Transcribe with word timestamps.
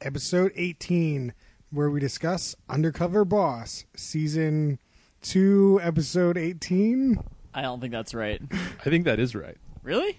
episode 0.00 0.52
18, 0.54 1.32
where 1.70 1.90
we 1.90 2.00
discuss 2.00 2.54
Undercover 2.68 3.24
Boss, 3.24 3.84
season 3.96 4.78
2, 5.22 5.80
episode 5.82 6.36
18, 6.38 7.22
I 7.54 7.62
don't 7.62 7.80
think 7.80 7.92
that's 7.92 8.14
right. 8.14 8.40
I 8.52 8.84
think 8.90 9.04
that 9.04 9.18
is 9.18 9.34
right. 9.34 9.56
Really? 9.82 10.18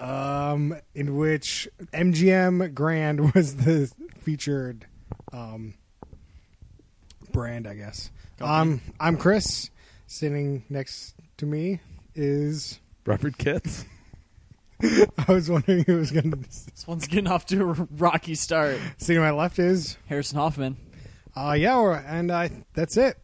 um, 0.00 0.74
in 0.94 1.16
which 1.16 1.68
MGM 1.92 2.74
Grand 2.74 3.34
was 3.34 3.56
the 3.56 3.92
featured 4.18 4.86
um, 5.32 5.74
brand, 7.32 7.66
I 7.66 7.74
guess. 7.74 8.10
Um, 8.40 8.80
I'm 8.98 9.16
Chris. 9.16 9.70
Sitting 10.06 10.64
next 10.68 11.14
to 11.36 11.46
me 11.46 11.80
is. 12.14 12.80
Robert 13.04 13.38
Kitts. 13.38 13.84
I 15.28 15.32
was 15.32 15.50
wondering 15.50 15.84
who 15.84 15.96
was 15.96 16.10
going 16.10 16.30
to. 16.30 16.36
This 16.36 16.84
one's 16.86 17.06
getting 17.06 17.26
off 17.28 17.46
to 17.46 17.70
a 17.70 17.72
rocky 17.96 18.34
start. 18.34 18.78
Sitting 18.98 19.16
to 19.16 19.20
my 19.20 19.30
left 19.30 19.58
is. 19.58 19.96
Harrison 20.06 20.38
Hoffman. 20.38 20.76
Uh, 21.36 21.54
yeah, 21.58 21.80
we're, 21.80 21.94
and 21.94 22.30
I, 22.32 22.50
that's 22.74 22.96
it. 22.96 23.16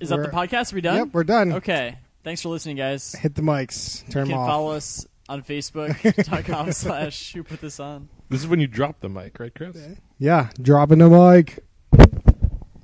Is 0.00 0.08
that 0.10 0.16
the 0.16 0.22
We're- 0.22 0.32
podcast? 0.48 0.72
Are 0.72 0.76
we 0.76 0.80
done? 0.80 0.96
Yep, 0.96 1.08
we're 1.12 1.24
done. 1.24 1.52
Okay. 1.54 1.98
Thanks 2.22 2.42
for 2.42 2.48
listening, 2.50 2.76
guys. 2.76 3.12
Hit 3.14 3.34
the 3.34 3.42
mics. 3.42 4.00
Turn 4.10 4.26
you 4.26 4.32
them 4.32 4.38
can 4.38 4.38
off. 4.38 4.48
follow 4.48 4.70
us 4.72 5.06
on 5.28 5.42
Facebook.com 5.42 6.72
slash 6.72 7.32
who 7.32 7.42
put 7.42 7.60
this 7.60 7.78
on. 7.80 8.08
This 8.30 8.40
is 8.40 8.46
when 8.46 8.60
you 8.60 8.66
drop 8.66 9.00
the 9.00 9.08
mic, 9.08 9.38
right, 9.38 9.54
Chris? 9.54 9.76
Yeah, 10.18 10.48
dropping 10.60 10.98
the 10.98 11.08
mic. 11.10 11.60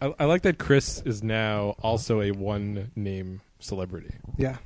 I, 0.02 0.15
I 0.18 0.24
like 0.24 0.42
that 0.42 0.59
Chris 0.59 1.02
is 1.04 1.23
now 1.23 1.74
also 1.82 2.21
a 2.21 2.30
one 2.32 2.90
name 2.96 3.40
celebrity. 3.59 4.15
Yeah. 4.37 4.56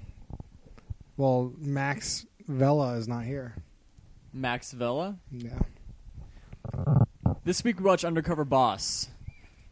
Well, 1.16 1.52
Max 1.58 2.26
Vela 2.46 2.94
is 2.94 3.08
not 3.08 3.24
here. 3.24 3.54
Max 4.32 4.72
Vela. 4.72 5.16
Yeah. 5.30 5.58
This 7.44 7.64
week 7.64 7.78
we 7.78 7.84
watch 7.84 8.04
Undercover 8.04 8.44
Boss. 8.44 9.08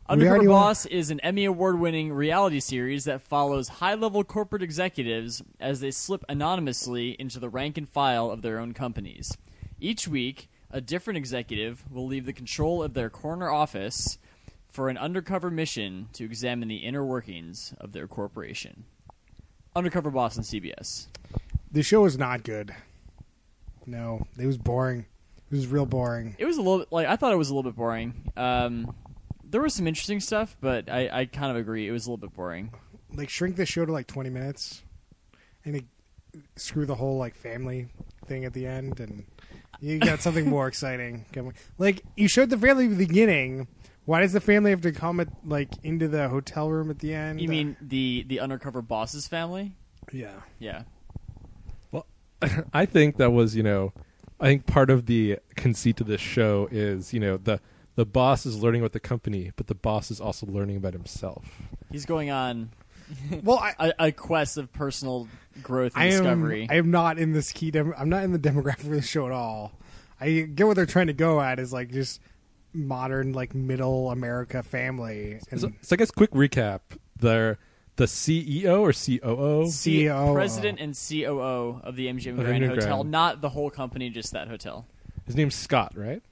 Undercover 0.09 0.47
Boss 0.47 0.87
is 0.87 1.11
an 1.11 1.21
Emmy 1.21 1.45
award 1.45 1.79
winning 1.79 2.13
reality 2.13 2.61
series 2.61 3.05
that 3.05 3.23
follows 3.23 3.69
high 3.69 3.95
level 3.95 4.25
corporate 4.25 4.63
executives 4.63 5.43
as 5.61 5.81
they 5.81 5.91
slip 5.91 6.25
anonymously 6.29 7.11
into 7.19 7.39
the 7.39 7.49
rank 7.49 7.77
and 7.77 7.89
file 7.89 8.31
of 8.31 8.43
their 8.43 8.59
own 8.59 8.73
companies. 8.73 9.37
Each 9.81 10.09
week, 10.09 10.49
a 10.71 10.81
different 10.81 11.19
executive 11.19 11.85
will 11.91 12.07
leave 12.07 12.25
the 12.25 12.33
control 12.33 12.83
of 12.83 12.95
their 12.95 13.11
corner 13.11 13.51
office 13.51 14.19
for 14.71 14.89
an 14.89 14.97
undercover 14.97 15.51
mission 15.51 16.09
to 16.15 16.25
examine 16.25 16.69
the 16.69 16.77
inner 16.77 17.05
workings 17.05 17.75
of 17.79 17.93
their 17.93 18.07
corporation. 18.07 18.85
Undercover 19.77 20.11
Boss 20.11 20.39
on 20.39 20.45
CBS. 20.45 21.09
The 21.73 21.83
show 21.83 22.03
was 22.03 22.19
not 22.19 22.43
good. 22.45 22.75
No, 23.87 24.27
it 24.39 24.47
was 24.47 24.59
boring. 24.59 25.07
It 25.51 25.55
was 25.57 25.67
real 25.67 25.87
boring. 25.87 26.37
It 26.39 26.45
was 26.45 26.57
a 26.57 26.63
little 26.63 26.79
bit 26.81 26.89
like 26.93 27.07
I 27.07 27.17
thought 27.17 27.33
it 27.33 27.37
was 27.37 27.51
a 27.51 27.55
little 27.55 27.71
bit 27.71 27.77
boring. 27.77 28.33
Um, 28.37 28.95
there 29.45 29.61
was 29.61 29.75
some 29.75 29.87
interesting 29.87 30.21
stuff, 30.21 30.57
but 30.61 30.91
I, 30.91 31.09
I 31.13 31.25
kind 31.27 31.51
of 31.51 31.57
agree 31.57 31.87
it 31.87 31.93
was 31.93 32.07
a 32.07 32.11
little 32.11 32.27
bit 32.27 32.35
boring. 32.35 32.73
Like 33.15 33.29
shrink 33.29 33.57
the 33.57 33.67
show 33.67 33.85
to 33.85 33.93
like 33.93 34.07
20 34.07 34.31
minutes 34.31 34.83
and 35.65 35.77
it, 35.77 35.85
screw 36.57 36.87
the 36.87 36.95
whole 36.95 37.19
like 37.19 37.35
family 37.35 37.89
thing 38.27 38.47
at 38.47 38.55
the 38.55 38.67
end 38.67 39.01
and 39.01 39.25
you 39.81 39.99
got 39.99 40.21
something 40.23 40.49
more 40.49 40.69
exciting. 40.69 41.27
Like 41.77 42.03
you 42.17 42.29
showed 42.29 42.49
the 42.49 42.57
family 42.57 42.85
at 42.85 42.91
the 42.91 43.07
beginning. 43.07 43.69
Why 44.05 44.21
does 44.21 44.33
the 44.33 44.41
family 44.41 44.71
have 44.71 44.81
to 44.81 44.93
come 44.93 45.21
at, 45.21 45.29
like 45.45 45.69
into 45.83 46.09
the 46.09 46.29
hotel 46.29 46.71
room 46.71 46.91
at 46.91 46.99
the 46.99 47.15
end? 47.15 47.41
You 47.41 47.49
mean 47.49 47.77
the 47.81 48.25
the 48.27 48.41
undercover 48.41 48.81
boss's 48.81 49.29
family? 49.29 49.73
Yeah. 50.13 50.41
Yeah. 50.59 50.83
Well, 52.43 52.65
I 52.73 52.87
think 52.87 53.17
that 53.17 53.33
was, 53.33 53.57
you 53.57 53.63
know, 53.63 53.93
I 54.41 54.47
think 54.47 54.67
part 54.67 54.91
of 54.91 55.07
the 55.07 55.39
conceit 55.57 56.01
of 56.01 56.07
this 56.07 56.21
show 56.21 56.69
is, 56.71 57.13
you 57.13 57.21
know, 57.21 57.37
the 57.37 57.61
the 57.95 58.07
boss 58.07 58.47
is 58.47 58.63
learning 58.63 58.81
about 58.81 58.93
the 58.93 59.01
company, 59.01 59.53
but 59.57 59.67
the 59.67 59.75
boss 59.75 60.11
is 60.11 60.21
also 60.21 60.47
learning 60.47 60.77
about 60.77 60.95
himself. 60.95 61.45
He's 61.91 62.07
going 62.07 62.31
on 62.31 62.71
Well, 63.43 63.59
I, 63.59 63.75
a, 63.99 64.07
a 64.07 64.13
quest 64.13 64.57
of 64.57 64.73
personal 64.73 65.29
growth 65.63 65.93
and 65.95 66.03
I 66.03 66.07
am. 66.07 66.23
discovery. 66.23 66.67
I 66.71 66.77
am 66.77 66.91
not 66.91 67.19
in 67.19 67.33
this 67.33 67.53
key. 67.53 67.71
Dem- 67.71 67.95
I'm 67.97 68.09
not 68.09 68.25
in 68.25 68.33
the 68.33 68.39
demographic 68.39 68.85
of 68.85 68.91
the 68.91 69.03
show 69.03 69.27
at 69.27 69.33
all. 69.33 69.73
I 70.21 70.41
get 70.55 70.67
what 70.67 70.77
they're 70.77 70.87
trying 70.87 71.09
to 71.09 71.13
go 71.13 71.41
at 71.41 71.59
is 71.59 71.73
like 71.73 71.91
just 71.91 72.21
modern, 72.73 73.33
like 73.33 73.55
middle 73.55 74.11
America 74.11 74.63
family. 74.63 75.41
And 75.51 75.61
So, 75.61 75.73
so 75.83 75.95
I 75.95 75.97
guess 75.97 76.11
quick 76.11 76.31
recap: 76.31 76.81
the 77.19 77.59
the 77.97 78.05
CEO 78.05 78.81
or 78.81 78.93
COO, 78.93 79.69
C- 79.71 80.05
CEO. 80.05 80.33
president 80.35 80.81
and 80.81 80.95
COO 80.95 81.81
of 81.85 81.97
the 81.97 82.07
MGM 82.07 82.39
Of 82.39 82.45
Grand 82.45 82.65
Hotel, 82.65 82.87
Grand. 82.99 83.11
not 83.11 83.41
the 83.41 83.51
whole 83.51 83.71
company, 83.71 84.09
just 84.11 84.33
that 84.33 84.49
hotel. 84.49 84.87
his 85.27 85.37
name's 85.37 85.55
Scott, 85.55 85.93
right? 85.97 86.23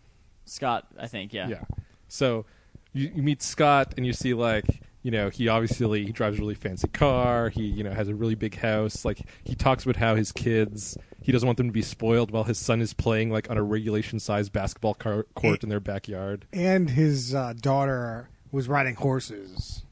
Scott, 0.47 0.87
I 0.99 1.07
think. 1.07 1.33
Yeah. 1.33 1.49
Yeah. 1.49 1.65
So 2.09 2.45
you, 2.93 3.13
you 3.15 3.23
meet 3.23 3.43
Scott 3.43 3.95
and 3.97 4.05
you 4.07 4.13
see 4.13 4.35
like 4.35 4.83
you 5.03 5.11
know 5.11 5.29
he 5.31 5.49
obviously 5.49 6.05
he 6.07 6.13
drives 6.13 6.39
a 6.39 6.41
really 6.41 6.55
fancy 6.55 6.89
car. 6.89 7.51
He 7.51 7.63
you 7.65 7.85
know 7.85 7.93
has 7.93 8.09
a 8.09 8.15
really 8.15 8.35
big 8.35 8.57
house. 8.57 9.05
Like 9.05 9.21
he 9.45 9.55
talks 9.55 9.85
about 9.85 9.97
how 9.97 10.17
his 10.17 10.33
kids 10.33 10.97
he 11.23 11.31
doesn't 11.31 11.47
want 11.47 11.59
them 11.59 11.69
to 11.69 11.73
be 11.73 11.83
spoiled 11.83 12.31
while 12.31 12.45
his 12.45 12.59
son 12.59 12.81
is 12.81 12.95
playing 12.95 13.31
like 13.31 13.51
on 13.51 13.59
a 13.59 13.63
regulation 13.63 14.19
sized 14.19 14.53
basketball 14.53 14.95
car- 14.95 15.27
court 15.35 15.63
in 15.63 15.69
their 15.69 15.79
backyard. 15.81 16.47
and 16.53 16.91
his 16.91 17.35
uh, 17.35 17.53
daughter 17.61 18.29
was 18.51 18.67
riding 18.69 18.95
horses. 18.97 19.85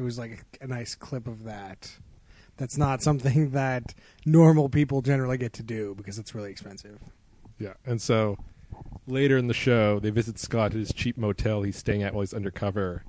There 0.00 0.04
was 0.06 0.18
like 0.18 0.46
a, 0.62 0.64
a 0.64 0.66
nice 0.66 0.94
clip 0.94 1.26
of 1.26 1.44
that. 1.44 1.98
That's 2.56 2.78
not 2.78 3.02
something 3.02 3.50
that 3.50 3.92
normal 4.24 4.70
people 4.70 5.02
generally 5.02 5.36
get 5.36 5.52
to 5.52 5.62
do 5.62 5.94
because 5.94 6.18
it's 6.18 6.34
really 6.34 6.50
expensive. 6.50 6.98
Yeah. 7.58 7.74
And 7.84 8.00
so 8.00 8.38
later 9.06 9.36
in 9.36 9.46
the 9.46 9.52
show 9.52 10.00
they 10.00 10.08
visit 10.08 10.38
Scott 10.38 10.72
at 10.72 10.78
his 10.78 10.94
cheap 10.94 11.18
motel 11.18 11.60
he's 11.60 11.76
staying 11.76 12.02
at 12.02 12.14
while 12.14 12.22
he's 12.22 12.32
undercover. 12.32 13.04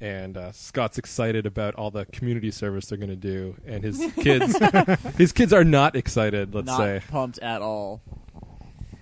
And 0.00 0.38
uh, 0.38 0.52
Scott's 0.52 0.96
excited 0.96 1.44
about 1.44 1.74
all 1.74 1.90
the 1.90 2.06
community 2.06 2.50
service 2.50 2.86
they're 2.86 2.96
going 2.96 3.10
to 3.10 3.16
do, 3.16 3.54
and 3.66 3.84
his 3.84 3.98
kids, 4.16 4.58
his 5.18 5.32
kids 5.32 5.52
are 5.52 5.62
not 5.62 5.94
excited. 5.94 6.54
Let's 6.54 6.68
not 6.68 6.78
say, 6.78 7.02
pumped 7.06 7.38
at 7.40 7.60
all. 7.60 8.00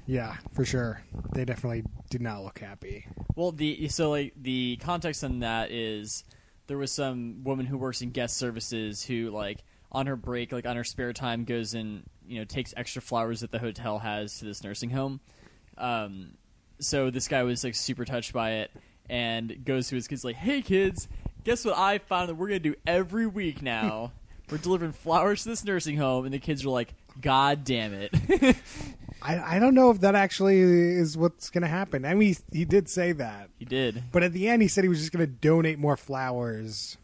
Yeah, 0.09 0.39
for 0.55 0.65
sure. 0.65 1.03
They 1.35 1.45
definitely 1.45 1.85
did 2.11 2.21
not 2.21 2.43
look 2.43 2.59
happy. 2.59 3.07
Well, 3.37 3.53
the 3.53 3.87
so 3.87 4.11
like 4.11 4.33
the 4.37 4.81
context 4.83 5.23
on 5.23 5.39
that 5.39 5.71
is 5.71 6.25
there 6.69 6.79
was 6.79 6.93
some 6.93 7.43
woman 7.43 7.67
who 7.67 7.77
works 7.77 8.01
in 8.03 8.11
guest 8.11 8.37
services 8.37 9.03
who 9.03 9.31
like 9.31 9.65
on 9.91 10.07
her 10.07 10.17
break, 10.17 10.53
like 10.53 10.67
on 10.67 10.77
her 10.77 10.85
spare 10.85 11.13
time, 11.13 11.45
goes 11.45 11.75
and 11.75 12.05
you 12.27 12.39
know 12.39 12.45
takes 12.45 12.73
extra 12.77 13.03
flowers 13.03 13.41
that 13.41 13.51
the 13.51 13.59
hotel 13.59 13.99
has 13.99 14.39
to 14.39 14.45
this 14.45 14.63
nursing 14.63 14.91
home. 14.91 15.21
Um, 15.77 16.35
so 16.79 17.11
this 17.11 17.27
guy 17.27 17.43
was 17.43 17.65
like 17.65 17.75
super 17.75 18.05
touched 18.05 18.33
by 18.33 18.53
it 18.53 18.71
and 19.11 19.65
goes 19.65 19.89
to 19.89 19.97
his 19.97 20.07
kids 20.07 20.25
like, 20.25 20.37
"Hey 20.37 20.63
kids, 20.63 21.09
guess 21.43 21.65
what 21.65 21.77
I 21.77 21.99
found 21.99 22.29
that 22.29 22.35
we're 22.37 22.49
gonna 22.49 22.61
do 22.61 22.77
every 22.87 23.27
week 23.27 23.63
now? 23.63 24.13
we're 24.51 24.59
delivering 24.59 24.93
flowers 24.93 25.43
to 25.43 25.49
this 25.49 25.65
nursing 25.65 25.97
home." 25.97 26.27
And 26.27 26.35
the 26.35 26.39
kids 26.39 26.65
are 26.65 26.71
like, 26.71 26.95
"God 27.21 27.65
damn 27.65 27.95
it!" 27.95 28.57
I, 29.29 29.57
I 29.57 29.59
don't 29.59 29.75
know 29.75 29.91
if 29.91 30.01
that 30.01 30.15
actually 30.15 30.61
is 30.61 31.17
what's 31.17 31.51
going 31.51 31.63
to 31.63 31.69
happen. 31.69 32.05
I 32.07 32.15
mean, 32.15 32.35
he, 32.51 32.59
he 32.61 32.65
did 32.65 32.89
say 32.89 33.13
that. 33.13 33.51
he 33.59 33.65
did. 33.67 34.03
But 34.11 34.23
at 34.23 34.33
the 34.33 34.49
end, 34.49 34.63
he 34.63 34.69
said 34.69 34.85
he 34.85 34.89
was 34.89 35.01
just 35.01 35.13
going 35.13 35.27
to 35.27 35.31
donate 35.31 35.79
more 35.79 35.97
flowers. 35.97 36.97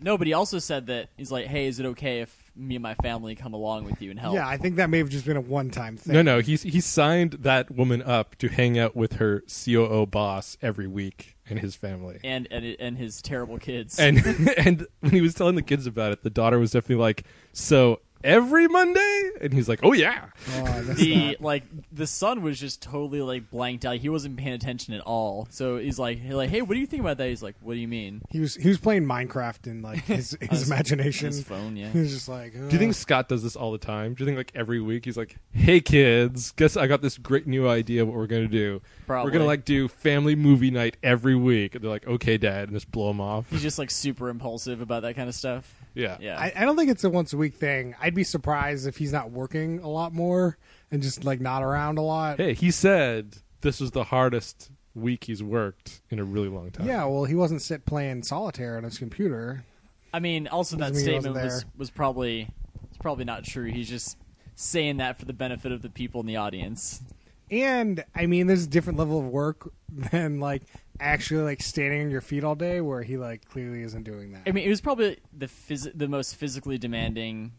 No, 0.00 0.16
but 0.16 0.26
he 0.26 0.32
also 0.32 0.58
said 0.60 0.86
that 0.86 1.08
he's 1.16 1.32
like, 1.32 1.46
"Hey, 1.46 1.66
is 1.66 1.80
it 1.80 1.86
okay 1.86 2.20
if 2.20 2.52
me 2.54 2.76
and 2.76 2.82
my 2.84 2.94
family 2.94 3.34
come 3.34 3.52
along 3.52 3.84
with 3.84 4.00
you 4.00 4.12
and 4.12 4.20
help?" 4.20 4.34
Yeah, 4.34 4.46
I 4.46 4.56
think 4.56 4.76
that 4.76 4.90
may 4.90 4.98
have 4.98 5.08
just 5.08 5.26
been 5.26 5.36
a 5.36 5.40
one 5.40 5.70
time 5.70 5.96
thing. 5.96 6.14
No, 6.14 6.22
no, 6.22 6.38
he's 6.40 6.62
he 6.62 6.80
signed 6.80 7.32
that 7.40 7.68
woman 7.72 8.02
up 8.02 8.36
to 8.36 8.48
hang 8.48 8.78
out 8.78 8.94
with 8.94 9.14
her 9.14 9.42
COO 9.48 10.06
boss 10.06 10.56
every 10.62 10.86
week 10.86 11.36
and 11.50 11.58
his 11.58 11.74
family. 11.74 12.20
and 12.22 12.46
and 12.52 12.76
and 12.78 12.96
his 12.96 13.20
terrible 13.20 13.58
kids. 13.58 13.98
And 13.98 14.18
and 14.56 14.86
when 15.00 15.12
he 15.12 15.20
was 15.20 15.34
telling 15.34 15.56
the 15.56 15.62
kids 15.62 15.88
about 15.88 16.12
it, 16.12 16.22
the 16.22 16.30
daughter 16.30 16.60
was 16.60 16.70
definitely 16.70 17.02
like, 17.02 17.24
"So 17.52 17.98
every 18.24 18.68
Monday?" 18.68 19.30
And 19.40 19.52
he's 19.52 19.68
like, 19.68 19.80
"Oh 19.82 19.92
yeah." 19.92 20.26
Oh, 20.56 20.82
the 20.82 21.26
that. 21.28 21.40
like 21.40 21.64
the 21.92 22.06
son 22.06 22.42
was 22.42 22.58
just 22.58 22.82
totally 22.82 23.22
like 23.22 23.50
blanked 23.50 23.84
out. 23.84 23.96
He 23.96 24.08
wasn't 24.08 24.36
paying 24.36 24.52
attention 24.54 24.94
at 24.94 25.00
all. 25.02 25.46
So 25.50 25.78
he's 25.78 25.98
like, 25.98 26.18
he's 26.18 26.34
like, 26.34 26.50
hey, 26.50 26.62
what 26.62 26.74
do 26.74 26.80
you 26.80 26.86
think 26.86 27.00
about 27.00 27.18
that? 27.18 27.28
He's 27.28 27.42
like, 27.42 27.56
what 27.60 27.74
do 27.74 27.80
you 27.80 27.88
mean? 27.88 28.22
He 28.30 28.40
was 28.40 28.54
he 28.54 28.68
was 28.68 28.78
playing 28.78 29.04
Minecraft 29.04 29.66
in 29.66 29.82
like 29.82 29.98
his, 30.04 30.36
On 30.40 30.48
his 30.48 30.66
imagination. 30.66 31.26
His 31.28 31.42
phone, 31.42 31.76
yeah. 31.76 31.90
He 31.90 32.00
was 32.00 32.12
just 32.12 32.28
like, 32.28 32.52
Do 32.52 32.68
you 32.70 32.78
think 32.78 32.94
Scott 32.94 33.28
does 33.28 33.42
this 33.42 33.56
all 33.56 33.72
the 33.72 33.78
time? 33.78 34.14
Do 34.14 34.22
you 34.22 34.26
think 34.26 34.36
like 34.38 34.52
every 34.54 34.80
week 34.80 35.04
he's 35.04 35.16
like, 35.16 35.36
"Hey 35.52 35.80
kids, 35.80 36.52
guess 36.52 36.76
I 36.76 36.86
got 36.86 37.02
this 37.02 37.18
great 37.18 37.46
new 37.46 37.68
idea. 37.68 38.04
What 38.04 38.14
we're 38.16 38.26
gonna 38.26 38.48
do? 38.48 38.80
Probably. 39.06 39.28
We're 39.28 39.32
gonna 39.32 39.46
like 39.46 39.64
do 39.64 39.88
family 39.88 40.34
movie 40.34 40.70
night 40.70 40.96
every 41.02 41.34
week." 41.36 41.74
And 41.74 41.84
they're 41.84 41.90
like, 41.90 42.06
"Okay, 42.06 42.38
Dad," 42.38 42.68
and 42.68 42.72
just 42.76 42.90
blow 42.90 43.10
him 43.10 43.20
off. 43.20 43.50
He's 43.50 43.62
just 43.62 43.78
like 43.78 43.90
super 43.90 44.28
impulsive 44.28 44.80
about 44.80 45.02
that 45.02 45.16
kind 45.16 45.28
of 45.28 45.34
stuff. 45.34 45.77
Yeah, 45.98 46.16
Yeah. 46.20 46.38
I, 46.38 46.52
I 46.54 46.64
don't 46.64 46.76
think 46.76 46.90
it's 46.90 47.04
a 47.04 47.10
once 47.10 47.32
a 47.32 47.36
week 47.36 47.54
thing. 47.54 47.94
I'd 48.00 48.14
be 48.14 48.24
surprised 48.24 48.86
if 48.86 48.96
he's 48.96 49.12
not 49.12 49.30
working 49.30 49.80
a 49.80 49.88
lot 49.88 50.14
more 50.14 50.56
and 50.90 51.02
just 51.02 51.24
like 51.24 51.40
not 51.40 51.62
around 51.62 51.98
a 51.98 52.02
lot. 52.02 52.38
Hey, 52.38 52.54
he 52.54 52.70
said 52.70 53.36
this 53.60 53.80
was 53.80 53.90
the 53.90 54.04
hardest 54.04 54.70
week 54.94 55.24
he's 55.24 55.42
worked 55.42 56.00
in 56.10 56.18
a 56.18 56.24
really 56.24 56.48
long 56.48 56.70
time. 56.70 56.86
Yeah, 56.86 57.04
well, 57.04 57.24
he 57.24 57.34
wasn't 57.34 57.62
sit 57.62 57.84
playing 57.84 58.22
solitaire 58.22 58.76
on 58.76 58.84
his 58.84 58.98
computer. 58.98 59.64
I 60.12 60.20
mean, 60.20 60.48
also 60.48 60.76
that 60.76 60.92
Doesn't 60.92 60.96
mean 60.96 61.06
he 61.06 61.14
wasn't 61.16 61.34
statement 61.36 61.52
was 61.52 61.64
was 61.76 61.90
probably 61.90 62.48
it's 62.88 62.98
probably 62.98 63.24
not 63.24 63.44
true. 63.44 63.70
He's 63.70 63.88
just 63.88 64.16
saying 64.54 64.98
that 64.98 65.18
for 65.18 65.24
the 65.24 65.32
benefit 65.32 65.72
of 65.72 65.82
the 65.82 65.90
people 65.90 66.20
in 66.20 66.26
the 66.26 66.36
audience. 66.36 67.02
And 67.50 68.04
I 68.14 68.26
mean, 68.26 68.46
there's 68.46 68.64
a 68.64 68.68
different 68.68 68.98
level 68.98 69.18
of 69.18 69.26
work 69.26 69.72
than 69.88 70.40
like 70.40 70.62
actually 71.00 71.42
like 71.42 71.62
standing 71.62 72.02
on 72.02 72.10
your 72.10 72.20
feet 72.20 72.44
all 72.44 72.54
day, 72.54 72.80
where 72.80 73.02
he 73.02 73.16
like 73.16 73.48
clearly 73.48 73.82
isn't 73.82 74.04
doing 74.04 74.32
that. 74.32 74.42
I 74.46 74.52
mean, 74.52 74.64
it 74.64 74.68
was 74.68 74.80
probably 74.80 75.18
the 75.32 75.46
phys- 75.46 75.92
the 75.94 76.08
most 76.08 76.36
physically 76.36 76.78
demanding 76.78 77.52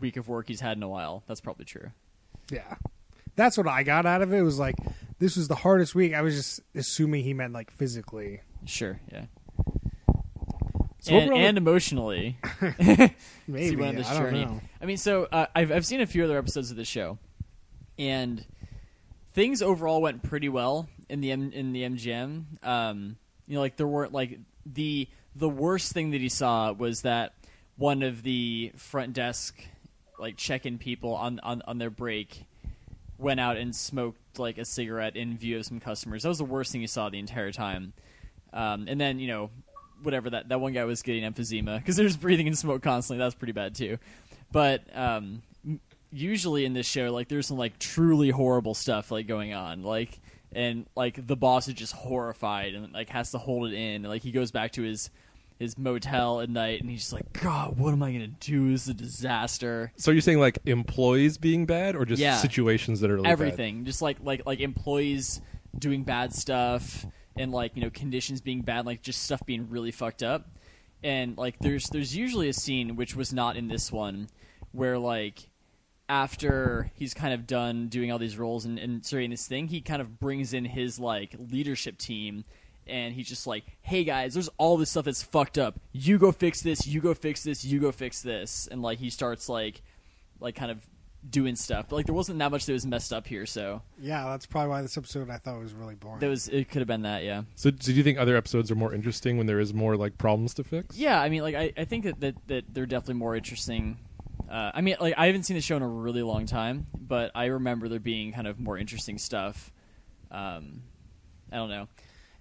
week 0.00 0.16
of 0.16 0.28
work 0.28 0.48
he's 0.48 0.60
had 0.60 0.76
in 0.76 0.82
a 0.82 0.88
while. 0.88 1.22
That's 1.26 1.40
probably 1.40 1.64
true. 1.64 1.90
yeah, 2.50 2.76
that's 3.36 3.56
what 3.56 3.68
I 3.68 3.82
got 3.82 4.06
out 4.06 4.22
of 4.22 4.32
it. 4.32 4.38
It 4.38 4.42
was 4.42 4.58
like 4.58 4.76
this 5.18 5.36
was 5.36 5.48
the 5.48 5.56
hardest 5.56 5.94
week. 5.94 6.14
I 6.14 6.22
was 6.22 6.34
just 6.34 6.60
assuming 6.74 7.24
he 7.24 7.34
meant 7.34 7.52
like 7.52 7.70
physically. 7.70 8.40
Sure, 8.64 9.00
yeah. 9.12 9.26
So 11.00 11.14
and, 11.14 11.32
and 11.32 11.58
emotionally, 11.58 12.38
Maybe 13.46 13.76
see 13.76 13.82
on 13.82 13.94
this 13.94 14.10
I 14.10 14.18
journey. 14.18 14.48
I 14.80 14.84
mean, 14.84 14.96
so 14.96 15.28
uh, 15.30 15.46
I've 15.54 15.70
I've 15.70 15.86
seen 15.86 16.00
a 16.00 16.06
few 16.06 16.24
other 16.24 16.36
episodes 16.36 16.70
of 16.70 16.76
the 16.76 16.84
show, 16.84 17.18
and 17.98 18.44
things 19.32 19.62
overall 19.62 20.02
went 20.02 20.22
pretty 20.22 20.48
well 20.48 20.88
in 21.08 21.20
the 21.20 21.32
M- 21.32 21.52
in 21.52 21.72
the 21.72 21.82
MGM. 21.82 22.64
Um, 22.64 23.16
you 23.46 23.54
know, 23.54 23.60
like 23.60 23.76
there 23.76 23.86
weren't 23.86 24.12
like 24.12 24.38
the 24.66 25.08
the 25.34 25.48
worst 25.48 25.92
thing 25.92 26.10
that 26.10 26.20
he 26.20 26.28
saw 26.28 26.72
was 26.72 27.02
that 27.02 27.34
one 27.76 28.02
of 28.02 28.22
the 28.22 28.72
front 28.76 29.12
desk 29.12 29.62
like 30.18 30.36
check-in 30.36 30.78
people 30.78 31.14
on 31.14 31.40
on, 31.40 31.62
on 31.66 31.78
their 31.78 31.90
break 31.90 32.44
went 33.18 33.40
out 33.40 33.56
and 33.56 33.74
smoked 33.74 34.38
like 34.38 34.58
a 34.58 34.64
cigarette 34.64 35.16
in 35.16 35.36
view 35.36 35.58
of 35.58 35.66
some 35.66 35.80
customers. 35.80 36.22
That 36.22 36.28
was 36.28 36.38
the 36.38 36.44
worst 36.44 36.72
thing 36.72 36.80
he 36.80 36.86
saw 36.86 37.08
the 37.08 37.18
entire 37.18 37.52
time. 37.52 37.92
Um, 38.52 38.86
and 38.88 39.00
then 39.00 39.18
you 39.18 39.28
know 39.28 39.50
whatever 40.02 40.30
that 40.30 40.48
that 40.48 40.60
one 40.60 40.72
guy 40.72 40.84
was 40.84 41.02
getting 41.02 41.24
emphysema 41.30 41.78
because 41.78 41.96
there's 41.96 42.16
breathing 42.16 42.46
in 42.46 42.54
smoke 42.54 42.82
constantly. 42.82 43.22
That's 43.22 43.34
pretty 43.34 43.52
bad 43.52 43.74
too. 43.74 43.98
But 44.50 44.84
um, 44.96 45.42
usually 46.10 46.64
in 46.64 46.72
this 46.72 46.86
show, 46.86 47.12
like 47.12 47.28
there's 47.28 47.46
some 47.46 47.58
like 47.58 47.78
truly 47.78 48.30
horrible 48.30 48.74
stuff 48.74 49.10
like 49.10 49.26
going 49.26 49.52
on, 49.52 49.82
like 49.82 50.18
and 50.52 50.86
like 50.96 51.26
the 51.26 51.36
boss 51.36 51.68
is 51.68 51.74
just 51.74 51.92
horrified 51.92 52.74
and 52.74 52.92
like 52.92 53.08
has 53.10 53.30
to 53.32 53.38
hold 53.38 53.70
it 53.70 53.74
in. 53.74 53.96
And, 53.96 54.08
like 54.08 54.22
he 54.22 54.30
goes 54.32 54.50
back 54.50 54.72
to 54.72 54.82
his 54.82 55.10
his 55.58 55.76
motel 55.76 56.40
at 56.40 56.48
night 56.48 56.80
and 56.80 56.88
he's 56.88 57.00
just 57.00 57.12
like, 57.12 57.32
God, 57.32 57.76
what 57.78 57.92
am 57.92 58.02
I 58.02 58.12
gonna 58.12 58.28
do? 58.28 58.70
This 58.70 58.82
is 58.84 58.88
a 58.90 58.94
disaster. 58.94 59.92
So 59.96 60.10
you're 60.12 60.20
saying 60.20 60.38
like 60.38 60.58
employees 60.66 61.36
being 61.36 61.66
bad, 61.66 61.96
or 61.96 62.04
just 62.04 62.20
Yeah. 62.22 62.36
situations 62.36 63.00
that 63.00 63.10
are 63.10 63.14
really 63.14 63.24
bad? 63.24 63.32
everything 63.32 63.84
just 63.84 64.00
like 64.00 64.18
like 64.22 64.46
like 64.46 64.60
employees 64.60 65.40
doing 65.78 66.02
bad 66.04 66.32
stuff 66.32 67.04
and 67.36 67.52
like 67.52 67.76
you 67.76 67.82
know 67.82 67.90
conditions 67.90 68.40
being 68.40 68.62
bad 68.62 68.86
like 68.86 69.02
just 69.02 69.22
stuff 69.22 69.40
being 69.46 69.68
really 69.68 69.90
fucked 69.90 70.22
up 70.22 70.48
and 71.04 71.36
like 71.36 71.56
there's 71.60 71.88
there's 71.90 72.16
usually 72.16 72.48
a 72.48 72.52
scene 72.52 72.96
which 72.96 73.14
was 73.14 73.32
not 73.32 73.56
in 73.56 73.68
this 73.68 73.92
one 73.92 74.28
where 74.72 74.98
like 74.98 75.48
after 76.08 76.90
he's 76.94 77.14
kind 77.14 77.34
of 77.34 77.46
done 77.46 77.88
doing 77.88 78.10
all 78.10 78.18
these 78.18 78.38
roles 78.38 78.64
and, 78.64 78.78
and 78.78 79.04
starting 79.04 79.30
this 79.30 79.46
thing 79.46 79.68
he 79.68 79.80
kind 79.80 80.00
of 80.00 80.18
brings 80.18 80.52
in 80.52 80.64
his 80.64 80.98
like 80.98 81.34
leadership 81.50 81.98
team 81.98 82.44
and 82.86 83.14
he's 83.14 83.28
just 83.28 83.46
like 83.46 83.64
hey 83.82 84.04
guys 84.04 84.34
there's 84.34 84.48
all 84.56 84.76
this 84.76 84.90
stuff 84.90 85.04
that's 85.04 85.22
fucked 85.22 85.58
up 85.58 85.78
you 85.92 86.18
go 86.18 86.32
fix 86.32 86.62
this 86.62 86.86
you 86.86 87.00
go 87.00 87.12
fix 87.12 87.42
this 87.42 87.64
you 87.64 87.78
go 87.78 87.92
fix 87.92 88.22
this 88.22 88.66
and 88.70 88.80
like 88.80 88.98
he 88.98 89.10
starts 89.10 89.48
like 89.48 89.82
like 90.40 90.54
kind 90.54 90.70
of 90.70 90.86
doing 91.28 91.56
stuff. 91.56 91.86
But 91.88 91.96
like 91.96 92.06
there 92.06 92.14
wasn't 92.14 92.38
that 92.38 92.50
much 92.50 92.66
that 92.66 92.72
was 92.72 92.86
messed 92.86 93.12
up 93.12 93.26
here, 93.26 93.46
so 93.46 93.82
Yeah, 94.00 94.24
that's 94.24 94.46
probably 94.46 94.70
why 94.70 94.82
this 94.82 94.96
episode 94.96 95.30
I 95.30 95.38
thought 95.38 95.58
was 95.58 95.74
really 95.74 95.94
boring. 95.94 96.20
there 96.20 96.30
was 96.30 96.48
it 96.48 96.68
could 96.70 96.80
have 96.80 96.86
been 96.88 97.02
that, 97.02 97.24
yeah. 97.24 97.42
So, 97.54 97.70
so 97.70 97.92
do 97.92 97.94
you 97.94 98.02
think 98.02 98.18
other 98.18 98.36
episodes 98.36 98.70
are 98.70 98.74
more 98.76 98.94
interesting 98.94 99.36
when 99.36 99.46
there 99.46 99.60
is 99.60 99.74
more 99.74 99.96
like 99.96 100.18
problems 100.18 100.54
to 100.54 100.64
fix? 100.64 100.96
Yeah, 100.96 101.20
I 101.20 101.28
mean 101.28 101.42
like 101.42 101.54
I, 101.54 101.72
I 101.76 101.84
think 101.84 102.04
that, 102.04 102.20
that 102.20 102.34
that 102.48 102.64
they're 102.72 102.86
definitely 102.86 103.14
more 103.14 103.36
interesting. 103.36 103.98
Uh, 104.50 104.70
I 104.72 104.80
mean 104.80 104.96
like 105.00 105.14
I 105.16 105.26
haven't 105.26 105.44
seen 105.44 105.56
the 105.56 105.60
show 105.60 105.76
in 105.76 105.82
a 105.82 105.88
really 105.88 106.22
long 106.22 106.46
time, 106.46 106.86
but 106.98 107.30
I 107.34 107.46
remember 107.46 107.88
there 107.88 108.00
being 108.00 108.32
kind 108.32 108.46
of 108.46 108.58
more 108.58 108.78
interesting 108.78 109.18
stuff. 109.18 109.72
Um, 110.30 110.82
I 111.52 111.56
don't 111.56 111.68
know. 111.68 111.88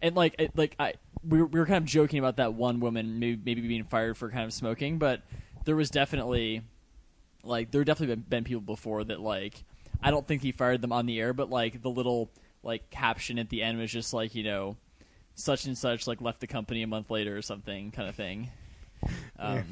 And 0.01 0.15
like 0.15 0.35
it, 0.39 0.51
like 0.55 0.75
I 0.79 0.93
we 1.27 1.39
were, 1.41 1.47
we 1.47 1.59
were 1.59 1.65
kind 1.65 1.77
of 1.77 1.85
joking 1.85 2.19
about 2.19 2.37
that 2.37 2.53
one 2.53 2.79
woman 2.79 3.19
maybe 3.19 3.41
maybe 3.43 3.67
being 3.67 3.83
fired 3.83 4.17
for 4.17 4.29
kind 4.29 4.45
of 4.45 4.53
smoking, 4.53 4.97
but 4.99 5.21
there 5.65 5.75
was 5.75 5.89
definitely 5.89 6.61
like 7.43 7.71
there 7.71 7.83
definitely 7.83 8.15
been, 8.15 8.25
been 8.27 8.43
people 8.43 8.61
before 8.61 9.03
that 9.03 9.19
like 9.19 9.63
I 10.01 10.11
don't 10.11 10.27
think 10.27 10.41
he 10.41 10.51
fired 10.51 10.81
them 10.81 10.91
on 10.93 11.07
the 11.07 11.19
air, 11.19 11.33
but 11.33 11.49
like 11.49 11.81
the 11.81 11.89
little 11.89 12.29
like 12.63 12.89
caption 12.89 13.39
at 13.39 13.49
the 13.49 13.63
end 13.63 13.79
was 13.79 13.91
just 13.91 14.13
like 14.13 14.33
you 14.35 14.43
know 14.43 14.77
such 15.35 15.65
and 15.65 15.77
such 15.77 16.07
like 16.07 16.21
left 16.21 16.39
the 16.39 16.47
company 16.47 16.83
a 16.83 16.87
month 16.87 17.11
later 17.11 17.37
or 17.37 17.41
something 17.41 17.91
kind 17.91 18.07
of 18.07 18.15
thing. 18.15 18.49
Um, 19.37 19.55
yeah. 19.55 19.63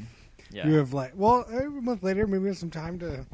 You 0.63 0.75
have 0.75 0.94
like, 0.94 1.13
well, 1.16 1.42
a 1.50 1.69
month 1.69 2.02
later, 2.04 2.25
maybe 2.28 2.44
we 2.44 2.48
have 2.50 2.57
some 2.57 2.69
time 2.72 2.98
to, 3.00 3.25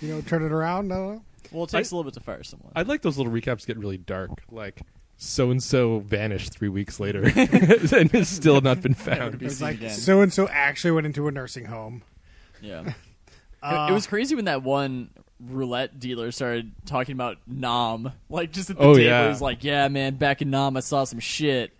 you 0.00 0.08
know, 0.14 0.20
turn 0.20 0.44
it 0.44 0.52
around. 0.52 0.92
I 0.92 0.96
don't 0.96 1.14
know. 1.14 1.22
Well, 1.52 1.64
it 1.64 1.70
takes 1.70 1.90
a 1.90 1.96
little 1.96 2.08
bit 2.10 2.14
to 2.14 2.20
fire 2.20 2.44
someone. 2.44 2.70
I'd 2.76 2.86
like 2.86 3.02
those 3.02 3.16
little 3.18 3.32
recaps 3.32 3.62
to 3.62 3.66
get 3.66 3.76
really 3.78 3.96
dark, 3.98 4.30
like 4.52 4.82
so 5.16 5.50
and 5.50 5.62
so 5.62 5.98
vanished 5.98 6.52
three 6.52 6.68
weeks 6.68 7.00
later 7.00 7.24
and 7.36 8.10
has 8.12 8.28
still 8.28 8.60
not 8.60 8.80
been 8.82 8.94
found. 8.94 9.38
be 9.38 9.46
It's 9.46 9.60
like 9.60 9.80
so 9.90 10.20
and 10.22 10.32
so 10.32 10.48
actually 10.48 10.92
went 10.92 11.06
into 11.06 11.26
a 11.28 11.32
nursing 11.32 11.64
home. 11.66 12.02
yeah. 12.62 12.92
Uh, 13.62 13.86
it, 13.88 13.90
it 13.90 13.94
was 13.94 14.06
crazy 14.06 14.34
when 14.36 14.44
that 14.46 14.62
one 14.62 15.10
roulette 15.40 15.98
dealer 15.98 16.30
started 16.30 16.70
talking 16.86 17.14
about 17.14 17.38
Nam, 17.46 18.12
like 18.28 18.52
just 18.52 18.70
at 18.70 18.76
the 18.78 18.82
Oh, 18.82 18.94
table. 18.94 19.04
yeah. 19.06 19.22
He 19.24 19.28
was 19.28 19.42
like, 19.42 19.64
"Yeah, 19.64 19.88
man, 19.88 20.14
back 20.16 20.40
in 20.40 20.50
Nam, 20.50 20.76
I 20.76 20.80
saw 20.80 21.04
some 21.04 21.18
shit." 21.20 21.72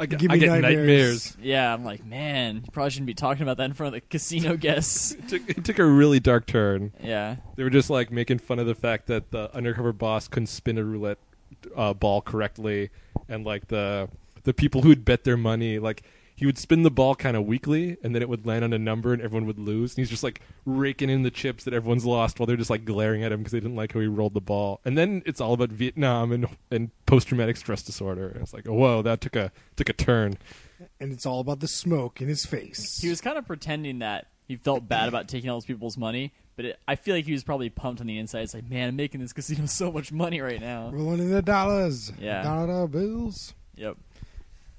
I 0.00 0.06
get, 0.06 0.18
Give 0.20 0.30
I 0.30 0.36
get 0.38 0.48
nightmares. 0.48 0.76
nightmares. 0.76 1.36
Yeah, 1.40 1.72
I'm 1.72 1.84
like, 1.84 2.04
man, 2.04 2.62
you 2.64 2.70
probably 2.72 2.90
shouldn't 2.90 3.06
be 3.06 3.14
talking 3.14 3.42
about 3.42 3.58
that 3.58 3.64
in 3.64 3.74
front 3.74 3.94
of 3.94 4.00
the 4.02 4.06
casino 4.08 4.56
guests. 4.58 5.12
It 5.12 5.28
took, 5.28 5.48
it 5.50 5.64
took 5.64 5.78
a 5.78 5.84
really 5.84 6.18
dark 6.20 6.46
turn. 6.46 6.92
yeah, 7.02 7.36
They 7.56 7.62
were 7.62 7.70
just 7.70 7.90
like 7.90 8.10
making 8.10 8.38
fun 8.38 8.58
of 8.58 8.66
the 8.66 8.74
fact 8.74 9.06
that 9.08 9.30
the 9.30 9.54
undercover 9.54 9.92
boss 9.92 10.28
couldn't 10.28 10.46
spin 10.48 10.78
a 10.78 10.84
roulette 10.84 11.18
uh, 11.76 11.94
ball 11.94 12.20
correctly, 12.22 12.90
and 13.28 13.44
like 13.44 13.68
the 13.68 14.08
the 14.44 14.52
people 14.54 14.82
who'd 14.82 15.04
bet 15.04 15.22
their 15.24 15.36
money, 15.36 15.78
like 15.78 16.02
he 16.42 16.46
would 16.46 16.58
spin 16.58 16.82
the 16.82 16.90
ball 16.90 17.14
kind 17.14 17.36
of 17.36 17.44
weakly, 17.46 17.96
and 18.02 18.12
then 18.14 18.20
it 18.20 18.28
would 18.28 18.44
land 18.44 18.64
on 18.64 18.72
a 18.72 18.78
number, 18.78 19.12
and 19.12 19.22
everyone 19.22 19.46
would 19.46 19.60
lose. 19.60 19.92
And 19.92 19.98
he's 19.98 20.10
just 20.10 20.24
like 20.24 20.40
raking 20.66 21.08
in 21.08 21.22
the 21.22 21.30
chips 21.30 21.62
that 21.64 21.72
everyone's 21.72 22.04
lost 22.04 22.40
while 22.40 22.48
they're 22.48 22.56
just 22.56 22.68
like 22.70 22.84
glaring 22.84 23.22
at 23.22 23.30
him 23.30 23.38
because 23.38 23.52
they 23.52 23.60
didn't 23.60 23.76
like 23.76 23.92
how 23.92 24.00
he 24.00 24.08
rolled 24.08 24.34
the 24.34 24.40
ball. 24.40 24.80
And 24.84 24.98
then 24.98 25.22
it's 25.24 25.40
all 25.40 25.52
about 25.52 25.68
Vietnam 25.70 26.32
and 26.32 26.48
and 26.72 26.90
post 27.06 27.28
traumatic 27.28 27.56
stress 27.56 27.82
disorder. 27.82 28.28
And 28.28 28.42
it's 28.42 28.52
like, 28.52 28.68
oh, 28.68 28.74
whoa, 28.74 29.02
that 29.02 29.20
took 29.20 29.36
a 29.36 29.52
took 29.76 29.88
a 29.88 29.92
turn. 29.92 30.36
and 30.98 31.12
it's 31.12 31.24
all 31.26 31.38
about 31.38 31.60
the 31.60 31.68
smoke 31.68 32.20
in 32.20 32.26
his 32.26 32.44
face. 32.44 33.00
he 33.00 33.08
was 33.08 33.20
kind 33.20 33.38
of 33.38 33.46
pretending 33.46 34.00
that 34.00 34.26
he 34.48 34.56
felt 34.56 34.88
bad 34.88 35.08
about 35.08 35.28
taking 35.28 35.48
all 35.48 35.56
those 35.56 35.64
people's 35.64 35.96
money, 35.96 36.32
but 36.56 36.64
it, 36.64 36.78
I 36.88 36.96
feel 36.96 37.14
like 37.14 37.24
he 37.24 37.32
was 37.32 37.44
probably 37.44 37.70
pumped 37.70 38.00
on 38.00 38.08
the 38.08 38.18
inside. 38.18 38.40
It's 38.42 38.52
like, 38.54 38.68
man, 38.68 38.88
I'm 38.88 38.96
making 38.96 39.20
this 39.20 39.32
casino 39.32 39.66
so 39.66 39.92
much 39.92 40.10
money 40.10 40.40
right 40.40 40.60
now. 40.60 40.90
rolling 40.90 41.20
in 41.20 41.30
the 41.30 41.40
dollars, 41.40 42.10
Yeah. 42.18 42.42
dollar 42.42 42.88
bills. 42.88 43.54
Yep. 43.76 43.96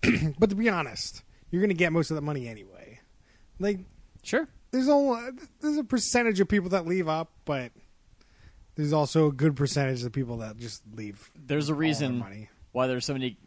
But 0.38 0.50
to 0.50 0.56
be 0.58 0.68
honest, 0.70 1.24
you're 1.54 1.62
gonna 1.62 1.74
get 1.76 1.94
most 1.94 2.10
of 2.12 2.16
the 2.16 2.22
money 2.22 2.48
anyway. 2.48 3.00
Like, 3.60 3.80
Sure. 4.24 4.48
there's 4.72 4.90
only 4.90 5.22
there's 5.62 5.78
a 5.78 5.84
percentage 5.84 6.40
of 6.40 6.48
people 6.50 6.70
that 6.72 6.86
leave 6.88 7.08
up, 7.08 7.32
but 7.46 7.72
there's 8.76 8.92
also 8.92 9.28
a 9.28 9.32
good 9.32 9.56
percentage 9.56 10.04
of 10.04 10.12
people 10.12 10.38
that 10.38 10.58
just 10.58 10.82
leave. 10.96 11.30
There's 11.36 11.70
a 11.70 11.76
reason 11.76 12.18
money. 12.18 12.50
why 12.72 12.88
there's 12.88 13.06
so 13.06 13.14
many 13.14 13.38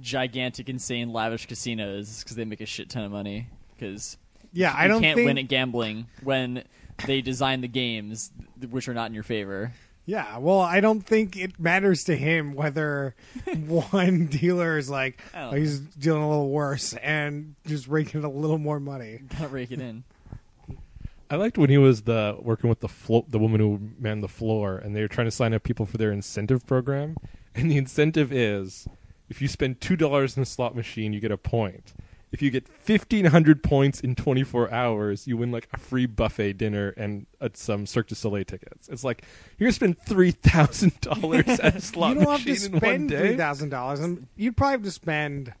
gigantic, 0.00 0.68
insane, 0.70 1.12
lavish 1.12 1.44
casinos 1.46 2.22
because 2.22 2.36
they 2.36 2.46
make 2.46 2.62
a 2.62 2.66
shit 2.66 2.88
ton 2.88 3.04
of 3.04 3.12
money. 3.12 3.48
Because 3.74 4.16
Yeah, 4.52 4.72
I 4.74 4.88
don't 4.88 5.02
can't 5.02 5.16
think. 5.16 5.26
win 5.26 5.36
at 5.38 5.48
gambling 5.48 6.06
when 6.22 6.64
they 7.06 7.20
design 7.20 7.60
the 7.60 7.68
games 7.68 8.32
which 8.70 8.88
are 8.88 8.94
not 8.94 9.06
in 9.08 9.14
your 9.14 9.22
favor. 9.24 9.72
Yeah, 10.04 10.38
well, 10.38 10.60
I 10.60 10.80
don't 10.80 11.02
think 11.02 11.36
it 11.36 11.60
matters 11.60 12.04
to 12.04 12.16
him 12.16 12.54
whether 12.54 13.14
one 13.66 14.26
dealer 14.26 14.76
is 14.76 14.90
like, 14.90 15.22
I 15.32 15.42
oh, 15.42 15.50
he's 15.52 15.78
dealing 15.78 16.22
a 16.22 16.28
little 16.28 16.50
worse 16.50 16.92
and 16.94 17.54
just 17.66 17.86
raking 17.86 18.24
a 18.24 18.30
little 18.30 18.58
more 18.58 18.80
money. 18.80 19.20
Gotta 19.30 19.48
rake 19.48 19.70
it 19.70 19.80
in. 19.80 20.04
I 21.30 21.36
liked 21.36 21.56
when 21.56 21.70
he 21.70 21.78
was 21.78 22.02
the 22.02 22.36
working 22.40 22.68
with 22.68 22.80
the 22.80 22.88
flo- 22.88 23.24
the 23.28 23.38
woman 23.38 23.60
who 23.60 23.80
manned 23.98 24.22
the 24.22 24.28
floor, 24.28 24.76
and 24.76 24.94
they 24.94 25.00
were 25.00 25.08
trying 25.08 25.28
to 25.28 25.30
sign 25.30 25.54
up 25.54 25.62
people 25.62 25.86
for 25.86 25.96
their 25.96 26.12
incentive 26.12 26.66
program. 26.66 27.16
And 27.54 27.70
the 27.70 27.78
incentive 27.78 28.32
is, 28.32 28.86
if 29.30 29.40
you 29.40 29.48
spend 29.48 29.80
two 29.80 29.96
dollars 29.96 30.36
in 30.36 30.42
a 30.42 30.46
slot 30.46 30.74
machine, 30.76 31.12
you 31.12 31.20
get 31.20 31.30
a 31.30 31.38
point. 31.38 31.94
If 32.32 32.40
you 32.40 32.50
get 32.50 32.66
fifteen 32.66 33.26
hundred 33.26 33.62
points 33.62 34.00
in 34.00 34.14
twenty 34.14 34.42
four 34.42 34.72
hours, 34.72 35.26
you 35.26 35.36
win 35.36 35.52
like 35.52 35.68
a 35.72 35.78
free 35.78 36.06
buffet 36.06 36.54
dinner 36.54 36.94
and 36.96 37.26
uh, 37.40 37.50
some 37.52 37.84
Cirque 37.86 38.08
du 38.08 38.14
Soleil 38.14 38.44
tickets. 38.44 38.88
It's 38.88 39.04
like 39.04 39.24
you're 39.58 39.66
gonna 39.66 39.74
spend 39.74 39.98
three 40.00 40.30
thousand 40.30 40.98
dollars 41.02 41.46
at 41.60 41.76
a 41.76 41.80
slot 41.82 42.16
you 42.16 42.24
don't 42.24 42.32
have 42.32 42.44
to 42.44 42.56
spend 42.56 43.10
$3000 43.10 44.26
you'd 44.36 44.56
probably 44.56 44.72
have 44.72 44.82
to 44.82 44.90
spend 44.90 45.52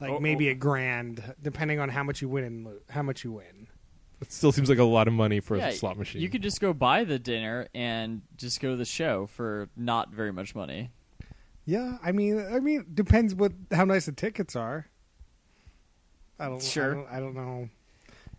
like 0.00 0.10
Oh, 0.10 0.20
maybe 0.20 0.48
a 0.48 0.54
grand, 0.54 1.34
depending 1.42 1.78
on 1.78 1.88
how 1.90 2.02
much 2.02 2.22
you 2.22 2.28
win 2.28 2.44
and 2.44 2.64
lo- 2.64 2.78
how 2.88 3.02
much 3.02 3.22
you 3.24 3.32
win. 3.32 3.68
It 4.20 4.32
still 4.32 4.52
seems 4.52 4.68
like 4.68 4.78
a 4.78 4.84
lot 4.84 5.08
of 5.08 5.14
money 5.14 5.40
for 5.40 5.56
yeah, 5.56 5.68
a 5.68 5.72
slot 5.72 5.98
machine. 5.98 6.20
You 6.22 6.28
could 6.28 6.42
just 6.42 6.60
go 6.60 6.72
buy 6.72 7.04
the 7.04 7.18
dinner 7.18 7.68
and 7.74 8.22
just 8.36 8.60
go 8.60 8.70
to 8.70 8.76
the 8.76 8.84
show 8.84 9.26
for 9.26 9.68
not 9.76 10.10
very 10.10 10.32
much 10.32 10.54
money. 10.54 10.90
Yeah, 11.64 11.98
I 12.02 12.12
mean, 12.12 12.38
I 12.52 12.60
mean, 12.60 12.86
depends 12.92 13.34
what 13.34 13.52
how 13.72 13.84
nice 13.84 14.06
the 14.06 14.12
tickets 14.12 14.56
are. 14.56 14.86
I 16.40 16.46
don't. 16.46 16.62
Sure. 16.62 16.92
I 16.92 16.94
don't, 16.94 17.08
I 17.12 17.20
don't 17.20 17.34
know. 17.34 17.68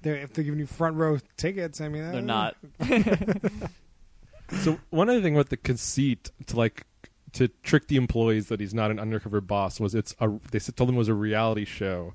They're, 0.01 0.15
if 0.15 0.34
they're 0.34 0.43
giving 0.43 0.60
you 0.60 0.65
front 0.65 0.96
row 0.98 1.20
tickets, 1.38 1.79
I 1.79 1.88
mean, 1.88 2.12
They're 2.12 2.20
eh. 2.20 2.22
not. 2.22 2.58
So 4.60 4.79
one 4.89 5.10
other 5.10 5.22
thing 5.22 5.36
with 5.36 5.50
the 5.50 5.58
conceit 5.58 6.29
to 6.48 6.58
like 6.58 6.86
to 7.34 7.48
trick 7.48 7.88
the 7.88 7.96
employees 7.96 8.50
that 8.50 8.60
he's 8.60 8.74
not 8.74 8.91
an 8.91 9.00
undercover 9.00 9.39
boss 9.39 9.79
was 9.79 9.96
it's 9.96 10.13
a 10.20 10.29
they 10.51 10.60
told 10.60 10.89
him 10.89 10.96
it 10.96 11.00
was 11.00 11.08
a 11.08 11.13
reality 11.13 11.65
show, 11.65 12.13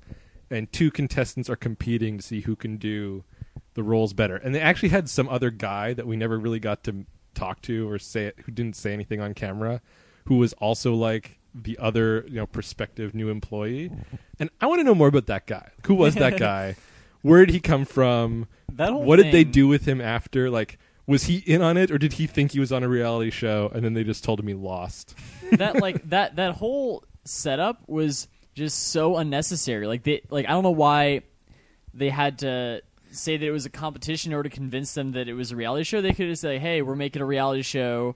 and 0.51 0.71
two 0.71 0.91
contestants 0.91 1.49
are 1.49 1.55
competing 1.55 2.17
to 2.17 2.23
see 2.23 2.41
who 2.41 2.55
can 2.55 2.77
do 2.77 3.23
the 3.73 3.83
roles 3.83 4.13
better. 4.13 4.35
And 4.35 4.53
they 4.53 4.61
actually 4.61 4.89
had 4.89 5.09
some 5.09 5.27
other 5.29 5.49
guy 5.49 5.93
that 5.93 6.05
we 6.05 6.15
never 6.15 6.37
really 6.37 6.59
got 6.59 6.83
to 6.83 7.05
talk 7.33 7.61
to 7.63 7.89
or 7.89 7.97
say 7.97 8.25
it, 8.25 8.35
who 8.45 8.51
didn't 8.51 8.75
say 8.75 8.93
anything 8.93 9.19
on 9.19 9.33
camera, 9.33 9.81
who 10.25 10.37
was 10.37 10.53
also 10.53 10.93
like 10.93 11.39
the 11.63 11.77
other 11.79 12.23
you 12.27 12.35
know 12.35 12.45
prospective 12.45 13.13
new 13.13 13.29
employee. 13.29 13.91
And 14.39 14.49
I 14.61 14.67
want 14.67 14.79
to 14.79 14.83
know 14.83 14.95
more 14.95 15.07
about 15.07 15.27
that 15.27 15.47
guy. 15.47 15.69
Who 15.85 15.95
was 15.95 16.15
that 16.15 16.37
guy? 16.39 16.75
Where 17.21 17.45
did 17.45 17.53
he 17.53 17.59
come 17.59 17.85
from? 17.85 18.47
That 18.73 18.91
whole 18.91 19.03
what 19.03 19.17
did 19.17 19.27
they 19.27 19.43
thing- 19.43 19.51
do 19.51 19.67
with 19.67 19.85
him 19.87 19.99
after? 20.01 20.49
Like, 20.49 20.77
was 21.07 21.23
he 21.23 21.37
in 21.37 21.61
on 21.61 21.77
it, 21.77 21.89
or 21.91 21.97
did 21.97 22.13
he 22.13 22.27
think 22.27 22.51
he 22.51 22.59
was 22.59 22.71
on 22.71 22.83
a 22.83 22.89
reality 22.89 23.31
show 23.31 23.71
and 23.73 23.83
then 23.83 23.93
they 23.93 24.03
just 24.03 24.23
told 24.23 24.39
him 24.39 24.47
he 24.47 24.53
lost? 24.53 25.15
that 25.53 25.81
like 25.81 26.07
that 26.09 26.35
that 26.35 26.55
whole 26.55 27.03
setup 27.23 27.81
was 27.87 28.27
just 28.53 28.89
so 28.89 29.17
unnecessary. 29.17 29.87
Like 29.87 30.03
they 30.03 30.21
like 30.29 30.45
I 30.45 30.49
don't 30.49 30.63
know 30.63 30.71
why 30.71 31.21
they 31.93 32.09
had 32.09 32.39
to 32.39 32.81
say 33.11 33.37
that 33.37 33.45
it 33.45 33.51
was 33.51 33.65
a 33.65 33.69
competition 33.69 34.31
in 34.31 34.35
order 34.35 34.49
to 34.49 34.55
convince 34.55 34.93
them 34.93 35.13
that 35.13 35.27
it 35.27 35.33
was 35.33 35.51
a 35.51 35.55
reality 35.55 35.83
show. 35.83 36.01
They 36.01 36.13
could 36.13 36.27
have 36.27 36.37
said, 36.37 36.59
"Hey, 36.61 36.81
we're 36.81 36.95
making 36.95 37.21
a 37.21 37.25
reality 37.25 37.61
show 37.63 38.15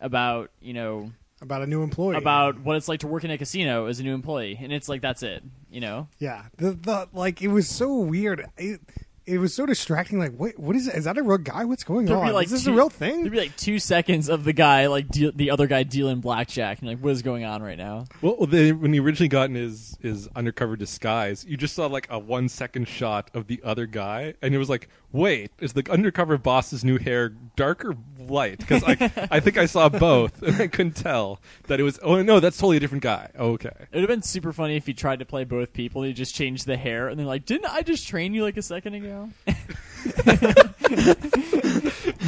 about 0.00 0.50
you 0.60 0.74
know 0.74 1.12
about 1.42 1.62
a 1.62 1.66
new 1.66 1.82
employee. 1.82 2.16
about 2.16 2.60
what 2.60 2.76
it's 2.76 2.88
like 2.88 3.00
to 3.00 3.06
work 3.06 3.24
in 3.24 3.30
a 3.30 3.36
casino 3.38 3.86
as 3.86 4.00
a 4.00 4.02
new 4.02 4.14
employee," 4.14 4.58
and 4.62 4.72
it's 4.72 4.88
like 4.88 5.02
that's 5.02 5.22
it. 5.22 5.42
You 5.70 5.80
know, 5.80 6.08
yeah, 6.18 6.44
the 6.56 6.72
the 6.72 7.08
like 7.12 7.42
it 7.42 7.48
was 7.48 7.68
so 7.68 7.96
weird. 7.98 8.46
It, 8.56 8.80
it 9.24 9.38
was 9.38 9.54
so 9.54 9.66
distracting. 9.66 10.18
Like, 10.18 10.32
wait, 10.36 10.58
what 10.58 10.74
is? 10.74 10.88
Is 10.88 11.04
that 11.04 11.16
a 11.16 11.22
real 11.22 11.38
guy? 11.38 11.64
What's 11.64 11.84
going 11.84 12.06
There'd 12.06 12.18
on? 12.18 12.32
like 12.32 12.46
is 12.46 12.50
this 12.50 12.64
two- 12.64 12.72
a 12.72 12.74
real 12.74 12.90
thing? 12.90 13.22
There'd 13.22 13.22
thing? 13.24 13.30
be 13.30 13.38
like 13.38 13.56
two 13.56 13.78
seconds 13.78 14.28
of 14.28 14.42
the 14.42 14.52
guy 14.52 14.88
like 14.88 15.08
deal, 15.08 15.30
the 15.32 15.50
other 15.52 15.68
guy 15.68 15.84
dealing 15.84 16.20
blackjack, 16.20 16.80
and 16.80 16.88
like, 16.88 16.98
what 16.98 17.10
is 17.12 17.22
going 17.22 17.44
on 17.44 17.62
right 17.62 17.78
now? 17.78 18.06
Well, 18.20 18.46
they, 18.46 18.72
when 18.72 18.92
he 18.92 18.98
originally 18.98 19.28
got 19.28 19.48
in 19.48 19.54
his 19.54 19.96
his 20.02 20.28
undercover 20.34 20.74
disguise, 20.76 21.44
you 21.48 21.56
just 21.56 21.74
saw 21.76 21.86
like 21.86 22.08
a 22.10 22.18
one 22.18 22.48
second 22.48 22.88
shot 22.88 23.30
of 23.32 23.46
the 23.46 23.60
other 23.62 23.86
guy, 23.86 24.34
and 24.42 24.54
it 24.54 24.58
was 24.58 24.68
like, 24.68 24.88
wait, 25.12 25.50
is 25.60 25.72
the 25.74 25.84
undercover 25.90 26.38
boss's 26.38 26.84
new 26.84 26.98
hair 26.98 27.28
dark 27.56 27.84
or 27.84 27.94
light? 28.18 28.58
Because 28.58 28.82
I 28.84 29.10
I 29.30 29.40
think 29.40 29.56
I 29.58 29.66
saw 29.66 29.88
both, 29.88 30.42
and 30.42 30.56
I 30.60 30.66
couldn't 30.68 30.96
tell 30.96 31.40
that 31.68 31.78
it 31.80 31.82
was. 31.82 31.98
Oh 32.02 32.22
no, 32.22 32.40
that's 32.40 32.56
totally 32.56 32.76
a 32.78 32.80
different 32.80 33.02
guy. 33.02 33.30
Okay. 33.38 33.68
It 33.68 33.88
would 33.94 34.00
have 34.00 34.08
been 34.08 34.22
super 34.22 34.52
funny 34.52 34.76
if 34.76 34.86
he 34.86 34.94
tried 34.94 35.18
to 35.20 35.24
play 35.24 35.44
both 35.44 35.72
people. 35.72 36.02
He 36.02 36.12
just 36.12 36.34
changed 36.34 36.66
the 36.66 36.76
hair, 36.76 37.08
and 37.08 37.18
they're 37.18 37.26
like, 37.26 37.44
"Didn't 37.46 37.66
I 37.66 37.82
just 37.82 38.06
train 38.08 38.34
you 38.34 38.42
like 38.42 38.56
a 38.56 38.62
second 38.62 38.94
ago?" 38.94 39.28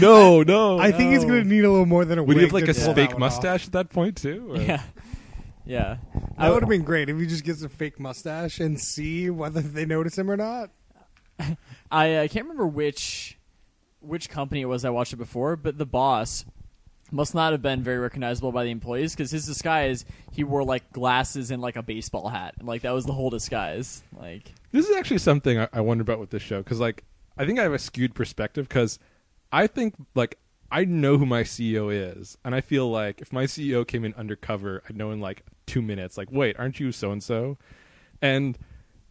No, 0.00 0.42
no. 0.42 0.78
I 0.78 0.90
think 0.92 1.12
he's 1.12 1.24
going 1.24 1.42
to 1.42 1.48
need 1.48 1.64
a 1.64 1.70
little 1.70 1.86
more 1.86 2.04
than 2.04 2.18
a 2.18 2.22
Would 2.22 2.28
wig 2.36 2.38
he 2.38 2.42
have 2.44 2.52
like 2.52 2.64
to 2.64 2.70
a 2.72 2.74
pull 2.74 2.94
that 2.94 2.94
fake 2.94 3.10
one 3.12 3.20
mustache 3.20 3.66
at 3.66 3.72
that 3.72 3.90
point 3.90 4.16
too? 4.16 4.52
or- 4.52 4.56
yeah, 4.60 4.82
yeah. 5.64 5.96
That 6.38 6.50
would 6.52 6.62
have 6.62 6.68
been 6.68 6.82
great 6.82 7.08
if 7.08 7.16
he 7.18 7.26
just 7.26 7.44
gets 7.44 7.62
a 7.62 7.68
fake 7.68 8.00
mustache 8.00 8.58
and 8.60 8.78
see 8.80 9.30
whether 9.30 9.60
they 9.60 9.86
notice 9.86 10.18
him 10.18 10.30
or 10.30 10.36
not. 10.36 10.70
I 11.94 12.14
uh, 12.16 12.28
can't 12.28 12.46
remember 12.46 12.66
which 12.66 13.38
which 14.00 14.28
company 14.28 14.60
it 14.62 14.66
was 14.66 14.84
I 14.84 14.90
watched 14.90 15.12
it 15.12 15.16
before, 15.16 15.54
but 15.54 15.78
the 15.78 15.86
boss 15.86 16.44
must 17.12 17.36
not 17.36 17.52
have 17.52 17.62
been 17.62 17.84
very 17.84 17.98
recognizable 17.98 18.50
by 18.50 18.64
the 18.64 18.70
employees 18.70 19.14
because 19.14 19.30
his 19.30 19.46
disguise 19.46 20.04
he 20.32 20.42
wore 20.42 20.64
like 20.64 20.92
glasses 20.92 21.52
and 21.52 21.62
like 21.62 21.76
a 21.76 21.82
baseball 21.82 22.28
hat, 22.28 22.56
and 22.58 22.66
like 22.66 22.82
that 22.82 22.90
was 22.90 23.06
the 23.06 23.12
whole 23.12 23.30
disguise. 23.30 24.02
Like, 24.18 24.52
This 24.72 24.88
is 24.88 24.96
actually 24.96 25.18
something 25.18 25.60
I, 25.60 25.68
I 25.72 25.80
wonder 25.82 26.02
about 26.02 26.18
with 26.18 26.30
this 26.30 26.42
show 26.42 26.58
because, 26.58 26.80
like, 26.80 27.04
I 27.38 27.46
think 27.46 27.60
I 27.60 27.62
have 27.62 27.72
a 27.72 27.78
skewed 27.78 28.14
perspective 28.16 28.68
because 28.68 28.98
I 29.52 29.68
think, 29.68 29.94
like, 30.16 30.38
I 30.72 30.84
know 30.84 31.16
who 31.16 31.26
my 31.26 31.44
CEO 31.44 31.92
is, 31.92 32.36
and 32.44 32.56
I 32.56 32.60
feel 32.60 32.90
like 32.90 33.20
if 33.20 33.32
my 33.32 33.44
CEO 33.44 33.86
came 33.86 34.04
in 34.04 34.14
undercover, 34.14 34.82
I'd 34.88 34.96
know 34.96 35.12
in 35.12 35.20
like 35.20 35.44
two 35.66 35.80
minutes. 35.80 36.18
Like, 36.18 36.32
wait, 36.32 36.58
aren't 36.58 36.80
you 36.80 36.90
so 36.90 37.12
and 37.12 37.22
so? 37.22 37.56
And 38.20 38.58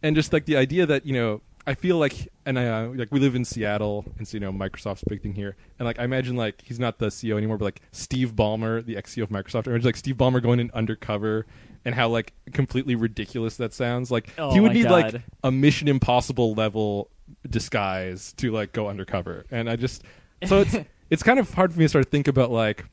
and 0.02 0.14
just 0.14 0.34
like 0.34 0.44
the 0.44 0.58
idea 0.58 0.84
that 0.84 1.06
you 1.06 1.14
know, 1.14 1.40
I 1.66 1.74
feel 1.74 1.96
like, 1.96 2.28
and 2.44 2.58
I 2.58 2.66
uh, 2.66 2.88
like 2.88 3.10
we 3.10 3.20
live 3.20 3.34
in 3.34 3.44
Seattle, 3.44 4.04
and 4.18 4.28
so 4.28 4.36
you 4.36 4.40
know, 4.40 4.52
Microsoft's 4.52 5.02
a 5.02 5.08
big 5.08 5.22
thing 5.22 5.34
here, 5.34 5.56
and 5.78 5.86
like 5.86 5.98
I 5.98 6.04
imagine 6.04 6.36
like 6.36 6.62
he's 6.62 6.78
not 6.78 6.98
the 6.98 7.06
CEO 7.06 7.36
anymore, 7.36 7.58
but 7.58 7.64
like 7.64 7.80
Steve 7.92 8.34
Ballmer, 8.34 8.84
the 8.84 8.96
ex 8.96 9.14
CEO 9.14 9.22
of 9.22 9.30
Microsoft. 9.30 9.66
I 9.66 9.70
imagine 9.70 9.86
like 9.86 9.96
Steve 9.96 10.16
Ballmer 10.16 10.42
going 10.42 10.60
in 10.60 10.70
undercover. 10.72 11.46
And 11.86 11.94
how 11.94 12.08
like 12.08 12.32
completely 12.54 12.94
ridiculous 12.94 13.58
that 13.58 13.74
sounds. 13.74 14.10
Like 14.10 14.30
Oh 14.38 14.54
he 14.54 14.60
would 14.60 14.72
need 14.72 14.88
like 14.88 15.16
a 15.42 15.52
Mission 15.52 15.86
Impossible 15.86 16.54
level 16.54 17.10
disguise 17.46 18.32
to 18.38 18.50
like 18.52 18.72
go 18.72 18.88
undercover, 18.88 19.44
and 19.50 19.68
I 19.68 19.76
just 19.76 20.02
so 20.46 20.60
it's 20.60 20.74
it's 21.10 21.22
kind 21.22 21.38
of 21.38 21.52
hard 21.52 21.72
for 21.72 21.78
me 21.78 21.84
to 21.84 21.88
start 21.88 22.06
to 22.06 22.10
think 22.10 22.28
about 22.28 22.50
like, 22.50 22.84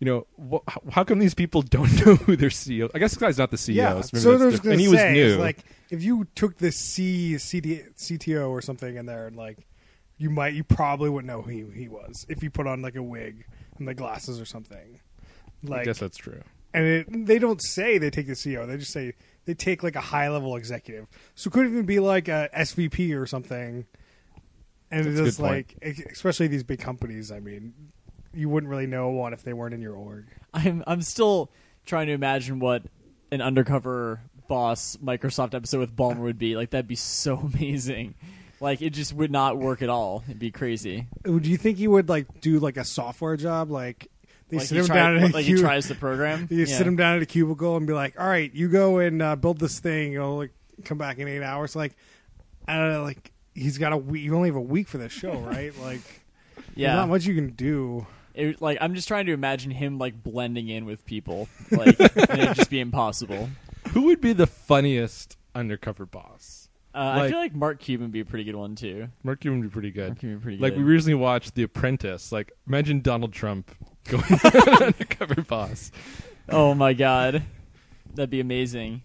you 0.00 0.04
know, 0.06 0.26
wh- 0.52 0.90
how, 0.90 1.04
come 1.04 1.18
these 1.18 1.34
people 1.34 1.62
don't 1.76 1.92
know 2.06 2.14
who 2.16 2.36
their 2.36 2.50
CEO? 2.50 2.90
I 2.94 2.98
guess 2.98 3.12
this 3.12 3.18
guy's 3.18 3.38
not 3.38 3.50
the 3.50 3.56
CEO, 3.56 3.74
yeah, 3.74 4.00
so, 4.00 4.18
so 4.18 4.38
there's 4.38 4.60
going 4.60 4.72
and 4.74 4.78
to 4.80 4.84
he 4.84 4.88
was 4.88 5.00
say, 5.00 5.12
new. 5.12 5.36
like, 5.36 5.58
if 5.90 6.02
you 6.02 6.26
took 6.34 6.58
the 6.58 6.70
C, 6.72 7.38
CD, 7.38 7.82
CTO 7.96 8.48
or 8.50 8.60
something 8.62 8.96
in 8.96 9.06
there, 9.06 9.26
and 9.26 9.36
like, 9.36 9.66
you 10.16 10.30
might, 10.30 10.54
you 10.54 10.64
probably 10.64 11.08
wouldn't 11.10 11.26
know 11.32 11.42
who 11.42 11.50
he, 11.50 11.64
he 11.82 11.88
was 11.88 12.26
if 12.28 12.42
you 12.42 12.50
put 12.50 12.66
on 12.66 12.82
like 12.82 12.96
a 12.96 13.02
wig 13.02 13.44
and 13.78 13.86
the 13.86 13.94
glasses 13.94 14.40
or 14.40 14.44
something. 14.44 15.00
Like, 15.62 15.80
I 15.82 15.84
guess 15.84 15.98
that's 15.98 16.16
true. 16.16 16.42
and 16.74 16.84
it, 16.84 17.26
they 17.26 17.38
don't 17.38 17.62
say 17.62 17.98
they 17.98 18.10
take 18.10 18.26
the 18.26 18.32
CEO. 18.34 18.66
They 18.66 18.76
just 18.76 18.92
say 18.92 19.14
they 19.44 19.54
take 19.54 19.82
like 19.82 19.96
a 19.96 20.00
high 20.00 20.28
level 20.28 20.56
executive. 20.56 21.06
So 21.34 21.48
it 21.48 21.52
could 21.52 21.66
even 21.66 21.86
be 21.86 22.00
like 22.00 22.28
a 22.28 22.48
SVP 22.56 23.16
or 23.20 23.26
something. 23.26 23.86
And 24.90 25.04
That's 25.04 25.06
it's 25.08 25.20
a 25.20 25.24
just 25.24 25.38
good 25.38 25.46
point. 25.48 25.74
like, 25.82 25.98
especially 26.12 26.46
these 26.48 26.62
big 26.64 26.80
companies. 26.80 27.30
I 27.30 27.40
mean, 27.40 27.74
you 28.34 28.48
wouldn't 28.48 28.70
really 28.70 28.86
know 28.86 29.08
one 29.10 29.32
if 29.32 29.42
they 29.42 29.52
weren't 29.52 29.74
in 29.74 29.80
your 29.80 29.94
org. 29.94 30.26
I'm 30.54 30.82
I'm 30.86 31.02
still 31.02 31.50
trying 31.86 32.06
to 32.08 32.12
imagine 32.12 32.58
what 32.60 32.82
an 33.32 33.40
undercover 33.40 34.20
boss 34.48 34.96
Microsoft 35.04 35.54
episode 35.54 35.80
with 35.80 35.94
Ballmer 35.94 36.20
would 36.20 36.38
be. 36.38 36.56
Like 36.56 36.70
that'd 36.70 36.88
be 36.88 36.94
so 36.96 37.36
amazing. 37.54 38.14
Like 38.60 38.82
it 38.82 38.90
just 38.90 39.12
would 39.12 39.30
not 39.30 39.56
work 39.58 39.82
at 39.82 39.88
all. 39.88 40.24
It'd 40.26 40.38
be 40.38 40.50
crazy. 40.50 41.06
Do 41.24 41.38
you 41.42 41.56
think 41.56 41.78
he 41.78 41.86
would 41.86 42.08
like 42.08 42.40
do 42.40 42.58
like 42.58 42.76
a 42.76 42.84
software 42.84 43.36
job? 43.36 43.70
Like 43.70 44.08
they 44.48 44.56
like 44.56 44.66
sit 44.66 44.78
him 44.78 44.86
try- 44.86 44.96
down 44.96 45.16
at 45.18 45.30
a 45.30 45.34
like 45.34 45.44
he 45.44 45.54
tries 45.54 45.86
the 45.88 45.94
program. 45.94 46.48
You 46.50 46.60
Yeah. 46.64 46.76
sit 46.78 46.86
him 46.86 46.96
down 46.96 47.16
at 47.16 47.22
a 47.22 47.26
cubicle 47.26 47.76
and 47.76 47.86
be 47.86 47.92
like, 47.92 48.18
"All 48.18 48.26
right, 48.26 48.52
you 48.52 48.68
go 48.68 48.98
and 48.98 49.20
uh, 49.22 49.36
build 49.36 49.58
this 49.60 49.78
thing. 49.78 50.12
You'll 50.12 50.38
like 50.38 50.50
come 50.84 50.98
back 50.98 51.18
in 51.18 51.28
eight 51.28 51.42
hours." 51.42 51.76
Like, 51.76 51.94
I 52.66 52.76
don't 52.76 52.90
know. 52.92 53.02
Like 53.04 53.30
he's 53.54 53.76
got 53.78 53.92
a 53.92 53.96
week. 53.96 54.22
You 54.22 54.34
only 54.34 54.48
have 54.48 54.56
a 54.56 54.60
week 54.60 54.88
for 54.88 54.98
this 54.98 55.12
show, 55.12 55.34
right? 55.38 55.72
Like, 55.80 56.00
Yeah. 56.74 56.94
not 56.94 57.08
much 57.10 57.26
you 57.26 57.34
can 57.34 57.50
do. 57.50 58.06
It, 58.38 58.62
like 58.62 58.78
I'm 58.80 58.94
just 58.94 59.08
trying 59.08 59.26
to 59.26 59.32
imagine 59.32 59.70
him 59.70 59.98
like 59.98 60.22
blending 60.22 60.68
in 60.68 60.84
with 60.84 61.04
people, 61.04 61.48
like 61.70 61.98
and 62.16 62.40
it'd 62.40 62.54
just 62.56 62.70
be 62.70 62.80
impossible. 62.80 63.50
Who 63.88 64.02
would 64.02 64.20
be 64.20 64.32
the 64.32 64.46
funniest 64.46 65.36
undercover 65.54 66.06
boss? 66.06 66.68
Uh, 66.94 66.98
I 66.98 67.16
Like- 67.18 67.30
feel 67.30 67.38
like 67.40 67.54
Mark 67.54 67.80
Cuban 67.80 68.06
would 68.06 68.12
be 68.12 68.20
a 68.20 68.24
pretty 68.24 68.44
good 68.44 68.56
one 68.56 68.74
too. 68.76 69.08
Mark 69.22 69.40
Cuban 69.40 69.60
would 69.60 69.68
be 69.68 69.72
pretty 69.72 69.90
good. 69.90 70.08
Mark 70.10 70.18
Cuban 70.20 70.34
would 70.36 70.40
be 70.40 70.42
pretty 70.44 70.58
Like 70.58 70.74
good. 70.74 70.84
we 70.84 70.90
recently 70.90 71.14
watched 71.14 71.54
The 71.54 71.64
Apprentice. 71.64 72.32
Like 72.32 72.52
imagine 72.66 73.00
Donald 73.00 73.32
Trump 73.32 73.74
going 74.08 74.22
undercover 74.80 75.42
boss. 75.42 75.90
oh 76.48 76.74
my 76.74 76.92
god, 76.94 77.42
that'd 78.14 78.30
be 78.30 78.40
amazing. 78.40 79.02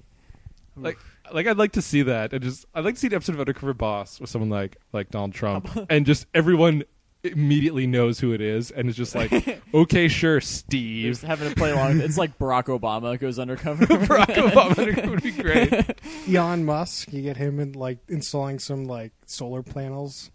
Like 0.76 0.98
like 1.32 1.48
I'd 1.48 1.58
like 1.58 1.74
to 1.74 1.82
see 1.82 2.04
that. 2.04 2.34
And 2.34 2.44
just 2.44 2.66
I'd 2.74 2.84
like 2.86 2.96
to 2.96 3.00
see 3.02 3.08
an 3.08 3.14
episode 3.14 3.34
of 3.34 3.40
Undercover 3.42 3.74
Boss 3.74 4.20
with 4.20 4.30
someone 4.30 4.50
like 4.50 4.78
like 4.92 5.10
Donald 5.10 5.34
Trump 5.34 5.70
and 5.90 6.06
just 6.06 6.26
everyone 6.34 6.84
immediately 7.24 7.88
knows 7.88 8.20
who 8.20 8.34
it 8.34 8.42
is 8.42 8.72
and 8.72 8.90
is 8.90 8.96
just 8.96 9.16
like, 9.16 9.62
okay, 9.74 10.08
sure, 10.08 10.40
Just 10.40 10.56
Steve. 10.58 11.22
having 11.22 11.50
to 11.50 11.56
play 11.56 11.72
along. 11.72 12.02
It's 12.02 12.18
like 12.18 12.38
Barack 12.38 12.66
Obama 12.66 13.18
goes 13.20 13.40
undercover. 13.40 13.86
Barack 13.88 14.36
Obama 14.36 15.10
would 15.10 15.24
be 15.24 15.32
great. 15.32 15.74
Elon 16.36 16.66
Musk, 16.66 17.12
you 17.14 17.22
get 17.22 17.38
him 17.38 17.60
in 17.60 17.74
like 17.74 18.00
installing 18.10 18.60
some 18.60 18.86
like 18.86 19.12
solar 19.26 19.64
panels. 19.64 20.32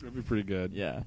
That'd 0.00 0.14
be 0.14 0.22
pretty 0.22 0.44
good. 0.44 0.72
yeah. 0.72 1.02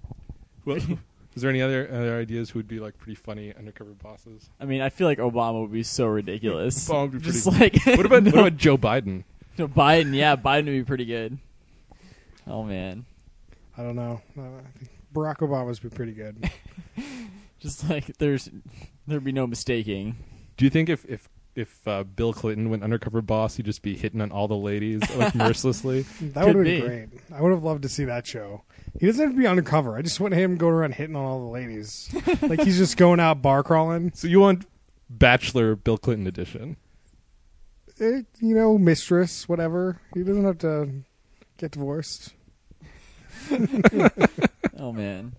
Well, 0.65 0.77
is 0.77 1.41
there 1.41 1.49
any 1.49 1.61
other 1.61 1.87
other 1.91 2.17
ideas 2.19 2.49
who 2.49 2.59
would 2.59 2.67
be 2.67 2.79
like 2.79 2.97
pretty 2.97 3.15
funny 3.15 3.53
undercover 3.55 3.91
bosses? 3.91 4.49
I 4.59 4.65
mean, 4.65 4.81
I 4.81 4.89
feel 4.89 5.07
like 5.07 5.19
Obama 5.19 5.61
would 5.61 5.71
be 5.71 5.83
so 5.83 6.07
ridiculous. 6.07 6.89
Obama 6.89 7.11
would 7.11 7.21
be 7.21 7.25
Just 7.25 7.45
like 7.45 7.75
What 7.85 8.05
about 8.05 8.23
no, 8.23 8.31
what 8.31 8.39
about 8.39 8.57
Joe 8.57 8.77
Biden? 8.77 9.23
no, 9.57 9.67
Biden? 9.67 10.13
Yeah, 10.15 10.35
Biden 10.35 10.65
would 10.65 10.71
be 10.71 10.83
pretty 10.83 11.05
good. 11.05 11.37
Oh 12.47 12.63
man, 12.63 13.05
I 13.77 13.83
don't 13.83 13.95
know. 13.95 14.21
I 14.37 14.77
think 14.77 14.89
Barack 15.13 15.37
Obama's 15.37 15.79
been 15.79 15.91
pretty 15.91 16.13
good. 16.13 16.49
just 17.59 17.89
like 17.89 18.17
there's 18.17 18.49
there'd 19.07 19.23
be 19.23 19.31
no 19.31 19.47
mistaking. 19.47 20.15
Do 20.57 20.65
you 20.65 20.71
think 20.71 20.89
if 20.89 21.05
if 21.05 21.29
if 21.55 21.87
uh, 21.87 22.03
Bill 22.03 22.33
Clinton 22.33 22.69
went 22.69 22.83
undercover 22.83 23.21
boss, 23.21 23.55
he'd 23.55 23.65
just 23.65 23.81
be 23.81 23.95
hitting 23.95 24.21
on 24.21 24.31
all 24.31 24.47
the 24.47 24.55
ladies 24.55 25.01
like 25.15 25.33
mercilessly? 25.35 26.01
That 26.21 26.45
would 26.45 26.55
have 26.55 26.63
been 26.65 26.81
be. 26.81 26.81
great. 26.81 27.09
I 27.33 27.41
would 27.41 27.51
have 27.51 27.63
loved 27.63 27.83
to 27.83 27.89
see 27.89 28.05
that 28.05 28.27
show. 28.27 28.63
He 28.99 29.05
doesn't 29.05 29.21
have 29.25 29.33
to 29.33 29.39
be 29.39 29.47
undercover. 29.47 29.97
I 29.97 30.01
just 30.01 30.19
want 30.19 30.33
him 30.33 30.57
going 30.57 30.73
around 30.73 30.95
hitting 30.95 31.15
on 31.15 31.25
all 31.25 31.39
the 31.39 31.51
ladies. 31.51 32.13
like 32.41 32.61
he's 32.61 32.77
just 32.77 32.97
going 32.97 33.19
out 33.19 33.41
bar 33.41 33.63
crawling. 33.63 34.11
So 34.13 34.27
you 34.27 34.39
want 34.39 34.65
Bachelor 35.09 35.75
Bill 35.75 35.97
Clinton 35.97 36.27
edition? 36.27 36.77
Eh, 37.99 38.21
you 38.39 38.55
know, 38.55 38.77
mistress, 38.77 39.47
whatever. 39.47 40.01
He 40.13 40.23
doesn't 40.23 40.43
have 40.45 40.57
to 40.59 41.03
get 41.57 41.71
divorced. 41.71 42.33
Oh 44.77 44.91
man, 44.91 45.33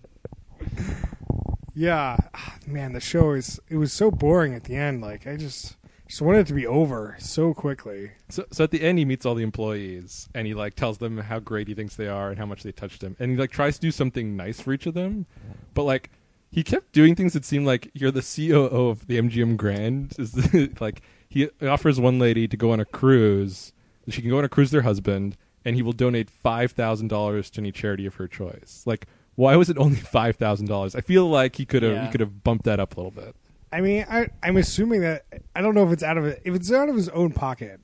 Yeah, 1.75 2.17
ah, 2.33 2.55
man, 2.65 2.93
the 2.93 2.99
show 2.99 3.31
is 3.31 3.59
it 3.69 3.77
was 3.77 3.93
so 3.93 4.09
boring 4.09 4.55
at 4.55 4.63
the 4.63 4.75
end. 4.75 5.01
Like 5.01 5.27
I 5.27 5.37
just 5.37 5.75
just 6.07 6.21
wanted 6.21 6.39
it 6.39 6.47
to 6.47 6.53
be 6.53 6.65
over 6.65 7.15
so 7.19 7.53
quickly. 7.53 8.11
So, 8.29 8.45
so 8.51 8.63
at 8.63 8.71
the 8.71 8.81
end, 8.81 8.97
he 8.97 9.05
meets 9.05 9.25
all 9.25 9.35
the 9.35 9.43
employees, 9.43 10.27
and 10.33 10.47
he 10.47 10.53
like 10.53 10.75
tells 10.75 10.97
them 10.97 11.17
how 11.19 11.39
great 11.39 11.67
he 11.67 11.75
thinks 11.75 11.95
they 11.95 12.07
are 12.07 12.29
and 12.29 12.39
how 12.39 12.45
much 12.45 12.63
they 12.63 12.71
touched 12.71 13.03
him, 13.03 13.15
and 13.19 13.31
he 13.31 13.37
like 13.37 13.51
tries 13.51 13.75
to 13.75 13.81
do 13.81 13.91
something 13.91 14.35
nice 14.35 14.59
for 14.59 14.73
each 14.73 14.85
of 14.85 14.95
them, 14.95 15.27
but 15.73 15.83
like 15.83 16.09
he 16.51 16.63
kept 16.63 16.93
doing 16.93 17.15
things 17.15 17.33
that 17.33 17.45
seemed 17.45 17.67
like 17.67 17.91
you're 17.93 18.11
the 18.11 18.21
COO 18.21 18.89
of 18.89 19.07
the 19.07 19.19
MGM 19.19 19.57
Grand. 19.57 20.15
Is 20.19 20.81
like 20.81 21.01
he 21.29 21.49
offers 21.61 21.99
one 21.99 22.19
lady 22.19 22.47
to 22.47 22.57
go 22.57 22.71
on 22.71 22.79
a 22.79 22.85
cruise. 22.85 23.73
She 24.09 24.21
can 24.21 24.29
go 24.29 24.37
on 24.37 24.45
a 24.45 24.49
cruise 24.49 24.71
with 24.71 24.81
her 24.81 24.87
husband, 24.87 25.37
and 25.67 25.75
he 25.75 25.81
will 25.81 25.91
donate 25.93 26.29
five 26.29 26.71
thousand 26.71 27.09
dollars 27.09 27.49
to 27.51 27.61
any 27.61 27.71
charity 27.71 28.05
of 28.05 28.15
her 28.15 28.27
choice. 28.27 28.83
Like, 28.85 29.05
why 29.35 29.55
was 29.57 29.69
it 29.69 29.77
only 29.77 29.97
five 30.17 30.37
thousand 30.37 30.67
dollars? 30.67 30.95
I 30.95 31.01
feel 31.01 31.27
like 31.27 31.57
he 31.57 31.65
could 31.65 31.83
have 31.83 31.93
Yeah. 31.93 32.05
he 32.05 32.11
could 32.11 32.21
have 32.21 32.43
bumped 32.43 32.63
that 32.65 32.79
up 32.79 32.95
a 32.95 32.99
little 33.01 33.11
bit. 33.11 33.35
I 33.71 33.81
mean, 33.81 34.05
I 34.09 34.29
I'm 34.41 34.55
assuming 34.55 35.01
that 35.01 35.25
I 35.55 35.61
don't 35.61 35.75
know 35.75 35.85
if 35.85 35.91
it's 35.91 36.03
out 36.03 36.17
of 36.17 36.25
it. 36.25 36.41
If 36.45 36.55
it's 36.55 36.71
out 36.71 36.87
of 36.89 36.95
his 36.95 37.09
own 37.09 37.33
pocket, 37.33 37.81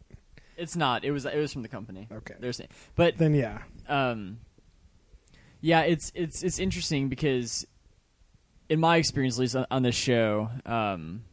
It's 0.55 0.75
not. 0.77 1.03
It 1.03 1.11
was. 1.11 1.25
It 1.25 1.35
was 1.37 1.51
from 1.51 1.61
the 1.61 1.67
company. 1.67 2.07
Okay. 2.11 2.35
They're 2.39 2.53
saying, 2.53 2.69
but 2.95 3.17
then 3.17 3.33
yeah. 3.33 3.59
um, 3.89 4.37
yeah, 5.59 5.81
it's 5.81 6.11
it's 6.15 6.41
it's 6.43 6.57
interesting 6.59 7.09
because, 7.09 7.65
in 8.69 8.79
my 8.79 8.95
experience, 8.97 9.35
at 9.37 9.41
least 9.41 9.55
on, 9.57 9.65
on 9.71 9.83
this 9.83 9.95
show, 9.95 10.49
um, 10.65 11.23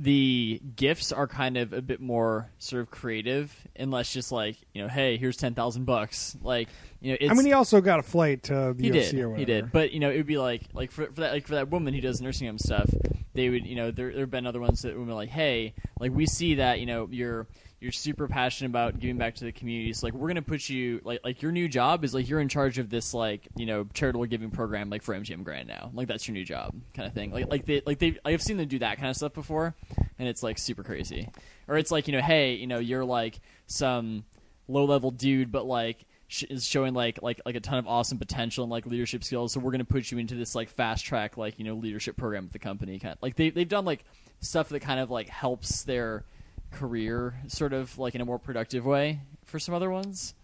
the 0.00 0.62
gifts 0.76 1.12
are 1.12 1.26
kind 1.26 1.58
of 1.58 1.74
a 1.74 1.82
bit 1.82 2.00
more 2.00 2.50
sort 2.58 2.80
of 2.80 2.90
creative, 2.90 3.54
and 3.76 3.90
less 3.90 4.10
just 4.10 4.32
like 4.32 4.56
you 4.72 4.80
know, 4.82 4.88
hey, 4.88 5.18
here's 5.18 5.36
ten 5.36 5.54
thousand 5.54 5.84
bucks. 5.84 6.34
Like 6.42 6.70
you 7.00 7.12
know, 7.12 7.18
it's, 7.20 7.30
I 7.30 7.34
mean, 7.34 7.44
he 7.44 7.52
also 7.52 7.82
got 7.82 8.00
a 8.00 8.02
flight 8.02 8.44
to 8.44 8.74
the 8.74 8.82
he 8.82 8.90
UFC 8.90 9.10
did. 9.10 9.20
or 9.20 9.28
whatever. 9.28 9.38
He 9.38 9.44
did. 9.44 9.72
But 9.72 9.92
you 9.92 10.00
know, 10.00 10.10
it 10.10 10.16
would 10.16 10.26
be 10.26 10.38
like 10.38 10.62
like 10.72 10.90
for, 10.90 11.04
for 11.06 11.20
that 11.20 11.32
like 11.32 11.46
for 11.46 11.56
that 11.56 11.68
woman 11.68 11.92
who 11.92 12.00
does 12.00 12.22
nursing 12.22 12.46
home 12.46 12.58
stuff, 12.58 12.88
they 13.34 13.50
would 13.50 13.66
you 13.66 13.76
know 13.76 13.90
there 13.90 14.10
there've 14.10 14.30
been 14.30 14.46
other 14.46 14.60
ones 14.60 14.82
that 14.82 14.96
would 14.96 15.06
be 15.06 15.12
like, 15.12 15.28
hey, 15.28 15.74
like 15.98 16.12
we 16.12 16.24
see 16.24 16.54
that 16.54 16.80
you 16.80 16.86
know 16.86 17.06
you're 17.10 17.46
you're 17.80 17.92
super 17.92 18.28
passionate 18.28 18.68
about 18.68 19.00
giving 19.00 19.16
back 19.16 19.34
to 19.36 19.44
the 19.44 19.52
community. 19.52 19.92
So 19.94 20.06
like 20.06 20.14
we're 20.14 20.28
gonna 20.28 20.42
put 20.42 20.68
you 20.68 21.00
like 21.02 21.20
like 21.24 21.40
your 21.40 21.50
new 21.50 21.66
job 21.66 22.04
is 22.04 22.12
like 22.12 22.28
you're 22.28 22.40
in 22.40 22.48
charge 22.48 22.78
of 22.78 22.90
this 22.90 23.14
like 23.14 23.48
you 23.56 23.64
know 23.64 23.86
charitable 23.94 24.26
giving 24.26 24.50
program 24.50 24.90
like 24.90 25.02
for 25.02 25.14
MGM 25.14 25.44
Grand 25.44 25.66
now. 25.66 25.90
Like 25.94 26.06
that's 26.06 26.28
your 26.28 26.34
new 26.34 26.44
job 26.44 26.74
kind 26.94 27.06
of 27.06 27.14
thing. 27.14 27.32
Like 27.32 27.50
like 27.50 27.64
they 27.64 27.82
like 27.86 27.98
they 27.98 28.18
I've 28.24 28.42
seen 28.42 28.58
them 28.58 28.68
do 28.68 28.78
that 28.80 28.98
kind 28.98 29.08
of 29.08 29.16
stuff 29.16 29.32
before, 29.32 29.74
and 30.18 30.28
it's 30.28 30.42
like 30.42 30.58
super 30.58 30.84
crazy. 30.84 31.28
Or 31.68 31.78
it's 31.78 31.90
like 31.90 32.06
you 32.06 32.12
know 32.12 32.20
hey 32.20 32.54
you 32.54 32.66
know 32.66 32.78
you're 32.78 33.04
like 33.04 33.40
some 33.66 34.24
low 34.68 34.84
level 34.84 35.10
dude, 35.10 35.50
but 35.50 35.64
like 35.64 36.04
is 36.48 36.66
showing 36.66 36.92
like 36.92 37.22
like 37.22 37.40
like 37.46 37.54
a 37.54 37.60
ton 37.60 37.78
of 37.78 37.88
awesome 37.88 38.18
potential 38.18 38.62
and 38.62 38.70
like 38.70 38.84
leadership 38.84 39.24
skills. 39.24 39.54
So 39.54 39.60
we're 39.60 39.72
gonna 39.72 39.84
put 39.86 40.10
you 40.10 40.18
into 40.18 40.34
this 40.34 40.54
like 40.54 40.68
fast 40.68 41.04
track 41.04 41.38
like 41.38 41.58
you 41.58 41.64
know 41.64 41.74
leadership 41.74 42.18
program 42.18 42.44
at 42.44 42.52
the 42.52 42.58
company. 42.58 42.98
Kind 42.98 43.12
of, 43.12 43.22
like 43.22 43.36
they 43.36 43.48
they've 43.48 43.66
done 43.66 43.86
like 43.86 44.04
stuff 44.40 44.68
that 44.68 44.80
kind 44.80 45.00
of 45.00 45.10
like 45.10 45.30
helps 45.30 45.82
their 45.84 46.24
career 46.72 47.34
sort 47.48 47.72
of 47.72 47.98
like 47.98 48.14
in 48.14 48.20
a 48.20 48.24
more 48.24 48.38
productive 48.38 48.84
way 48.84 49.20
for 49.44 49.58
some 49.58 49.74
other 49.74 49.90
ones. 49.90 50.34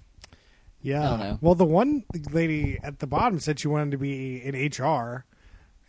Yeah. 0.83 1.01
I 1.01 1.11
don't 1.11 1.21
know. 1.21 1.39
Well, 1.41 1.55
the 1.55 1.65
one 1.65 2.05
lady 2.31 2.79
at 2.83 3.01
the 3.01 3.07
bottom 3.07 3.41
said 3.41 3.59
she 3.59 3.69
wanted 3.69 3.91
to 3.93 3.99
be 3.99 4.43
in 4.43 4.55
HR. 4.55 5.25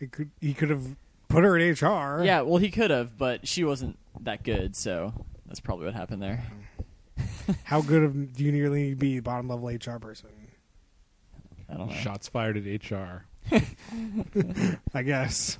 It 0.00 0.12
could, 0.12 0.30
he 0.40 0.54
could 0.54 0.70
have 0.70 0.96
put 1.28 1.44
her 1.44 1.56
in 1.56 1.72
HR. 1.72 2.24
Yeah, 2.24 2.40
well 2.42 2.58
he 2.58 2.70
could 2.70 2.90
have, 2.90 3.16
but 3.16 3.46
she 3.46 3.64
wasn't 3.64 3.98
that 4.20 4.42
good, 4.42 4.74
so 4.76 5.12
that's 5.46 5.60
probably 5.60 5.86
what 5.86 5.94
happened 5.94 6.22
there. 6.22 6.44
How 7.64 7.80
good 7.80 8.02
of, 8.02 8.36
do 8.36 8.44
you 8.44 8.52
nearly 8.52 8.94
be 8.94 9.18
a 9.18 9.22
bottom 9.22 9.48
level 9.48 9.68
HR 9.68 9.98
person? 9.98 10.30
I 11.68 11.74
don't 11.74 11.88
know. 11.88 11.94
Shots 11.94 12.28
fired 12.28 12.56
at 12.56 12.90
HR. 12.90 13.26
I 14.94 15.02
guess. 15.02 15.58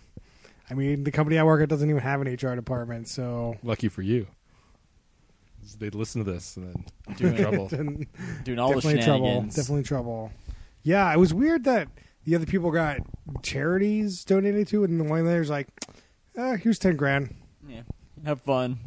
I 0.70 0.74
mean, 0.74 1.04
the 1.04 1.10
company 1.10 1.38
I 1.38 1.42
work 1.44 1.62
at 1.62 1.68
doesn't 1.68 1.88
even 1.88 2.02
have 2.02 2.20
an 2.20 2.32
HR 2.32 2.54
department, 2.54 3.08
so 3.08 3.56
Lucky 3.62 3.88
for 3.88 4.02
you. 4.02 4.26
They'd 5.76 5.94
listen 5.94 6.24
to 6.24 6.31
this 6.33 6.57
and 6.57 6.72
then 7.07 7.16
Doing- 7.16 7.37
trouble. 7.37 7.68
then 7.68 8.07
Doing 8.44 8.59
all 8.59 8.70
the 8.70 8.74
definitely 8.76 9.02
trouble. 9.02 9.26
shenanigans. 9.26 9.54
Definitely 9.57 9.83
trouble. 9.85 10.33
Yeah, 10.83 11.12
it 11.12 11.18
was 11.18 11.35
weird 11.35 11.64
that 11.64 11.88
the 12.24 12.35
other 12.37 12.46
people 12.46 12.70
got 12.70 12.98
charities 13.42 14.24
donated 14.24 14.68
to, 14.68 14.85
and 14.85 15.00
the 15.00 15.04
one 15.04 15.24
there's 15.24 15.50
like, 15.50 15.68
uh, 16.37 16.57
here's 16.57 16.78
ten 16.78 16.96
grand. 16.96 17.35
Yeah. 17.68 17.83
Have 18.24 18.40
fun. 18.42 18.78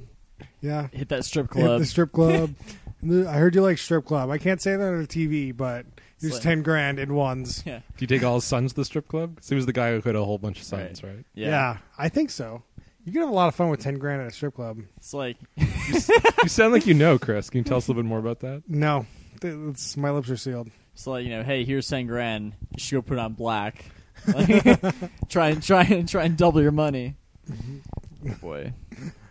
Yeah, 0.62 0.88
Hit 0.92 1.10
that 1.10 1.26
strip 1.26 1.52
Hit 1.54 1.62
club. 1.64 1.80
the 1.80 1.86
strip 1.86 2.12
club. 2.12 2.54
I 3.04 3.34
heard 3.34 3.56
you 3.56 3.62
like 3.64 3.78
strip 3.80 4.06
club. 4.06 4.30
I 4.30 4.38
can't 4.38 4.62
say 4.62 4.76
that 4.76 4.88
on 4.94 5.02
the 5.02 5.08
TV, 5.08 5.56
but 5.56 5.86
here's 6.20 6.34
like- 6.34 6.42
ten 6.44 6.62
grand 6.62 7.00
in 7.00 7.14
ones. 7.16 7.64
yeah. 7.66 7.80
Do 7.80 8.04
you 8.04 8.08
take 8.08 8.24
all 8.24 8.36
his 8.36 8.44
sons 8.44 8.74
to 8.74 8.82
the 8.82 8.86
strip 8.86 9.08
club? 9.08 9.38
'Cause 9.38 9.50
he 9.50 9.56
was 9.56 9.66
the 9.66 9.74
guy 9.74 9.92
who 9.96 10.02
had 10.02 10.16
a 10.16 10.24
whole 10.24 10.38
bunch 10.38 10.60
of 10.60 10.64
sons, 10.66 11.04
right? 11.04 11.26
Yeah. 11.34 11.78
I 11.98 12.10
think 12.10 12.30
so. 12.30 12.62
You 13.06 13.12
can 13.14 13.22
have 13.22 13.30
a 13.30 13.34
lot 13.34 13.48
of 13.48 13.56
fun 13.56 13.70
with 13.70 13.80
ten 13.80 13.96
grand 13.96 14.22
at 14.22 14.28
a 14.28 14.32
strip 14.32 14.56
club. 14.56 14.80
It's 14.98 15.14
like 15.14 15.38
You 15.58 16.48
sound 16.50 16.74
like 16.74 16.86
you 16.86 16.94
know, 16.94 17.18
Chris. 17.18 17.50
Can 17.50 17.60
you 17.60 17.64
tell 17.64 17.78
us 17.78 17.88
a 17.88 17.92
little 17.92 18.04
bit 18.04 18.08
more 18.08 18.20
about 18.20 18.40
that? 18.42 18.64
No, 18.68 19.06
th- 19.42 19.56
it's, 19.70 19.98
my 19.98 20.12
lips 20.12 20.30
are 20.30 20.38
sealed. 20.38 20.70
it's 20.94 21.08
like, 21.08 21.24
you 21.24 21.32
know, 21.32 21.44
hey, 21.44 21.64
here's 21.66 21.88
ten 21.88 22.06
grand. 22.08 22.54
You 22.76 22.80
should 22.80 22.96
go 22.96 23.02
put 23.02 23.14
it 23.18 23.20
on 23.20 23.34
black. 23.34 23.86
Like, 24.28 24.82
try 25.30 25.50
and 25.50 25.64
try 25.64 25.84
and 25.84 26.08
try 26.08 26.26
and 26.26 26.38
double 26.38 26.62
your 26.62 26.72
money. 26.72 27.16
Oh, 27.52 28.34
boy. 28.42 28.74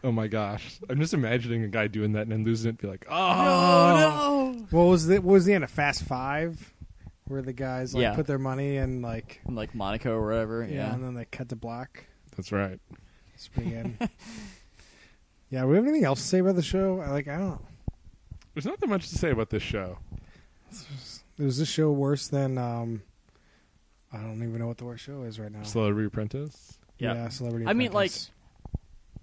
Oh 0.03 0.11
my 0.11 0.27
gosh. 0.27 0.81
I'm 0.89 0.99
just 0.99 1.15
imagining 1.15 1.63
a 1.63 1.69
guy 1.69 1.87
doing 1.87 2.15
that 2.15 2.23
and 2.23 2.33
then 2.33 2.43
losing 2.45 2.71
it 2.71 2.79
be 2.79 2.89
like, 2.89 3.07
oh, 3.11 4.53
no. 4.55 4.67
What 4.71 4.85
was 4.85 5.07
the 5.07 5.19
what 5.19 5.33
was 5.35 5.45
the 5.45 5.53
end 5.55 5.63
of 5.63 5.71
Fast 5.71 6.03
Five, 6.05 6.73
where 7.27 7.43
the 7.43 7.53
guys 7.53 7.95
like 7.95 8.03
Yeah. 8.03 8.15
put 8.15 8.27
their 8.27 8.39
money 8.39 8.77
in 8.79 9.01
like 9.03 9.41
In, 9.47 9.55
like 9.55 9.75
Monaco 9.75 10.13
or 10.13 10.27
whatever. 10.27 10.65
yeah, 10.69 10.75
Yeah. 10.89 10.95
and 10.95 11.05
then 11.05 11.15
they 11.15 11.25
cut 11.27 11.51
to 11.51 11.57
black. 11.57 12.07
That's 12.37 12.51
right. 12.51 12.81
It's 13.41 13.49
pretty 13.49 13.71
good. 13.71 13.97
yeah, 15.51 15.65
we 15.65 15.75
have 15.75 15.85
anything 15.87 16.05
else 16.05 16.21
to 16.21 16.27
say 16.27 16.41
about 16.41 16.57
the 16.57 16.63
show? 16.63 17.01
I 17.01 17.11
like 17.11 17.27
I 17.27 17.39
don't. 17.39 17.49
know. 17.53 17.61
There's 18.53 18.67
not 18.67 18.79
that 18.81 18.87
much 18.87 19.09
to 19.09 19.17
say 19.17 19.31
about 19.31 19.49
this 19.49 19.63
show. 19.63 19.97
Was 21.39 21.57
this 21.57 21.67
show 21.67 21.91
worse 21.91 22.29
than 22.29 22.59
um? 22.59 23.01
I 24.13 24.19
don't 24.19 24.43
even 24.43 24.59
know 24.59 24.67
what 24.67 24.77
the 24.77 24.85
worst 24.85 25.05
show 25.05 25.23
is 25.23 25.41
right 25.41 25.51
now. 25.51 25.63
Celebrity 25.63 26.09
Apprentice. 26.09 26.79
Yeah. 26.99 27.31
Celebrity. 27.31 27.65
I 27.67 27.73
mean, 27.73 27.93
like, 27.93 28.13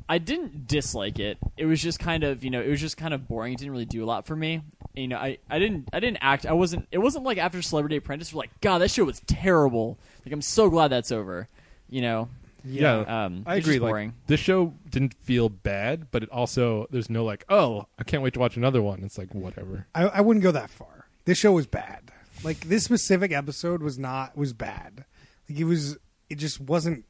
I 0.10 0.17
didn't 0.17 0.67
dislike 0.67 1.19
it. 1.19 1.38
It 1.56 1.65
was 1.65 1.80
just 1.80 1.99
kind 1.99 2.23
of, 2.23 2.43
you 2.43 2.49
know, 2.49 2.62
it 2.62 2.69
was 2.69 2.82
just 2.82 2.97
kind 2.97 3.13
of 3.13 3.27
boring. 3.27 3.53
It 3.53 3.60
didn't 3.60 3.73
really 3.73 3.86
do 3.86 4.03
a 4.03 4.08
lot 4.08 4.25
for 4.25 4.36
me. 4.36 4.62
You 4.95 5.10
know, 5.10 5.17
I, 5.17 5.38
I 5.47 5.60
didn't 5.60 5.89
I 5.93 5.99
didn't 5.99 6.17
act. 6.21 6.47
I 6.47 6.53
wasn't. 6.53 6.88
It 6.91 6.97
wasn't 6.97 7.23
like 7.23 7.38
after 7.38 7.62
Celebrity 7.62 7.97
Apprentice. 7.97 8.34
We're 8.34 8.39
like, 8.39 8.62
God, 8.62 8.80
that 8.80 8.89
show 8.89 9.03
was 9.03 9.21
terrible. 9.27 9.99
Like, 10.25 10.34
I'm 10.34 10.41
so 10.41 10.71
glad 10.71 10.88
that's 10.88 11.12
over. 11.12 11.49
You 11.88 12.01
know, 12.01 12.30
Yeah. 12.63 13.26
um, 13.26 13.43
I 13.46 13.56
agree. 13.58 13.74
just 13.74 13.82
Like 13.84 13.91
boring. 13.91 14.13
this 14.28 14.39
show 14.39 14.74
didn't 14.89 15.13
feel 15.15 15.50
bad, 15.50 16.12
but 16.12 16.24
it 16.24 16.30
also 16.30 16.88
there's 16.91 17.10
no 17.10 17.24
like, 17.24 17.46
oh, 17.50 17.88
I 17.98 18.04
can't 18.04 18.24
wait 18.24 18.34
to 18.34 18.39
watch 18.39 18.58
another 18.58 18.82
one. 18.82 19.04
It's 19.04 19.17
like 19.17 19.34
whatever. 19.34 19.88
I, 19.96 20.04
I 20.08 20.22
wouldn't 20.22 20.43
go 20.43 20.52
that 20.52 20.70
far. 20.70 21.08
This 21.26 21.38
show 21.38 21.52
was 21.54 21.67
bad. 21.67 22.12
Like 22.43 22.60
this 22.62 22.84
specific 22.84 23.32
episode 23.32 23.82
was 23.82 23.98
not 23.98 24.38
was 24.38 24.54
bad. 24.54 25.06
Like 25.50 25.60
it 25.60 25.63
was. 25.65 25.98
It 26.30 26.36
just 26.38 26.60
wasn't. 26.60 27.06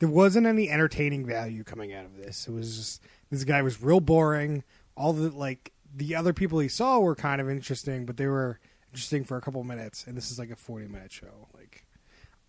There 0.00 0.08
wasn't 0.08 0.46
any 0.46 0.68
entertaining 0.68 1.24
value 1.24 1.64
coming 1.64 1.94
out 1.94 2.04
of 2.04 2.16
this. 2.16 2.46
It 2.48 2.52
was 2.52 2.76
just 2.76 3.02
this 3.30 3.44
guy 3.44 3.62
was 3.62 3.80
real 3.82 4.00
boring. 4.00 4.64
All 4.96 5.12
the 5.12 5.30
like 5.30 5.72
the 5.94 6.14
other 6.14 6.32
people 6.34 6.58
he 6.58 6.68
saw 6.68 6.98
were 6.98 7.14
kind 7.14 7.40
of 7.40 7.48
interesting, 7.48 8.04
but 8.04 8.16
they 8.18 8.26
were 8.26 8.58
interesting 8.92 9.24
for 9.24 9.36
a 9.36 9.40
couple 9.40 9.62
minutes. 9.64 10.04
And 10.06 10.16
this 10.16 10.30
is 10.30 10.38
like 10.38 10.50
a 10.50 10.56
forty 10.56 10.86
minute 10.88 11.12
show. 11.12 11.48
Like 11.54 11.85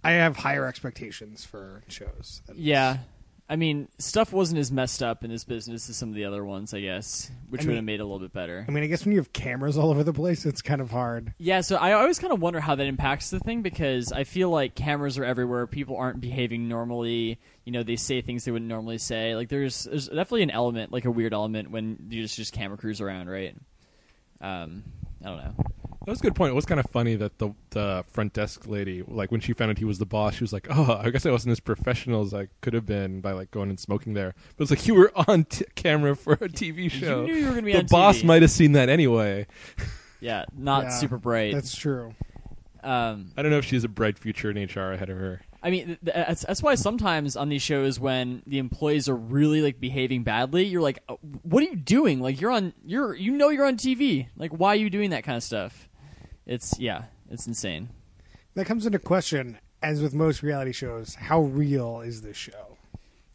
I 0.08 0.12
have 0.12 0.38
higher 0.38 0.66
expectations 0.66 1.44
for 1.44 1.84
shows. 1.90 2.42
Yeah. 2.56 2.94
this. 2.94 3.02
I 3.50 3.56
mean, 3.56 3.88
stuff 3.98 4.34
wasn't 4.34 4.60
as 4.60 4.72
messed 4.74 5.02
up 5.02 5.24
in 5.24 5.30
this 5.30 5.46
business 5.46 5.90
as 5.90 5.96
some 5.96 6.10
of 6.10 6.16
the 6.16 6.26
other 6.26 6.44
ones, 6.44 6.74
I 6.74 6.82
guess, 6.82 7.32
which 7.50 7.64
I 7.64 7.68
would 7.68 7.76
have 7.76 7.84
made 7.86 7.96
it 7.96 8.02
a 8.02 8.06
little 8.06 8.20
bit 8.20 8.34
better. 8.34 8.66
I 8.68 8.72
mean, 8.72 8.84
I 8.84 8.88
guess 8.88 9.06
when 9.06 9.14
you 9.14 9.20
have 9.20 9.32
cameras 9.32 9.78
all 9.78 9.90
over 9.90 10.04
the 10.04 10.12
place, 10.12 10.46
it's 10.46 10.62
kind 10.62 10.82
of 10.82 10.92
hard. 10.92 11.34
Yeah, 11.38 11.62
so 11.62 11.78
I 11.78 11.94
always 11.94 12.20
kind 12.20 12.34
of 12.34 12.42
wonder 12.42 12.60
how 12.60 12.76
that 12.76 12.88
impacts 12.88 13.30
the 13.30 13.40
thing 13.40 13.62
because 13.62 14.12
I 14.12 14.26
feel 14.26 14.50
like 14.50 14.76
cameras 14.76 15.18
are 15.18 15.24
everywhere. 15.24 15.66
People 15.66 15.96
aren't 15.96 16.20
behaving 16.20 16.68
normally. 16.68 17.40
You 17.64 17.72
know, 17.72 17.84
they 17.84 17.96
say 17.96 18.22
things 18.22 18.44
they 18.44 18.52
wouldn't 18.52 18.70
normally 18.70 18.98
say. 18.98 19.36
Like 19.36 19.48
there's 19.48 19.86
there's 19.86 20.08
definitely 20.08 20.44
an 20.44 20.52
element, 20.52 20.92
like 20.92 21.06
a 21.06 21.12
weird 21.12 21.34
element, 21.34 21.72
when 21.72 22.08
you 22.10 22.24
just 22.24 22.36
just 22.36 22.54
camera 22.54 22.78
crews 22.78 23.00
around, 23.00 23.30
right? 23.30 23.56
Um, 24.42 24.84
I 25.24 25.28
don't 25.28 25.38
know. 25.38 25.56
That 26.08 26.12
was 26.12 26.20
a 26.22 26.24
good 26.24 26.36
point. 26.36 26.52
It 26.52 26.56
was 26.56 26.66
kind 26.66 26.80
of 26.80 26.90
funny 26.90 27.16
that 27.16 27.38
the 27.38 27.50
the 27.72 28.06
front 28.08 28.32
desk 28.32 28.66
lady, 28.66 29.04
like 29.06 29.30
when 29.30 29.42
she 29.42 29.52
found 29.52 29.72
out 29.72 29.78
he 29.78 29.84
was 29.84 29.98
the 30.00 30.06
boss, 30.06 30.36
she 30.36 30.44
was 30.46 30.54
like, 30.54 30.66
"Oh, 30.70 31.02
I 31.04 31.10
guess 31.10 31.26
I 31.26 31.32
wasn't 31.32 31.52
as 31.52 31.60
professional 31.60 32.22
as 32.22 32.34
I 32.34 32.48
could 32.62 32.74
have 32.74 32.86
been 32.86 33.20
by 33.20 33.34
like 33.34 33.52
going 33.52 33.70
and 33.70 33.78
smoking 33.78 34.14
there." 34.14 34.34
But 34.56 34.62
it's 34.62 34.72
like 34.72 34.88
you 34.88 34.96
were 34.96 35.12
on 35.28 35.44
t- 35.44 35.66
camera 35.76 36.16
for 36.16 36.36
a 36.36 36.48
TV 36.48 36.90
show. 36.90 37.26
You 37.26 37.28
knew 37.28 37.34
you 37.34 37.46
were 37.48 37.52
going 37.52 37.64
to 37.64 37.66
be 37.66 37.74
the 37.74 37.80
on 37.80 37.86
boss 37.88 38.20
TV. 38.20 38.24
might 38.24 38.42
have 38.42 38.52
seen 38.52 38.72
that 38.72 38.88
anyway. 38.88 39.48
Yeah, 40.22 40.46
not 40.58 40.86
Yeah, 40.86 40.90
super 40.92 41.18
bright. 41.18 41.54
That's 41.54 41.76
true. 41.76 42.14
Um, 42.82 43.34
I 43.36 43.42
don't 43.42 43.52
know 43.52 43.58
if 43.58 43.66
she 43.66 43.76
has 43.76 43.84
a 43.84 43.90
bright 43.90 44.18
future 44.18 44.50
in 44.50 44.58
HR 44.64 44.94
ahead 44.94 45.10
of 45.10 45.18
her. 45.18 45.42
I 45.62 45.72
mean, 45.72 45.88
th- 45.88 46.00
th- 46.06 46.16
that's, 46.16 46.46
that's 46.46 46.64
why 46.64 46.76
sometimes 46.76 47.36
on 47.36 47.50
these 47.50 47.62
shows, 47.62 48.00
when 48.00 48.44
the 48.48 48.60
employees 48.60 49.10
are 49.10 49.16
really 49.16 49.62
like 49.62 49.82
behaving 49.82 50.24
badly, 50.24 50.64
you're 50.68 50.82
like, 50.82 51.00
"Uh, 51.10 51.16
"What 51.42 51.64
are 51.64 51.66
you 51.66 51.76
doing? 51.76 52.22
Like, 52.22 52.40
you're 52.40 52.52
on, 52.52 52.74
you're, 52.86 53.14
you 53.14 53.34
know, 53.34 53.50
you're 53.50 53.66
on 53.66 53.76
TV. 53.76 54.28
Like, 54.38 54.52
why 54.52 54.70
are 54.70 54.76
you 54.76 54.90
doing 54.90 55.10
that 55.10 55.26
kind 55.26 55.36
of 55.36 55.44
stuff?" 55.44 55.87
It's 56.48 56.80
yeah, 56.80 57.04
it's 57.30 57.46
insane. 57.46 57.90
That 58.56 58.66
comes 58.66 58.86
into 58.86 58.98
question, 58.98 59.60
as 59.84 60.02
with 60.02 60.14
most 60.14 60.42
reality 60.42 60.72
shows, 60.72 61.16
how 61.16 61.42
real 61.42 62.02
is 62.02 62.22
this 62.22 62.38
show? 62.38 62.78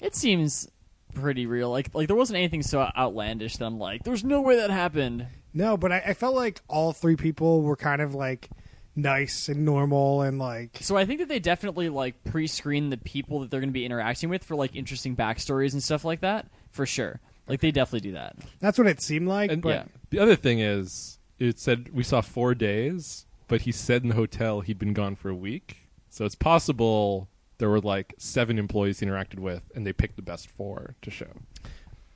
It 0.01 0.17
seems 0.17 0.69
pretty 1.15 1.47
real. 1.47 1.71
Like 1.71 1.95
like 1.95 2.09
there 2.09 2.17
wasn't 2.17 2.39
anything 2.39 2.63
so 2.63 2.89
outlandish 2.97 3.59
that 3.59 3.67
I'm 3.67 3.79
like, 3.79 4.03
there's 4.03 4.25
no 4.25 4.41
way 4.41 4.57
that 4.57 4.71
happened. 4.71 5.27
No, 5.55 5.77
but 5.77 5.93
I, 5.93 5.99
I 5.99 6.15
felt 6.15 6.35
like 6.35 6.61
all 6.67 6.93
three 6.93 7.17
people 7.17 7.63
were 7.63 7.77
kind 7.77 8.01
of 8.01 8.15
like 8.15 8.49
nice 8.97 9.49
and 9.49 9.65
normal 9.65 10.23
and 10.23 10.39
like 10.39 10.79
So 10.81 10.97
I 10.97 11.05
think 11.05 11.21
that 11.21 11.29
they 11.29 11.39
definitely 11.39 11.91
like 11.91 12.25
pre-screen 12.25 12.91
the 12.91 12.97
people 12.97 13.41
that 13.41 13.51
they're 13.51 13.61
going 13.61 13.69
to 13.69 13.75
be 13.75 13.85
interacting 13.85 14.31
with 14.31 14.45
for 14.45 14.55
like 14.55 14.75
interesting 14.75 15.17
backstories 15.17 15.73
and 15.73 15.83
stuff 15.83 16.05
like 16.05 16.21
that. 16.21 16.47
For 16.71 16.87
sure, 16.87 17.21
like 17.47 17.61
they 17.61 17.71
definitely 17.71 18.09
do 18.09 18.13
that. 18.13 18.37
that's 18.59 18.79
what 18.79 18.87
it 18.87 19.03
seemed 19.03 19.29
like. 19.29 19.53
And 19.53 19.61
but 19.61 19.69
yeah. 19.69 19.85
the 20.09 20.19
other 20.21 20.37
thing 20.37 20.61
is, 20.61 21.19
it 21.49 21.59
said 21.59 21.91
we 21.93 22.03
saw 22.03 22.21
four 22.21 22.55
days, 22.55 23.27
but 23.49 23.63
he 23.63 23.73
said 23.73 24.03
in 24.03 24.09
the 24.11 24.15
hotel 24.15 24.61
he'd 24.61 24.79
been 24.79 24.93
gone 24.95 25.17
for 25.17 25.29
a 25.29 25.35
week. 25.35 25.77
So 26.11 26.25
it's 26.25 26.35
possible 26.35 27.29
there 27.59 27.69
were 27.69 27.81
like 27.81 28.15
seven 28.19 28.59
employees 28.59 29.01
he 29.01 29.07
interacted 29.07 29.39
with, 29.39 29.63
and 29.75 29.87
they 29.87 29.93
picked 29.93 30.17
the 30.17 30.23
best 30.23 30.49
four 30.49 30.95
to 31.03 31.11
show. 31.11 31.31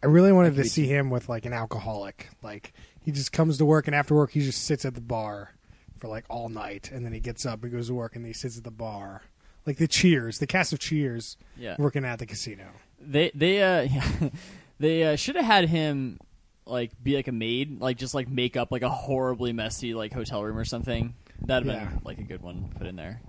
I 0.02 0.06
really 0.06 0.32
wanted 0.32 0.54
to 0.56 0.64
see 0.64 0.86
him 0.86 1.10
with 1.10 1.28
like 1.28 1.46
an 1.46 1.52
alcoholic. 1.52 2.28
Like 2.42 2.72
he 3.02 3.10
just 3.12 3.32
comes 3.32 3.58
to 3.58 3.64
work 3.64 3.86
and 3.86 3.94
after 3.94 4.14
work 4.14 4.32
he 4.32 4.40
just 4.40 4.64
sits 4.64 4.84
at 4.84 4.94
the 4.94 5.00
bar 5.00 5.54
for 5.98 6.08
like 6.08 6.24
all 6.28 6.48
night 6.48 6.90
and 6.92 7.04
then 7.04 7.12
he 7.12 7.20
gets 7.20 7.46
up 7.46 7.62
and 7.62 7.72
goes 7.72 7.88
to 7.88 7.94
work 7.94 8.14
and 8.14 8.24
he 8.26 8.32
sits 8.32 8.58
at 8.58 8.64
the 8.64 8.70
bar. 8.70 9.22
Like 9.64 9.78
the 9.78 9.88
Cheers, 9.88 10.38
the 10.38 10.46
cast 10.46 10.72
of 10.72 10.78
Cheers 10.78 11.36
Yeah, 11.56 11.74
working 11.78 12.04
at 12.04 12.18
the 12.18 12.26
casino. 12.26 12.66
they 13.00 13.30
they 13.34 13.62
uh 13.62 13.88
they 14.78 15.02
uh, 15.04 15.16
should 15.16 15.36
have 15.36 15.44
had 15.44 15.68
him 15.70 16.20
like 16.66 16.92
be 17.02 17.16
like 17.16 17.28
a 17.28 17.32
maid, 17.32 17.80
like 17.80 17.96
just 17.96 18.14
like 18.14 18.28
make 18.28 18.56
up 18.56 18.72
like 18.72 18.82
a 18.82 18.88
horribly 18.88 19.52
messy 19.52 19.94
like 19.94 20.12
hotel 20.12 20.42
room 20.42 20.58
or 20.58 20.64
something. 20.64 21.14
That'd 21.40 21.68
have 21.68 21.82
Yeah. 21.82 21.88
been 21.90 22.00
like 22.04 22.18
a 22.18 22.24
good 22.24 22.42
one 22.42 22.68
to 22.70 22.78
put 22.78 22.86
in 22.86 22.96
there. 22.96 23.20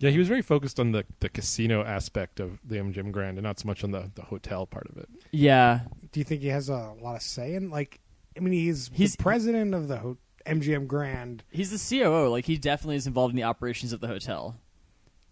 Yeah, 0.00 0.10
he 0.10 0.18
was 0.18 0.28
very 0.28 0.42
focused 0.42 0.78
on 0.78 0.92
the, 0.92 1.04
the 1.18 1.28
casino 1.28 1.82
aspect 1.82 2.38
of 2.38 2.60
the 2.64 2.76
MGM 2.76 3.10
Grand 3.10 3.36
and 3.36 3.42
not 3.44 3.58
so 3.58 3.66
much 3.66 3.82
on 3.82 3.90
the, 3.90 4.12
the 4.14 4.22
hotel 4.22 4.64
part 4.64 4.86
of 4.88 4.96
it. 4.96 5.08
Yeah, 5.32 5.80
Do 6.12 6.20
you 6.20 6.24
think 6.24 6.40
he 6.42 6.48
has 6.48 6.68
a 6.68 6.92
lot 7.00 7.16
of 7.16 7.22
say 7.22 7.54
in 7.54 7.70
like 7.70 8.00
I 8.36 8.40
mean 8.40 8.52
he's, 8.52 8.90
He's- 8.94 9.16
the 9.16 9.22
president 9.22 9.74
of 9.74 9.88
the 9.88 9.98
ho- 9.98 10.18
MGM 10.46 10.86
Grand. 10.86 11.42
he's 11.50 11.70
the 11.70 12.00
COO. 12.00 12.28
Like 12.28 12.44
he 12.44 12.56
definitely 12.58 12.96
is 12.96 13.06
involved 13.06 13.32
in 13.32 13.36
the 13.36 13.42
operations 13.44 13.92
of 13.92 14.00
the 14.00 14.06
hotel, 14.08 14.56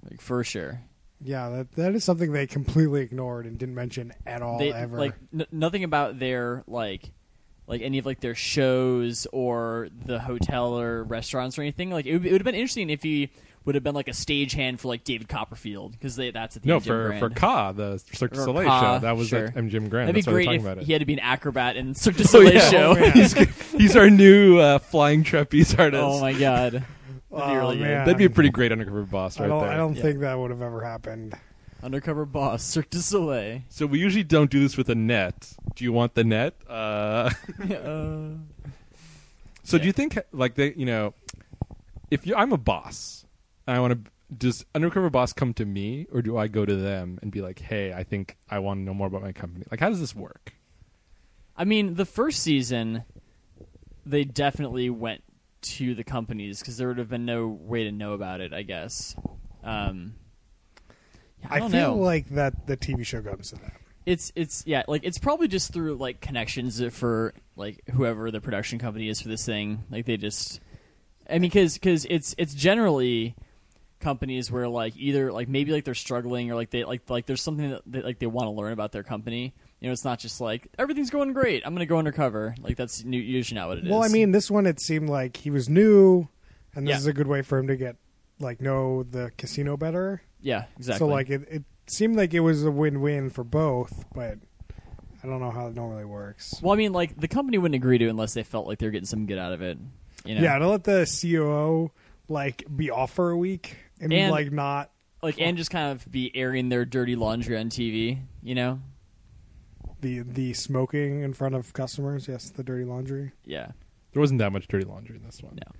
like 0.08 0.20
for 0.20 0.42
sure. 0.44 0.80
Yeah, 1.22 1.48
that 1.48 1.72
that 1.76 1.94
is 1.94 2.04
something 2.04 2.32
they 2.32 2.46
completely 2.46 3.00
ignored 3.02 3.46
and 3.46 3.56
didn't 3.56 3.74
mention 3.74 4.12
at 4.26 4.42
all 4.42 4.58
they 4.58 4.72
ever. 4.72 4.98
like 4.98 5.14
n- 5.32 5.46
nothing 5.50 5.82
about 5.84 6.18
their 6.18 6.62
like 6.66 7.10
like 7.66 7.82
any 7.82 7.98
of 7.98 8.06
like 8.06 8.20
their 8.20 8.34
shows 8.34 9.26
or 9.32 9.88
the 10.04 10.18
hotel 10.18 10.78
or 10.78 11.02
restaurants 11.04 11.58
or 11.58 11.62
anything 11.62 11.90
like 11.90 12.06
it 12.06 12.12
would, 12.16 12.26
it 12.26 12.32
would 12.32 12.40
have 12.40 12.44
been 12.44 12.54
interesting 12.54 12.90
if 12.90 13.02
he 13.02 13.30
would 13.64 13.74
have 13.74 13.82
been 13.82 13.94
like 13.96 14.06
a 14.06 14.12
stagehand 14.12 14.78
for 14.78 14.86
like 14.86 15.02
David 15.02 15.28
Copperfield 15.28 15.90
because 15.92 16.14
that's 16.14 16.56
at 16.56 16.62
the 16.62 16.68
No, 16.68 16.78
MGM 16.78 16.84
for 16.86 17.06
Grand. 17.08 17.18
for 17.20 17.30
Ka, 17.30 17.72
the 17.72 17.98
Cirque 18.12 18.32
du 18.32 18.36
Soleil 18.44 18.68
Ka, 18.68 18.80
show. 18.80 18.98
That 19.00 19.16
was 19.16 19.28
sure. 19.28 19.46
at 19.46 19.54
MGM 19.56 19.90
Grand. 19.90 20.08
That'd 20.08 20.14
be 20.14 20.20
That's 20.20 20.26
why 20.28 20.32
great 20.32 20.46
we're 20.46 20.52
if 20.54 20.58
talking 20.60 20.66
about 20.66 20.78
it. 20.78 20.86
he 20.86 20.92
had 20.92 21.00
to 21.00 21.04
be 21.06 21.14
an 21.14 21.18
acrobat 21.18 21.76
in 21.76 21.94
Cirque 21.96 22.16
du 22.16 22.22
Oh, 22.22 22.26
Soleil 22.26 22.54
yeah. 22.54 22.70
show. 22.70 22.90
Oh, 22.92 22.94
man. 22.94 23.12
he's, 23.12 23.32
he's 23.72 23.96
our 23.96 24.08
new 24.08 24.58
uh, 24.60 24.78
flying 24.78 25.24
trapeze 25.24 25.74
artist. 25.74 26.00
oh 26.00 26.20
my 26.20 26.32
god, 26.32 26.72
that'd 26.74 26.82
be 27.30 27.32
Oh, 27.32 27.56
really 27.56 27.80
man. 27.80 28.04
That'd 28.04 28.18
be 28.18 28.24
a 28.26 28.30
pretty 28.30 28.50
great 28.50 28.70
undercover 28.70 29.02
boss 29.02 29.40
right 29.40 29.50
I 29.50 29.60
there. 29.60 29.68
I 29.70 29.76
don't 29.76 29.96
Yeah. 29.96 30.02
think 30.02 30.20
that 30.20 30.38
would 30.38 30.52
have 30.52 30.62
ever 30.62 30.84
happened. 30.84 31.34
Undercover 31.86 32.26
boss, 32.26 32.64
Cirque 32.74 32.90
du 32.90 33.00
Soleil. 33.00 33.60
So 33.68 33.86
we 33.86 34.00
usually 34.00 34.24
don't 34.24 34.50
do 34.50 34.58
this 34.58 34.76
with 34.76 34.88
a 34.88 34.96
net. 34.96 35.54
Do 35.76 35.84
you 35.84 35.92
want 35.92 36.14
the 36.14 36.24
net? 36.24 36.56
Uh, 36.68 37.30
uh, 37.70 38.30
so 39.62 39.78
do 39.78 39.86
you 39.86 39.92
think 39.92 40.18
like 40.32 40.56
they, 40.56 40.74
you 40.74 40.84
know, 40.84 41.14
if 42.10 42.26
you, 42.26 42.34
I'm 42.34 42.52
a 42.52 42.58
boss, 42.58 43.24
and 43.68 43.76
I 43.76 43.80
want 43.80 44.04
to. 44.04 44.10
Does 44.36 44.66
undercover 44.74 45.08
boss 45.08 45.32
come 45.32 45.54
to 45.54 45.64
me, 45.64 46.08
or 46.12 46.20
do 46.22 46.36
I 46.36 46.48
go 46.48 46.66
to 46.66 46.74
them 46.74 47.20
and 47.22 47.30
be 47.30 47.40
like, 47.40 47.60
"Hey, 47.60 47.92
I 47.92 48.02
think 48.02 48.36
I 48.50 48.58
want 48.58 48.80
to 48.80 48.82
know 48.82 48.92
more 48.92 49.06
about 49.06 49.22
my 49.22 49.30
company"? 49.30 49.64
Like, 49.70 49.78
how 49.78 49.88
does 49.88 50.00
this 50.00 50.16
work? 50.16 50.54
I 51.56 51.64
mean, 51.64 51.94
the 51.94 52.04
first 52.04 52.42
season, 52.42 53.04
they 54.04 54.24
definitely 54.24 54.90
went 54.90 55.22
to 55.62 55.94
the 55.94 56.02
companies 56.02 56.58
because 56.58 56.78
there 56.78 56.88
would 56.88 56.98
have 56.98 57.08
been 57.08 57.24
no 57.24 57.46
way 57.46 57.84
to 57.84 57.92
know 57.92 58.14
about 58.14 58.40
it. 58.40 58.52
I 58.52 58.62
guess. 58.62 59.14
Um, 59.62 60.14
I, 61.50 61.56
I, 61.56 61.60
feel 61.60 61.70
know. 61.70 61.94
like 61.96 62.28
that 62.30 62.66
the 62.66 62.76
TV 62.76 63.04
show 63.04 63.22
comes 63.22 63.50
to 63.50 63.56
that. 63.56 63.72
it's 64.04 64.32
it's 64.36 64.62
yeah, 64.66 64.82
like 64.88 65.02
it's 65.04 65.18
probably 65.18 65.48
just 65.48 65.72
through 65.72 65.94
like 65.96 66.20
connections 66.20 66.82
for 66.94 67.34
like 67.56 67.82
whoever 67.92 68.30
the 68.30 68.40
production 68.40 68.78
company 68.78 69.08
is 69.08 69.20
for 69.20 69.28
this 69.28 69.44
thing. 69.44 69.84
Like 69.90 70.06
they 70.06 70.16
just, 70.16 70.60
I 71.28 71.34
mean, 71.34 71.42
because 71.42 71.78
cause 71.78 72.06
it's 72.08 72.34
it's 72.38 72.54
generally 72.54 73.34
companies 73.98 74.50
where 74.52 74.68
like 74.68 74.94
either 74.96 75.32
like 75.32 75.48
maybe 75.48 75.72
like 75.72 75.84
they're 75.84 75.94
struggling 75.94 76.50
or 76.50 76.54
like 76.54 76.70
they 76.70 76.84
like 76.84 77.08
like 77.08 77.26
there's 77.26 77.42
something 77.42 77.70
that 77.70 77.82
they, 77.86 78.02
like 78.02 78.18
they 78.18 78.26
want 78.26 78.46
to 78.46 78.50
learn 78.50 78.72
about 78.72 78.92
their 78.92 79.02
company. 79.02 79.54
You 79.80 79.88
know, 79.88 79.92
it's 79.92 80.04
not 80.04 80.18
just 80.18 80.40
like 80.40 80.68
everything's 80.78 81.10
going 81.10 81.32
great. 81.32 81.62
I'm 81.66 81.74
gonna 81.74 81.86
go 81.86 81.98
undercover. 81.98 82.54
Like 82.60 82.76
that's 82.76 83.04
nu- 83.04 83.18
usually 83.18 83.58
not 83.58 83.68
what 83.68 83.78
it 83.78 83.84
is. 83.84 83.90
Well, 83.90 84.02
I 84.02 84.08
mean, 84.08 84.32
this 84.32 84.50
one 84.50 84.66
it 84.66 84.80
seemed 84.80 85.08
like 85.08 85.36
he 85.36 85.50
was 85.50 85.68
new, 85.68 86.28
and 86.74 86.86
this 86.86 86.92
Yeah. 86.92 86.98
is 86.98 87.06
a 87.06 87.12
good 87.12 87.26
way 87.26 87.42
for 87.42 87.58
him 87.58 87.66
to 87.68 87.76
get 87.76 87.96
like 88.38 88.60
know 88.60 89.02
the 89.02 89.32
casino 89.38 89.76
better. 89.76 90.22
Yeah, 90.40 90.64
exactly. 90.76 90.98
So 90.98 91.06
like 91.06 91.30
it, 91.30 91.46
it 91.50 91.64
seemed 91.86 92.16
like 92.16 92.34
it 92.34 92.40
was 92.40 92.64
a 92.64 92.70
win-win 92.70 93.30
for 93.30 93.44
both, 93.44 94.04
but 94.14 94.38
I 95.22 95.26
don't 95.26 95.40
know 95.40 95.50
how 95.50 95.68
it 95.68 95.74
normally 95.74 96.04
works. 96.04 96.60
well, 96.62 96.72
I 96.72 96.76
mean, 96.76 96.92
like 96.92 97.18
the 97.18 97.28
company 97.28 97.58
wouldn't 97.58 97.74
agree 97.76 97.98
to 97.98 98.08
unless 98.08 98.34
they 98.34 98.42
felt 98.42 98.66
like 98.66 98.78
they're 98.78 98.90
getting 98.90 99.06
some 99.06 99.26
good 99.26 99.38
out 99.38 99.52
of 99.52 99.62
it. 99.62 99.78
You 100.24 100.34
know? 100.36 100.42
Yeah, 100.42 100.58
to 100.58 100.68
let 100.68 100.84
the 100.84 101.06
COO 101.20 101.90
like 102.28 102.64
be 102.74 102.90
off 102.90 103.12
for 103.12 103.30
a 103.30 103.36
week 103.36 103.76
and, 104.00 104.12
And- 104.12 104.30
like 104.32 104.50
not 104.52 104.90
like 105.22 105.40
and 105.40 105.56
just 105.56 105.70
kind 105.70 105.92
of 105.92 106.10
be 106.10 106.30
airing 106.34 106.68
their 106.68 106.84
dirty 106.84 107.16
laundry 107.16 107.56
on 107.56 107.68
TV. 107.70 108.20
You 108.42 108.54
know? 108.54 108.80
the 110.00 110.20
the 110.20 110.52
smoking 110.52 111.22
in 111.22 111.32
front 111.32 111.54
of 111.54 111.72
customers. 111.72 112.28
Yes, 112.28 112.50
the 112.50 112.62
dirty 112.62 112.84
laundry. 112.84 113.32
Yeah. 113.44 113.68
There 114.12 114.20
wasn't 114.20 114.38
that 114.38 114.52
much 114.52 114.68
dirty 114.68 114.84
laundry 114.84 115.16
in 115.16 115.24
this 115.24 115.42
one. 115.42 115.56
No. 115.56 115.72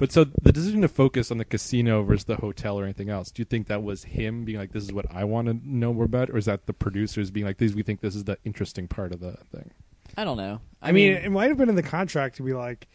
But 0.00 0.10
so 0.10 0.24
the 0.24 0.50
decision 0.50 0.80
to 0.80 0.88
focus 0.88 1.30
on 1.30 1.36
the 1.36 1.44
casino 1.44 2.02
versus 2.02 2.24
the 2.24 2.36
hotel 2.36 2.80
or 2.80 2.84
anything 2.84 3.10
else, 3.10 3.30
do 3.30 3.42
you 3.42 3.44
think 3.44 3.66
that 3.66 3.82
was 3.82 4.04
him 4.04 4.46
being 4.46 4.58
like, 4.58 4.72
"This 4.72 4.82
is 4.82 4.94
what 4.94 5.04
I 5.14 5.24
want 5.24 5.48
to 5.48 5.60
know 5.62 5.92
more 5.92 6.06
about," 6.06 6.30
or 6.30 6.38
is 6.38 6.46
that 6.46 6.64
the 6.64 6.72
producers 6.72 7.30
being 7.30 7.44
like, 7.44 7.58
"These 7.58 7.74
we 7.74 7.82
think 7.82 8.00
this 8.00 8.16
is 8.16 8.24
the 8.24 8.38
interesting 8.42 8.88
part 8.88 9.12
of 9.12 9.20
the 9.20 9.32
thing"? 9.52 9.72
I 10.16 10.24
don't 10.24 10.38
know. 10.38 10.62
I, 10.80 10.92
mean, 10.92 11.12
it 11.12 11.30
might 11.30 11.48
have 11.48 11.58
been 11.58 11.68
in 11.68 11.74
the 11.74 11.82
contract 11.82 12.36
to 12.36 12.42
be 12.42 12.54
like, 12.54 12.88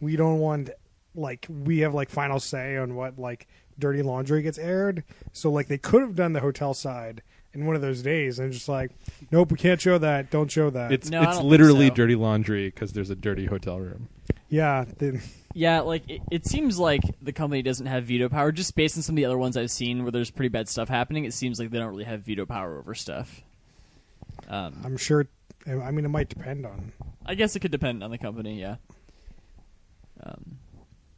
we 0.00 0.16
don't 0.16 0.38
want 0.38 0.68
like 1.14 1.46
we 1.48 1.78
have 1.78 1.94
like 1.94 2.10
final 2.10 2.38
say 2.38 2.76
on 2.76 2.94
what 2.94 3.18
like 3.18 3.48
dirty 3.78 4.02
laundry 4.02 4.42
gets 4.42 4.58
aired. 4.58 5.02
So 5.32 5.50
like 5.50 5.66
they 5.68 5.78
could 5.78 6.02
have 6.02 6.14
done 6.14 6.34
the 6.34 6.40
hotel 6.40 6.74
side 6.74 7.22
in 7.54 7.66
one 7.66 7.74
of 7.74 7.82
those 7.82 8.02
days 8.02 8.38
and 8.38 8.52
just 8.52 8.68
like, 8.68 8.90
nope, 9.32 9.50
we 9.50 9.56
can't 9.56 9.80
show 9.80 9.96
that. 9.96 10.30
Don't 10.30 10.50
show 10.50 10.68
that. 10.70 10.92
It's 10.92 11.10
No, 11.10 11.22
it's 11.22 11.40
literally 11.40 11.88
so. 11.88 11.94
dirty 11.94 12.14
laundry 12.14 12.68
because 12.68 12.92
there's 12.92 13.10
a 13.10 13.16
dirty 13.16 13.46
hotel 13.46 13.80
room. 13.80 14.08
Yeah. 14.50 14.84
Then 14.98 15.22
yeah, 15.54 15.80
like 15.80 16.08
it, 16.08 16.20
it 16.30 16.46
seems 16.46 16.78
like 16.78 17.02
the 17.22 17.32
company 17.32 17.62
doesn't 17.62 17.86
have 17.86 18.04
veto 18.04 18.28
power. 18.28 18.52
Just 18.52 18.74
based 18.74 18.96
on 18.96 19.02
some 19.02 19.14
of 19.14 19.16
the 19.16 19.24
other 19.24 19.38
ones 19.38 19.56
I've 19.56 19.70
seen 19.70 20.02
where 20.02 20.12
there's 20.12 20.30
pretty 20.30 20.48
bad 20.48 20.68
stuff 20.68 20.88
happening, 20.88 21.24
it 21.24 21.32
seems 21.32 21.58
like 21.58 21.70
they 21.70 21.78
don't 21.78 21.90
really 21.90 22.04
have 22.04 22.20
veto 22.20 22.46
power 22.46 22.78
over 22.78 22.94
stuff. 22.94 23.42
Um, 24.48 24.80
I'm 24.84 24.96
sure. 24.96 25.26
I 25.66 25.90
mean, 25.90 26.04
it 26.04 26.08
might 26.08 26.28
depend 26.28 26.66
on. 26.66 26.92
I 27.24 27.34
guess 27.34 27.54
it 27.56 27.60
could 27.60 27.70
depend 27.70 28.02
on 28.02 28.10
the 28.10 28.18
company. 28.18 28.60
Yeah. 28.60 28.76
Um, 30.22 30.58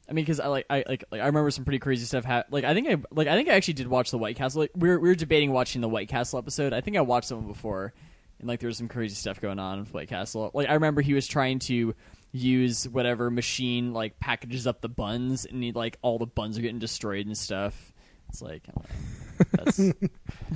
I 0.09 0.13
mean, 0.13 0.25
because 0.25 0.41
I 0.41 0.49
like 0.49 0.67
I 0.69 0.85
like, 0.87 1.05
like 1.11 1.21
I 1.21 1.27
remember 1.27 1.51
some 1.51 1.65
pretty 1.65 1.79
crazy 1.79 2.05
stuff. 2.05 2.25
Ha- 2.25 2.45
like 2.51 2.65
I 2.65 2.75
think 2.75 2.89
I 2.89 2.97
like 3.11 3.29
I 3.29 3.37
think 3.37 3.49
I 3.49 3.55
actually 3.55 3.75
did 3.75 3.89
watch 3.89 4.11
the 4.11 4.19
White 4.19 4.37
Castle. 4.37 4.61
Like 4.63 4.73
we 4.75 4.89
were 4.89 4.99
we 4.99 5.09
were 5.09 5.15
debating 5.15 5.53
watching 5.53 5.81
the 5.81 5.89
White 5.89 6.09
Castle 6.09 6.39
episode. 6.39 6.73
I 6.73 6.81
think 6.81 6.97
I 6.97 7.01
watched 7.01 7.29
some 7.29 7.47
before, 7.47 7.93
and 8.39 8.49
like 8.49 8.61
there 8.61 8.67
was 8.67 8.79
some 8.79 8.89
crazy 8.89 9.15
stuff 9.15 9.41
going 9.41 9.59
on 9.59 9.81
with 9.81 9.95
White 9.95 10.09
Castle. 10.09 10.51
Like 10.55 10.69
I 10.69 10.75
remember 10.75 11.01
he 11.01 11.15
was 11.15 11.27
trying 11.27 11.61
to 11.61 11.95
use 12.33 12.89
whatever 12.89 13.31
machine 13.31 13.93
like 13.93 14.19
packages 14.19 14.67
up 14.67 14.81
the 14.81 14.89
buns, 14.89 15.45
and 15.45 15.63
he 15.63 15.73
like 15.73 15.99
all 16.03 16.19
the 16.19 16.27
buns 16.27 16.59
are 16.59 16.63
getting 16.63 16.79
destroyed 16.79 17.27
and 17.27 17.37
stuff. 17.37 17.93
It's 18.29 18.43
like 18.43 18.63
I 18.69 18.73
don't 18.73 19.79
know. 19.79 19.95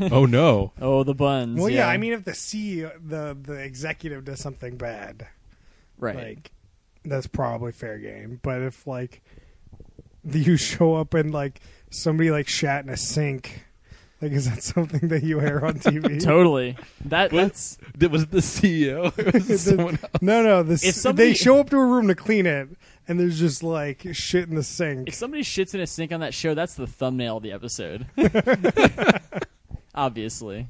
that's 0.01 0.11
oh 0.13 0.27
no! 0.27 0.73
oh 0.81 1.05
the 1.05 1.15
buns. 1.15 1.61
Well, 1.61 1.71
yeah. 1.71 1.89
I 1.89 1.99
mean, 1.99 2.13
if 2.13 2.25
the 2.25 2.33
CEO, 2.33 2.93
the 3.05 3.37
the 3.41 3.61
executive 3.61 4.25
does 4.25 4.41
something 4.41 4.77
bad, 4.77 5.27
right. 5.99 6.17
like 6.17 6.51
that's 7.05 7.27
probably 7.27 7.73
fair 7.73 7.99
game. 7.99 8.41
But 8.43 8.63
if 8.63 8.87
like 8.87 9.23
you 10.25 10.57
show 10.57 10.95
up 10.95 11.15
and 11.15 11.33
like 11.33 11.61
somebody 11.91 12.31
like 12.31 12.49
shat 12.49 12.85
in 12.85 12.91
a 12.91 12.97
sink, 12.97 13.66
like 14.23 14.33
is 14.33 14.49
that 14.49 14.63
something 14.63 15.09
that 15.09 15.23
you 15.23 15.41
air 15.41 15.65
on 15.65 15.75
TV? 15.75 16.21
Totally. 16.25 16.77
That 17.05 17.31
that's 17.31 17.79
That 17.99 18.11
was 18.11 18.27
the 18.27 18.39
CEO. 18.39 19.17
Or 19.19 19.31
was 19.33 19.51
it 19.51 19.59
someone 19.59 19.99
else? 20.03 20.23
No, 20.23 20.43
no. 20.43 20.63
This 20.63 20.85
If 20.85 20.95
somebody- 20.95 21.29
they 21.29 21.35
show 21.35 21.59
up 21.61 21.71
to 21.71 21.77
a 21.79 21.85
room 21.87 22.09
to 22.09 22.15
clean 22.15 22.47
it, 22.47 22.69
and 23.09 23.21
there's 23.21 23.39
just 23.39 23.63
like 23.63 24.07
shit 24.13 24.49
in 24.49 24.55
the 24.55 24.63
sink. 24.63 25.09
If 25.09 25.15
somebody 25.15 25.43
shits 25.43 25.75
in 25.75 25.81
a 25.81 25.87
sink 25.87 26.13
on 26.13 26.21
that 26.21 26.35
show, 26.35 26.55
that's 26.55 26.75
the 26.75 26.87
thumbnail 26.87 27.37
of 27.39 27.43
the 27.43 27.53
episode. 27.53 28.07
Obviously. 29.95 30.69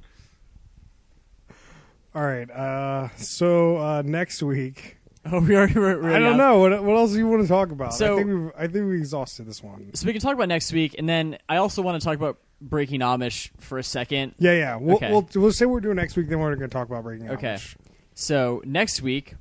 All 2.14 2.22
right. 2.22 2.50
Uh, 2.50 3.08
so 3.16 3.76
uh, 3.78 4.02
next 4.04 4.42
week, 4.42 4.96
Oh, 5.30 5.40
we 5.40 5.56
already. 5.56 5.74
We're, 5.74 6.00
we're 6.00 6.10
I 6.14 6.20
don't 6.20 6.34
out. 6.34 6.36
know 6.36 6.58
what 6.60 6.84
what 6.84 6.96
else 6.96 7.10
do 7.12 7.18
you 7.18 7.26
want 7.26 7.42
to 7.42 7.48
talk 7.48 7.72
about. 7.72 7.94
So- 7.94 8.14
I 8.14 8.16
think 8.22 8.28
we 8.28 8.50
I 8.56 8.66
think 8.68 8.86
we 8.88 8.96
exhausted 8.96 9.46
this 9.46 9.60
one. 9.62 9.90
So 9.94 10.06
we 10.06 10.12
can 10.12 10.22
talk 10.22 10.34
about 10.34 10.48
next 10.48 10.72
week, 10.72 10.94
and 10.98 11.08
then 11.08 11.38
I 11.48 11.56
also 11.56 11.82
want 11.82 12.00
to 12.00 12.04
talk 12.04 12.16
about 12.16 12.38
Breaking 12.60 13.00
Amish 13.00 13.50
for 13.58 13.78
a 13.78 13.82
second? 13.82 14.34
Yeah, 14.38 14.52
yeah. 14.52 14.76
We'll, 14.76 14.96
Okay. 14.96 15.10
we'll 15.10 15.28
we'll 15.34 15.52
say 15.52 15.66
we're 15.66 15.80
doing 15.80 15.96
next 15.96 16.16
week. 16.16 16.28
Then 16.28 16.38
we're 16.40 16.54
going 16.56 16.70
to 16.70 16.74
talk 16.74 16.88
about 16.88 17.02
breaking. 17.04 17.26
Amish. 17.28 17.34
Okay. 17.34 17.54
Amish. 17.54 17.76
So 18.14 18.62
next 18.64 19.02
week 19.02 19.34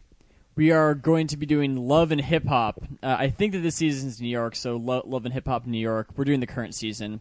we 0.58 0.72
are 0.72 0.94
going 0.96 1.28
to 1.28 1.38
be 1.38 1.46
doing 1.46 1.76
Love 1.76 2.12
and 2.12 2.20
Hip 2.22 2.46
Hop. 2.46 2.84
Uh, 3.04 3.16
I 3.20 3.30
think 3.30 3.54
that 3.54 3.60
this 3.60 3.76
season's 3.76 4.20
New 4.22 4.28
York, 4.30 4.56
so 4.56 4.76
Lo- 4.78 5.04
Love 5.06 5.26
and 5.26 5.34
Hip 5.34 5.48
Hop 5.48 5.66
New 5.66 5.78
York. 5.78 6.08
We're 6.18 6.24
doing 6.26 6.40
the 6.42 6.48
current 6.48 6.76
season. 6.76 7.20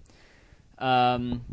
Um, 0.79 1.45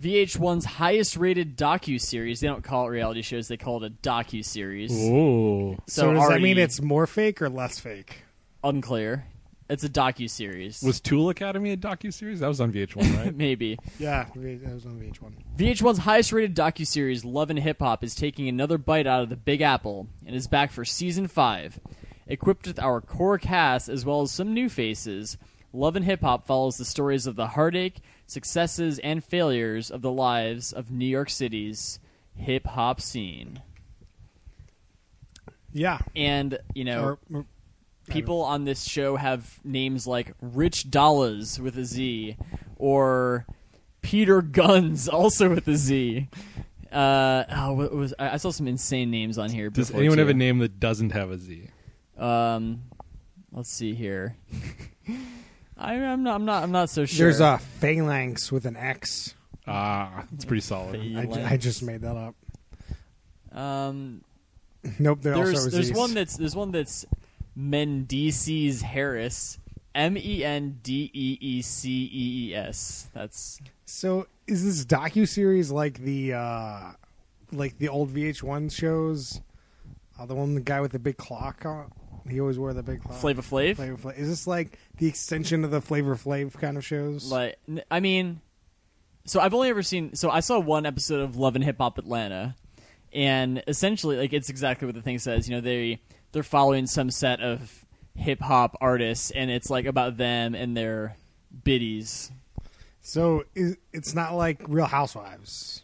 VH1's 0.00 0.64
highest 0.64 1.16
rated 1.16 1.56
docu 1.56 2.00
series. 2.00 2.40
They 2.40 2.46
don't 2.48 2.62
call 2.64 2.86
it 2.86 2.90
reality 2.90 3.22
shows; 3.22 3.48
they 3.48 3.56
call 3.56 3.82
it 3.82 3.86
a 3.92 3.94
docu 4.08 4.44
series. 4.44 4.92
Ooh. 4.92 5.76
So, 5.86 6.02
So, 6.02 6.12
does 6.12 6.22
already 6.22 6.40
that 6.40 6.44
mean 6.44 6.58
it's 6.58 6.80
more 6.80 7.06
fake 7.06 7.40
or 7.42 7.48
less 7.48 7.78
fake? 7.78 8.24
unclear. 8.64 9.26
It's 9.72 9.84
a 9.84 9.88
docu 9.88 10.28
series. 10.28 10.82
Was 10.82 11.00
Tool 11.00 11.30
Academy 11.30 11.72
a 11.72 11.78
docu 11.78 12.12
series? 12.12 12.40
That 12.40 12.48
was 12.48 12.60
on 12.60 12.72
VH1, 12.74 13.16
right? 13.24 13.34
maybe 13.34 13.78
Yeah, 13.98 14.26
that 14.34 14.74
was 14.74 14.84
on 14.84 15.00
VH1. 15.00 15.32
VH1's 15.56 15.98
highest 15.98 16.30
rated 16.30 16.54
docu 16.54 16.86
series, 16.86 17.24
Love 17.24 17.48
and 17.48 17.58
Hip 17.58 17.78
Hop, 17.80 18.04
is 18.04 18.14
taking 18.14 18.48
another 18.48 18.76
bite 18.76 19.06
out 19.06 19.22
of 19.22 19.30
the 19.30 19.36
Big 19.36 19.62
Apple 19.62 20.08
and 20.26 20.36
is 20.36 20.46
back 20.46 20.72
for 20.72 20.84
season 20.84 21.26
5. 21.26 21.80
Equipped 22.26 22.66
with 22.66 22.78
our 22.78 23.00
core 23.00 23.38
cast 23.38 23.88
as 23.88 24.04
well 24.04 24.20
as 24.20 24.30
some 24.30 24.52
new 24.52 24.68
faces, 24.68 25.38
Love 25.72 25.96
and 25.96 26.04
Hip 26.04 26.20
Hop 26.20 26.46
follows 26.46 26.76
the 26.76 26.84
stories 26.84 27.26
of 27.26 27.36
the 27.36 27.46
heartache, 27.48 28.00
successes, 28.26 28.98
and 28.98 29.24
failures 29.24 29.90
of 29.90 30.02
the 30.02 30.12
lives 30.12 30.74
of 30.74 30.90
New 30.90 31.06
York 31.06 31.30
City's 31.30 31.98
hip 32.34 32.66
hop 32.66 33.00
scene. 33.00 33.62
Yeah. 35.72 35.98
And, 36.14 36.58
you 36.74 36.84
know, 36.84 37.02
Or- 37.04 37.18
or- 37.32 37.46
people 38.12 38.42
on 38.42 38.64
this 38.64 38.84
show 38.84 39.16
have 39.16 39.58
names 39.64 40.06
like 40.06 40.34
Rich 40.40 40.90
Dollaz 40.90 41.58
with 41.58 41.76
a 41.76 41.84
Z 41.84 42.36
or 42.76 43.46
Peter 44.02 44.42
Gunz 44.42 45.08
also 45.12 45.50
with 45.50 45.66
a 45.68 45.76
Z. 45.76 46.28
Uh, 46.90 47.44
oh, 47.50 47.72
what 47.72 47.92
was 47.92 48.14
I 48.18 48.34
I 48.34 48.36
saw 48.36 48.50
some 48.50 48.68
insane 48.68 49.10
names 49.10 49.38
on 49.38 49.50
here. 49.50 49.70
Does 49.70 49.88
before, 49.88 50.00
anyone 50.00 50.18
have 50.18 50.28
a 50.28 50.34
name 50.34 50.58
that 50.58 50.78
doesn't 50.78 51.10
have 51.10 51.30
a 51.30 51.38
Z? 51.38 51.68
Um, 52.18 52.82
let's 53.50 53.70
see 53.70 53.94
here. 53.94 54.36
I, 55.78 55.94
I'm 55.94 56.22
not. 56.22 56.34
I'm 56.34 56.44
not. 56.44 56.62
I'm 56.62 56.72
not 56.72 56.90
so 56.90 57.06
sure. 57.06 57.26
There's 57.26 57.40
a 57.40 57.58
phalanx 57.58 58.52
with 58.52 58.66
an 58.66 58.76
X. 58.76 59.34
Ah, 59.66 60.24
it's 60.34 60.44
pretty 60.44 60.60
solid. 60.60 61.00
I, 61.00 61.52
I 61.52 61.56
just 61.56 61.82
made 61.82 62.02
that 62.02 62.16
up. 62.16 62.34
Um, 63.56 64.22
Nope. 64.98 65.22
There 65.22 65.34
also 65.34 65.50
there's 65.52 65.72
there's 65.72 65.88
these. 65.88 65.96
one 65.96 66.14
that's 66.14 66.36
there's 66.36 66.56
one 66.56 66.72
that's 66.72 67.06
Mendeecees 67.56 68.82
Harris. 68.82 69.58
M 69.94 70.16
E 70.16 70.44
N 70.44 70.78
D 70.82 71.10
E 71.12 71.38
E 71.40 71.62
C 71.62 71.90
E 71.90 72.50
E 72.50 72.54
S. 72.54 73.10
That's 73.12 73.60
So 73.84 74.26
is 74.46 74.64
this 74.64 74.84
docu 74.84 75.28
series 75.28 75.70
like 75.70 75.98
the 75.98 76.32
uh 76.34 76.92
like 77.52 77.78
the 77.78 77.88
old 77.88 78.12
VH1 78.12 78.72
shows? 78.72 79.40
Uh, 80.18 80.26
the 80.26 80.34
one 80.34 80.54
the 80.54 80.60
guy 80.60 80.80
with 80.80 80.92
the 80.92 80.98
big 80.98 81.16
clock 81.16 81.64
on. 81.66 81.92
He 82.28 82.40
always 82.40 82.58
wore 82.58 82.72
the 82.72 82.82
big 82.82 83.02
clock. 83.02 83.18
Flavor 83.18 83.42
Flav. 83.42 83.76
Flavor 83.76 83.96
Flav. 83.96 84.16
Is 84.16 84.28
this 84.28 84.46
like 84.46 84.78
the 84.98 85.06
extension 85.06 85.64
of 85.64 85.70
the 85.70 85.80
Flavor 85.80 86.16
Flav 86.16 86.54
kind 86.54 86.76
of 86.76 86.84
shows? 86.84 87.30
Like, 87.30 87.58
I 87.90 88.00
mean, 88.00 88.40
so 89.24 89.40
I've 89.40 89.54
only 89.54 89.68
ever 89.68 89.82
seen. 89.82 90.14
So 90.14 90.30
I 90.30 90.40
saw 90.40 90.58
one 90.58 90.86
episode 90.86 91.20
of 91.20 91.36
Love 91.36 91.56
and 91.56 91.64
Hip 91.64 91.78
Hop 91.78 91.98
Atlanta, 91.98 92.54
and 93.12 93.62
essentially, 93.66 94.16
like, 94.16 94.32
it's 94.32 94.48
exactly 94.48 94.86
what 94.86 94.94
the 94.94 95.02
thing 95.02 95.18
says. 95.18 95.48
You 95.48 95.56
know, 95.56 95.60
they 95.60 96.00
they're 96.32 96.42
following 96.42 96.86
some 96.86 97.10
set 97.10 97.40
of 97.40 97.84
hip 98.14 98.40
hop 98.40 98.76
artists, 98.80 99.30
and 99.30 99.50
it's 99.50 99.70
like 99.70 99.86
about 99.86 100.16
them 100.16 100.54
and 100.54 100.76
their 100.76 101.16
biddies. 101.64 102.30
so 103.00 103.44
it's 103.54 104.14
not 104.14 104.34
like 104.34 104.60
Real 104.68 104.86
Housewives. 104.86 105.82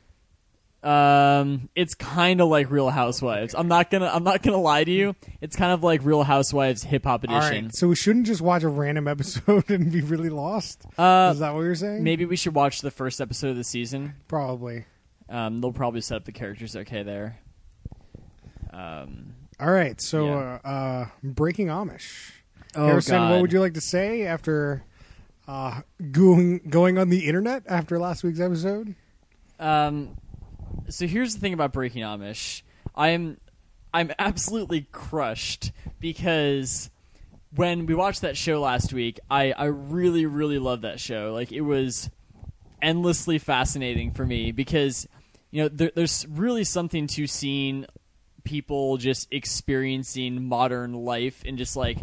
Um, 0.80 1.68
it's 1.74 1.94
kind 1.94 2.40
of 2.40 2.48
like 2.48 2.70
Real 2.70 2.88
Housewives. 2.90 3.52
I'm 3.54 3.66
not 3.66 3.90
gonna 3.90 4.06
I'm 4.12 4.22
not 4.22 4.42
gonna 4.42 4.58
lie 4.60 4.84
to 4.84 4.90
you. 4.90 5.16
It's 5.40 5.56
kind 5.56 5.72
of 5.72 5.82
like 5.82 6.04
Real 6.04 6.22
Housewives 6.22 6.84
hip 6.84 7.04
hop 7.04 7.24
edition. 7.24 7.64
right. 7.64 7.74
So 7.74 7.88
we 7.88 7.96
shouldn't 7.96 8.26
just 8.26 8.40
watch 8.40 8.62
a 8.62 8.68
random 8.68 9.08
episode 9.08 9.68
and 9.70 9.90
be 9.90 10.02
really 10.02 10.28
lost. 10.28 10.84
Uh, 10.96 11.30
is 11.32 11.40
that 11.40 11.52
what 11.54 11.62
you're 11.62 11.74
saying? 11.74 12.04
maybe 12.04 12.24
we 12.26 12.36
should 12.36 12.54
watch 12.54 12.80
the 12.80 12.92
first 12.92 13.20
episode 13.20 13.50
of 13.50 13.56
the 13.56 13.64
season. 13.64 14.14
Probably. 14.28 14.84
Um, 15.28 15.60
they'll 15.60 15.72
probably 15.72 16.00
set 16.00 16.16
up 16.16 16.24
the 16.24 16.32
characters 16.32 16.76
okay 16.76 17.02
there. 17.02 17.40
Um, 18.72 19.34
All 19.60 19.70
right. 19.70 20.00
So 20.00 20.26
Yeah. 20.26 20.58
uh, 20.64 20.68
uh, 20.68 21.06
breaking 21.22 21.66
Amish. 21.68 22.32
oh 22.74 22.86
Harrison, 22.86 23.16
God. 23.16 23.30
what 23.32 23.40
would 23.42 23.52
you 23.52 23.60
like 23.60 23.74
to 23.74 23.80
say 23.80 24.24
after 24.24 24.84
uh, 25.46 25.80
going 26.12 26.58
going 26.68 26.98
on 26.98 27.08
the 27.08 27.26
internet 27.26 27.62
after 27.66 27.98
last 27.98 28.22
week's 28.22 28.40
episode? 28.40 28.94
Um, 29.58 30.16
so 30.88 31.06
here's 31.06 31.34
the 31.34 31.40
thing 31.40 31.52
about 31.54 31.72
Breaking 31.72 32.02
Amish. 32.02 32.62
I'm 32.94 33.38
I'm 33.92 34.12
absolutely 34.18 34.86
crushed 34.92 35.72
because 35.98 36.90
when 37.54 37.86
we 37.86 37.94
watched 37.94 38.20
that 38.20 38.36
show 38.36 38.60
last 38.60 38.92
week, 38.92 39.18
I 39.30 39.52
I 39.52 39.64
really 39.64 40.26
really 40.26 40.58
loved 40.58 40.82
that 40.82 41.00
show. 41.00 41.32
Like 41.32 41.50
it 41.50 41.62
was 41.62 42.10
endlessly 42.80 43.38
fascinating 43.38 44.12
for 44.12 44.24
me 44.24 44.52
because 44.52 45.08
you 45.50 45.62
know 45.62 45.68
there, 45.68 45.90
there's 45.94 46.26
really 46.28 46.62
something 46.64 47.06
to 47.08 47.26
seeing 47.26 47.86
people 48.44 48.96
just 48.96 49.28
experiencing 49.30 50.44
modern 50.48 50.92
life 50.92 51.42
and 51.46 51.58
just 51.58 51.76
like 51.76 51.98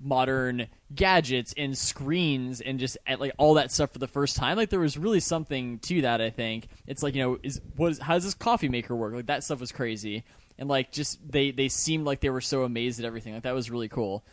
modern 0.00 0.66
gadgets 0.94 1.54
and 1.56 1.76
screens 1.76 2.60
and 2.60 2.78
just 2.78 2.98
at, 3.06 3.20
like 3.20 3.32
all 3.38 3.54
that 3.54 3.72
stuff 3.72 3.92
for 3.92 3.98
the 3.98 4.08
first 4.08 4.36
time. 4.36 4.56
Like 4.56 4.70
there 4.70 4.80
was 4.80 4.96
really 4.98 5.20
something 5.20 5.78
to 5.80 6.02
that 6.02 6.20
i 6.20 6.30
think. 6.30 6.68
It's 6.86 7.02
like 7.02 7.14
you 7.14 7.22
know 7.22 7.38
is 7.42 7.60
what 7.76 7.92
is 7.92 7.98
how 7.98 8.14
does 8.14 8.24
this 8.24 8.34
coffee 8.34 8.68
maker 8.68 8.94
work? 8.94 9.14
Like 9.14 9.26
that 9.26 9.44
stuff 9.44 9.60
was 9.60 9.72
crazy. 9.72 10.24
And 10.58 10.68
like 10.68 10.92
just 10.92 11.18
they 11.30 11.50
they 11.50 11.68
seemed 11.68 12.04
like 12.04 12.20
they 12.20 12.30
were 12.30 12.40
so 12.40 12.64
amazed 12.64 12.98
at 12.98 13.06
everything. 13.06 13.34
Like 13.34 13.42
that 13.44 13.54
was 13.54 13.70
really 13.70 13.88
cool. 13.88 14.24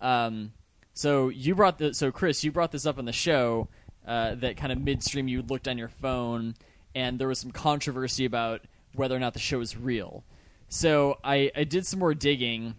Um 0.00 0.52
so 0.92 1.28
you 1.28 1.54
brought 1.54 1.78
the 1.78 1.94
so 1.94 2.10
chris 2.10 2.42
you 2.42 2.50
brought 2.50 2.72
this 2.72 2.86
up 2.86 2.98
on 2.98 3.04
the 3.04 3.12
show 3.12 3.68
uh, 4.06 4.34
that 4.36 4.56
kind 4.56 4.72
of 4.72 4.80
midstream 4.80 5.28
you 5.28 5.42
looked 5.42 5.68
on 5.68 5.78
your 5.78 5.88
phone 5.88 6.54
and 6.94 7.18
there 7.18 7.28
was 7.28 7.38
some 7.38 7.52
controversy 7.52 8.24
about 8.24 8.62
whether 8.94 9.14
or 9.14 9.20
not 9.20 9.34
the 9.34 9.38
show 9.38 9.58
was 9.58 9.76
real 9.76 10.24
so 10.70 11.18
i 11.22 11.50
i 11.54 11.64
did 11.64 11.84
some 11.84 12.00
more 12.00 12.14
digging 12.14 12.74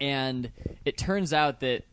and 0.00 0.50
it 0.84 0.98
turns 0.98 1.32
out 1.32 1.60
that 1.60 1.84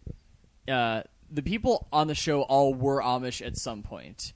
uh, 0.67 1.03
the 1.29 1.41
people 1.41 1.87
on 1.93 2.07
the 2.07 2.15
show 2.15 2.41
all 2.41 2.73
were 2.73 3.01
Amish 3.01 3.45
at 3.45 3.57
some 3.57 3.83
point, 3.83 4.33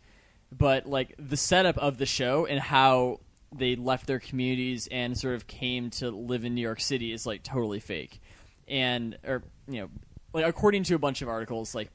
but 0.51 0.85
like 0.85 1.13
the 1.19 1.37
setup 1.37 1.77
of 1.77 1.97
the 1.97 2.05
show 2.05 2.45
and 2.45 2.59
how 2.59 3.19
they 3.53 3.75
left 3.75 4.07
their 4.07 4.19
communities 4.19 4.87
and 4.91 5.17
sort 5.17 5.35
of 5.35 5.47
came 5.47 5.89
to 5.89 6.09
live 6.09 6.45
in 6.45 6.55
New 6.55 6.61
York 6.61 6.79
City 6.79 7.11
is 7.11 7.25
like 7.25 7.43
totally 7.43 7.79
fake, 7.79 8.21
and 8.67 9.17
or 9.25 9.43
you 9.67 9.81
know 9.81 9.89
like 10.33 10.45
according 10.45 10.83
to 10.83 10.95
a 10.95 10.99
bunch 10.99 11.21
of 11.21 11.29
articles 11.29 11.75
like 11.75 11.89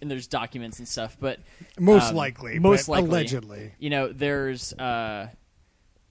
and 0.00 0.10
there's 0.10 0.28
documents 0.28 0.78
and 0.78 0.86
stuff, 0.86 1.16
but 1.18 1.40
Most 1.78 2.10
um, 2.10 2.16
likely, 2.16 2.58
most 2.60 2.88
likely, 2.88 3.08
allegedly. 3.08 3.72
you 3.78 3.90
know, 3.90 4.12
there's 4.12 4.72
uh, 4.74 5.28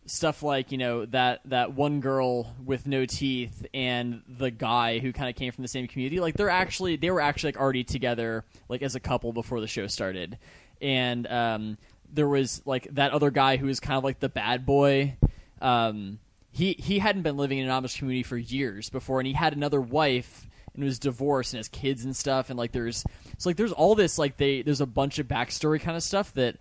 stuff 0.06 0.44
like 0.44 0.72
you 0.72 0.78
know 0.78 1.06
that 1.06 1.42
that 1.46 1.74
one 1.74 2.02
girl 2.02 2.54
with 2.64 2.86
no 2.86 3.06
teeth 3.06 3.66
and 3.74 4.22
the 4.28 4.52
guy 4.52 5.00
who 5.00 5.14
kind 5.14 5.30
of 5.30 5.36
came 5.36 5.52
from 5.52 5.62
the 5.62 5.68
same 5.68 5.88
community. 5.88 6.20
Like 6.20 6.36
they're 6.36 6.50
actually 6.50 6.96
they 6.98 7.12
were 7.12 7.22
actually 7.22 7.50
like 7.50 7.62
already 7.62 7.84
together 7.84 8.44
like 8.70 8.82
as 8.82 8.96
a 8.96 9.00
couple 9.00 9.34
before 9.34 9.62
the 9.62 9.68
show 9.68 9.88
started, 9.88 10.38
and 10.82 11.28
um, 11.28 11.78
there 12.12 12.28
was 12.28 12.62
like 12.66 12.88
that 12.96 13.12
other 13.12 13.32
guy 13.32 13.58
who 13.58 13.68
was 13.68 13.80
kind 13.80 13.98
of 13.98 14.04
like 14.04 14.20
the 14.20 14.30
bad 14.30 14.66
boy. 14.66 15.16
Um, 15.62 16.20
he 16.52 16.74
he 16.74 17.00
hadn't 17.00 17.24
been 17.24 17.38
living 17.38 17.60
in 17.60 17.70
an 17.70 17.84
Amish 17.84 17.98
community 17.98 18.24
for 18.24 18.38
years 18.38 18.90
before, 18.90 19.20
and 19.20 19.28
he 19.28 19.34
had 19.34 19.54
another 19.54 19.82
wife 19.82 20.48
and 20.76 20.84
was 20.84 21.00
divorced 21.00 21.54
and 21.54 21.60
has 21.60 21.68
kids 21.68 22.04
and 22.04 22.16
stuff. 22.16 22.50
And 22.50 22.58
like 22.58 22.72
there's 22.72 23.04
so 23.38 23.50
like 23.50 23.58
there's 23.58 23.72
all 23.72 23.96
this 23.96 24.18
like 24.18 24.38
they 24.38 24.62
there's 24.62 24.82
a 24.82 24.86
bunch 24.86 25.20
of 25.20 25.28
backstory 25.28 25.80
kind 25.80 25.98
of 25.98 26.04
stuff 26.04 26.34
that 26.34 26.58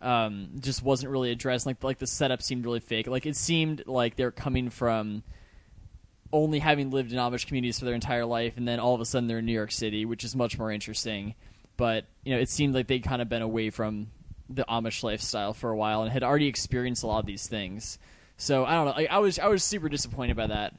um, 0.00 0.50
just 0.60 0.82
wasn't 0.82 1.10
really 1.10 1.30
addressed. 1.30 1.66
Like 1.66 1.82
like 1.82 1.98
the 1.98 2.06
setup 2.06 2.42
seemed 2.42 2.64
really 2.64 2.80
fake. 2.80 3.06
Like 3.06 3.26
it 3.26 3.36
seemed 3.36 3.84
like 3.86 4.16
they're 4.16 4.30
coming 4.30 4.70
from 4.70 5.22
only 6.32 6.58
having 6.58 6.90
lived 6.90 7.12
in 7.12 7.18
Amish 7.18 7.46
communities 7.46 7.78
for 7.78 7.84
their 7.84 7.94
entire 7.94 8.24
life, 8.24 8.56
and 8.56 8.68
then 8.68 8.80
all 8.80 8.94
of 8.94 9.00
a 9.00 9.04
sudden 9.04 9.28
they're 9.28 9.38
in 9.38 9.46
New 9.46 9.52
York 9.52 9.72
City, 9.72 10.04
which 10.04 10.24
is 10.24 10.36
much 10.36 10.58
more 10.58 10.70
interesting. 10.70 11.34
But 11.76 12.06
you 12.24 12.34
know, 12.34 12.40
it 12.40 12.48
seemed 12.48 12.74
like 12.74 12.86
they'd 12.86 13.02
kind 13.02 13.22
of 13.22 13.28
been 13.28 13.42
away 13.42 13.70
from 13.70 14.08
the 14.48 14.64
Amish 14.68 15.02
lifestyle 15.02 15.52
for 15.52 15.70
a 15.70 15.76
while 15.76 16.02
and 16.02 16.10
had 16.10 16.22
already 16.22 16.46
experienced 16.46 17.02
a 17.02 17.06
lot 17.06 17.18
of 17.18 17.26
these 17.26 17.46
things. 17.46 17.98
So 18.36 18.64
I 18.64 18.74
don't 18.74 18.86
know. 18.86 18.92
Like, 18.92 19.10
I 19.10 19.18
was 19.18 19.38
I 19.38 19.48
was 19.48 19.64
super 19.64 19.88
disappointed 19.88 20.36
by 20.36 20.46
that. 20.46 20.74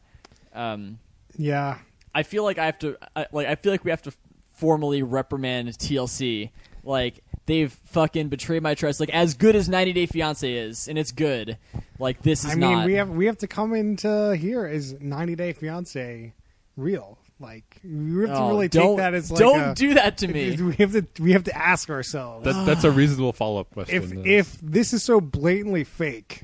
Um, 0.54 1.00
Yeah. 1.38 1.78
I 2.14 2.24
feel 2.24 2.44
like 2.44 2.58
I 2.58 2.66
have 2.66 2.80
to 2.80 2.98
I, 3.16 3.28
like 3.32 3.48
I 3.48 3.56
feel 3.56 3.72
like 3.72 3.84
we 3.84 3.92
have 3.92 4.02
to 4.04 4.14
formally 4.56 5.04
reprimand 5.04 5.70
TLC. 5.70 6.52
Like 6.84 7.24
they've 7.50 7.72
fucking 7.72 8.30
betrayed 8.30 8.64
my 8.64 8.76
trust. 8.76 9.00
Like 9.00 9.10
as 9.10 9.34
good 9.34 9.56
as 9.56 9.68
90 9.68 9.94
Day 9.94 10.06
Fiance 10.06 10.52
is, 10.52 10.88
and 10.88 10.98
it's 10.98 11.12
good. 11.12 11.58
Like 12.00 12.22
this 12.22 12.46
is 12.46 12.52
I 12.52 12.56
mean, 12.56 12.72
not. 12.72 12.86
we 12.86 12.94
have 12.94 13.10
we 13.10 13.26
have 13.26 13.38
to 13.40 13.48
come 13.48 13.74
into 13.74 14.36
here 14.38 14.66
is 14.66 14.94
90 15.02 15.36
Day 15.36 15.54
Fiance 15.54 16.34
real? 16.78 17.18
Like 17.42 17.80
we 17.84 18.22
have 18.22 18.30
to 18.30 18.36
Oh, 18.38 18.48
really 18.50 18.68
don't 18.68 18.90
take 18.92 18.98
that 18.98 19.14
as 19.14 19.32
like 19.32 19.40
don't 19.40 19.72
a, 19.72 19.74
do 19.74 19.94
that 19.96 20.18
to 20.20 20.28
me. 20.28 20.56
We 20.62 20.76
have 20.76 20.92
to 20.94 21.06
we 21.22 21.32
have 21.34 21.46
to 21.46 21.58
ask 21.58 21.90
ourselves 21.90 22.46
That, 22.46 22.66
that's 22.66 22.84
a 22.84 22.92
reasonable 22.92 23.34
follow 23.34 23.62
up 23.62 23.72
question. 23.72 23.96
if 23.96 24.10
though. 24.10 24.22
if 24.26 24.60
this 24.62 24.94
is 24.94 25.04
so 25.04 25.20
blatantly 25.22 25.84
fake, 25.86 26.44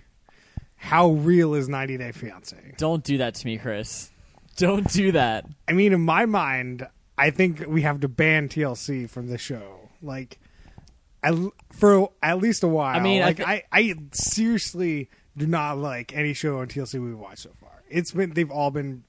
how 0.77 1.09
real 1.11 1.53
is 1.53 1.67
90 1.69 1.97
Day 1.97 2.11
Fiance? 2.11 2.75
Don't 2.77 3.03
do 3.03 3.17
that 3.19 3.35
to 3.35 3.45
me, 3.45 3.57
Chris. 3.57 4.09
Don't 4.57 4.89
do 4.91 5.11
that. 5.11 5.45
I 5.67 5.73
mean, 5.73 5.91
in 5.93 6.01
my 6.01 6.25
mind, 6.25 6.87
I 7.17 7.29
think 7.29 7.65
we 7.67 7.81
have 7.81 7.99
to 8.01 8.07
ban 8.07 8.47
TLC 8.47 9.09
from 9.09 9.27
the 9.27 9.37
show. 9.37 9.89
Like, 10.01 10.37
I, 11.33 11.47
for 11.73 12.09
at 12.21 12.37
least 12.39 12.63
a 12.63 12.67
while. 12.67 12.95
I 12.95 12.99
mean, 13.01 13.21
I 13.21 13.25
like 13.25 13.39
I, 13.39 13.63
I 13.71 13.95
seriously 14.11 15.09
do 15.37 15.47
not 15.47 15.77
like 15.77 16.15
any 16.15 16.33
show 16.33 16.59
on 16.59 16.67
TLC 16.67 17.03
we've 17.03 17.17
watched 17.17 17.39
so 17.39 17.51
far. 17.59 17.71
It's 17.89 18.11
been 18.11 18.33
they've 18.33 18.51
all 18.51 18.71
been 18.71 19.03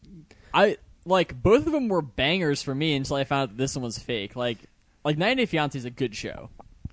I 0.54 0.78
like 1.04 1.40
both 1.42 1.66
of 1.66 1.72
them 1.72 1.88
were 1.88 2.02
bangers 2.02 2.62
for 2.62 2.74
me 2.74 2.94
until 2.94 3.16
I 3.16 3.24
found 3.24 3.42
out 3.42 3.48
that 3.50 3.58
this 3.58 3.74
one 3.76 3.84
was 3.84 3.98
fake. 3.98 4.34
Like, 4.36 4.58
like 5.04 5.18
90 5.18 5.42
Day 5.42 5.46
Fiance 5.46 5.78
is 5.78 5.84
a 5.84 5.90
good 5.90 6.14
show. 6.14 6.50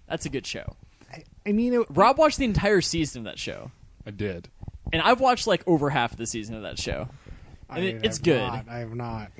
That's 0.07 0.25
a 0.25 0.29
good 0.29 0.45
show. 0.45 0.75
I, 1.12 1.23
I 1.45 1.51
mean, 1.51 1.73
it, 1.73 1.88
Rob 1.89 2.17
watched 2.17 2.38
the 2.38 2.45
entire 2.45 2.81
season 2.81 3.19
of 3.21 3.25
that 3.25 3.39
show, 3.39 3.71
I 4.05 4.12
did. 4.12 4.49
and 4.91 5.01
I've 5.01 5.19
watched 5.19 5.47
like 5.47 5.63
over 5.67 5.89
half 5.89 6.12
of 6.12 6.17
the 6.17 6.27
season 6.27 6.55
of 6.55 6.63
that 6.63 6.77
show. 6.79 7.07
I 7.69 7.77
and 7.77 7.86
it- 7.86 8.05
it's 8.05 8.17
have 8.17 8.23
good. 8.23 8.39
not- 8.41 8.65
I 8.69 8.79
have 8.79 8.93
not. 8.93 9.31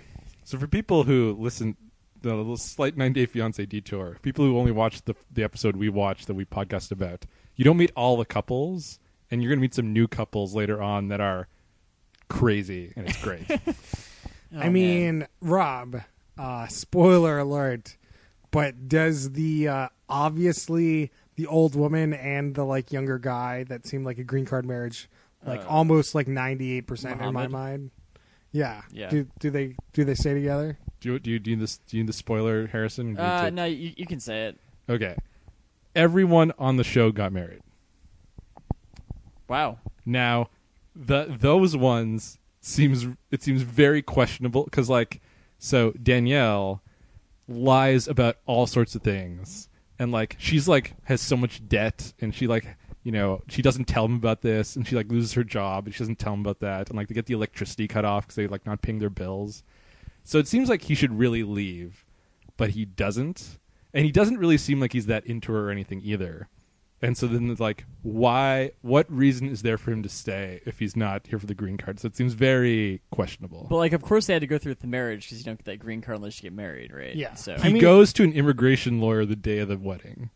So 0.46 0.58
for 0.58 0.68
people 0.68 1.04
who 1.04 1.36
listen, 1.40 1.78
the 2.24 2.34
little 2.36 2.58
slight 2.58 2.98
nine 2.98 3.14
day 3.14 3.26
fiance 3.28 3.64
detour, 3.66 4.18
people 4.24 4.44
who 4.46 4.58
only 4.58 4.72
watch 4.72 5.04
the 5.04 5.14
the 5.32 5.44
episode 5.44 5.76
we 5.76 5.90
watched 5.90 6.26
that 6.28 6.34
we 6.34 6.46
podcast 6.46 6.92
about, 6.92 7.26
you 7.56 7.64
don't 7.64 7.78
meet 7.78 7.92
all 7.96 8.18
the 8.18 8.26
couples, 8.26 9.00
and 9.30 9.42
you're 9.44 9.52
gonna 9.52 9.62
meet 9.62 9.76
some 9.76 9.94
new 9.94 10.08
couples 10.08 10.56
later 10.56 10.82
on 10.82 11.10
that 11.10 11.22
are 11.22 11.48
crazy, 12.30 12.94
and 12.96 13.08
it's 13.08 13.22
great. 13.22 13.46
Oh, 14.56 14.60
I 14.60 14.64
man. 14.66 14.74
mean, 14.74 15.28
Rob. 15.42 16.02
Uh, 16.38 16.68
spoiler 16.68 17.40
alert. 17.40 17.98
But 18.52 18.88
does 18.88 19.32
the 19.32 19.68
uh, 19.68 19.88
obviously 20.08 21.12
the 21.38 21.48
old 21.48 21.74
woman 21.76 22.14
and 22.14 22.54
the 22.54 22.64
like 22.64 22.92
younger 22.92 23.18
guy 23.18 23.64
that 23.64 23.88
seemed 23.88 24.06
like 24.06 24.20
a 24.20 24.24
green 24.24 24.46
card 24.46 24.68
marriage, 24.68 25.10
like 25.44 25.62
Uh, 25.62 25.68
almost 25.70 26.14
like 26.14 26.28
ninety 26.28 26.78
eight 26.78 26.86
percent 26.86 27.20
in 27.20 27.34
my 27.34 27.48
mind? 27.48 27.90
Yeah. 28.52 28.84
Yeah. 28.92 29.10
Do 29.10 29.28
do 29.40 29.50
they 29.50 29.76
do 29.94 30.04
they 30.06 30.14
stay 30.14 30.36
together? 30.36 30.78
Do 31.04 31.12
you 31.12 31.20
do 31.20 31.32
you 31.32 31.40
do 31.40 31.52
you 31.52 31.58
this 31.58 31.80
do 31.80 31.98
you 31.98 32.04
need 32.04 32.10
the 32.10 32.14
spoiler, 32.14 32.68
Harrison? 32.68 33.18
Uh, 33.20 33.50
no, 33.50 33.66
you, 33.66 33.92
you 33.98 34.06
can 34.06 34.22
say 34.22 34.48
it. 34.48 34.58
Okay, 34.90 35.18
everyone 35.96 36.54
on 36.58 36.78
the 36.78 36.84
show 36.84 37.12
got 37.12 37.34
married. 37.34 37.62
Wow. 39.50 39.80
Now, 40.06 40.50
the 40.96 41.26
those 41.30 41.76
ones 41.76 42.40
seems 42.62 43.06
it 43.32 43.44
seems 43.44 43.64
very 43.64 44.02
questionable 44.02 44.64
because 44.64 44.90
like 44.90 45.22
so 45.58 45.92
Danielle 46.02 46.82
lies 47.50 48.08
about 48.08 48.38
all 48.46 48.66
sorts 48.66 48.96
of 48.96 49.02
things 49.02 49.68
and 50.00 50.14
like 50.14 50.38
she's 50.40 50.70
like 50.70 50.96
has 51.04 51.20
so 51.20 51.36
much 51.36 51.68
debt 51.68 52.14
and 52.22 52.34
she 52.34 52.48
like 52.48 52.66
you 53.04 53.12
know 53.12 53.42
she 53.50 53.62
doesn't 53.62 53.84
tell 53.86 54.06
him 54.06 54.16
about 54.16 54.42
this 54.42 54.78
and 54.78 54.88
she 54.88 54.96
like 54.96 55.12
loses 55.12 55.34
her 55.34 55.44
job 55.44 55.86
and 55.86 55.94
she 55.94 56.00
doesn't 56.00 56.20
tell 56.20 56.34
him 56.34 56.40
about 56.40 56.62
that 56.62 56.90
and 56.90 56.96
like 56.96 57.10
they 57.10 57.14
get 57.14 57.26
the 57.26 57.34
electricity 57.34 57.90
cut 57.90 58.06
off 58.06 58.24
because 58.24 58.36
they 58.36 58.48
like 58.48 58.66
not 58.66 58.82
paying 58.82 59.00
their 59.00 59.10
bills 59.10 59.64
so 60.24 60.38
it 60.40 60.48
seems 60.48 60.70
like 60.70 60.84
he 60.84 60.96
should 60.96 61.18
really 61.18 61.44
leave 61.44 62.06
but 62.58 62.72
he 62.72 62.86
doesn't 62.86 63.60
and 63.94 64.06
he 64.06 64.12
doesn't 64.12 64.38
really 64.38 64.58
seem 64.58 64.80
like 64.80 64.94
he's 64.94 65.06
that 65.08 65.26
into 65.26 65.52
her 65.52 65.68
or 65.68 65.72
anything 65.72 66.02
either 66.04 66.48
and 67.04 67.18
so 67.18 67.28
then 67.28 67.50
it's 67.52 67.60
like, 67.60 67.84
why? 68.02 68.72
What 68.82 69.12
reason 69.12 69.50
is 69.50 69.62
there 69.62 69.78
for 69.78 69.92
him 69.92 70.04
to 70.04 70.10
stay 70.10 70.62
if 70.66 70.80
he's 70.80 70.96
not 70.96 71.28
here 71.28 71.38
for 71.38 71.46
the 71.46 71.54
green 71.54 71.76
card? 71.76 72.00
So 72.00 72.06
it 72.08 72.16
seems 72.16 72.32
very 72.32 73.02
questionable. 73.12 73.68
But 73.70 73.76
like, 73.76 73.92
of 73.92 74.02
course, 74.02 74.26
they 74.26 74.32
had 74.34 74.40
to 74.40 74.48
go 74.48 74.58
through 74.58 74.72
with 74.72 74.80
the 74.80 74.88
marriage 74.88 75.26
because 75.26 75.38
you 75.40 75.44
don't 75.44 75.58
get 75.58 75.66
that 75.66 75.80
green 75.80 76.00
card 76.00 76.16
unless 76.20 76.42
you 76.42 76.50
get 76.50 76.56
married, 76.56 76.94
right? 76.94 77.14
Yeah. 77.14 77.34
So 77.34 77.56
he 77.56 77.62
I 77.62 77.74
mean- 77.74 77.82
goes 77.82 78.14
to 78.14 78.24
an 78.24 78.32
immigration 78.32 79.02
lawyer 79.02 79.26
the 79.26 79.36
day 79.36 79.58
of 79.60 79.68
the 79.68 79.78
wedding 79.78 80.30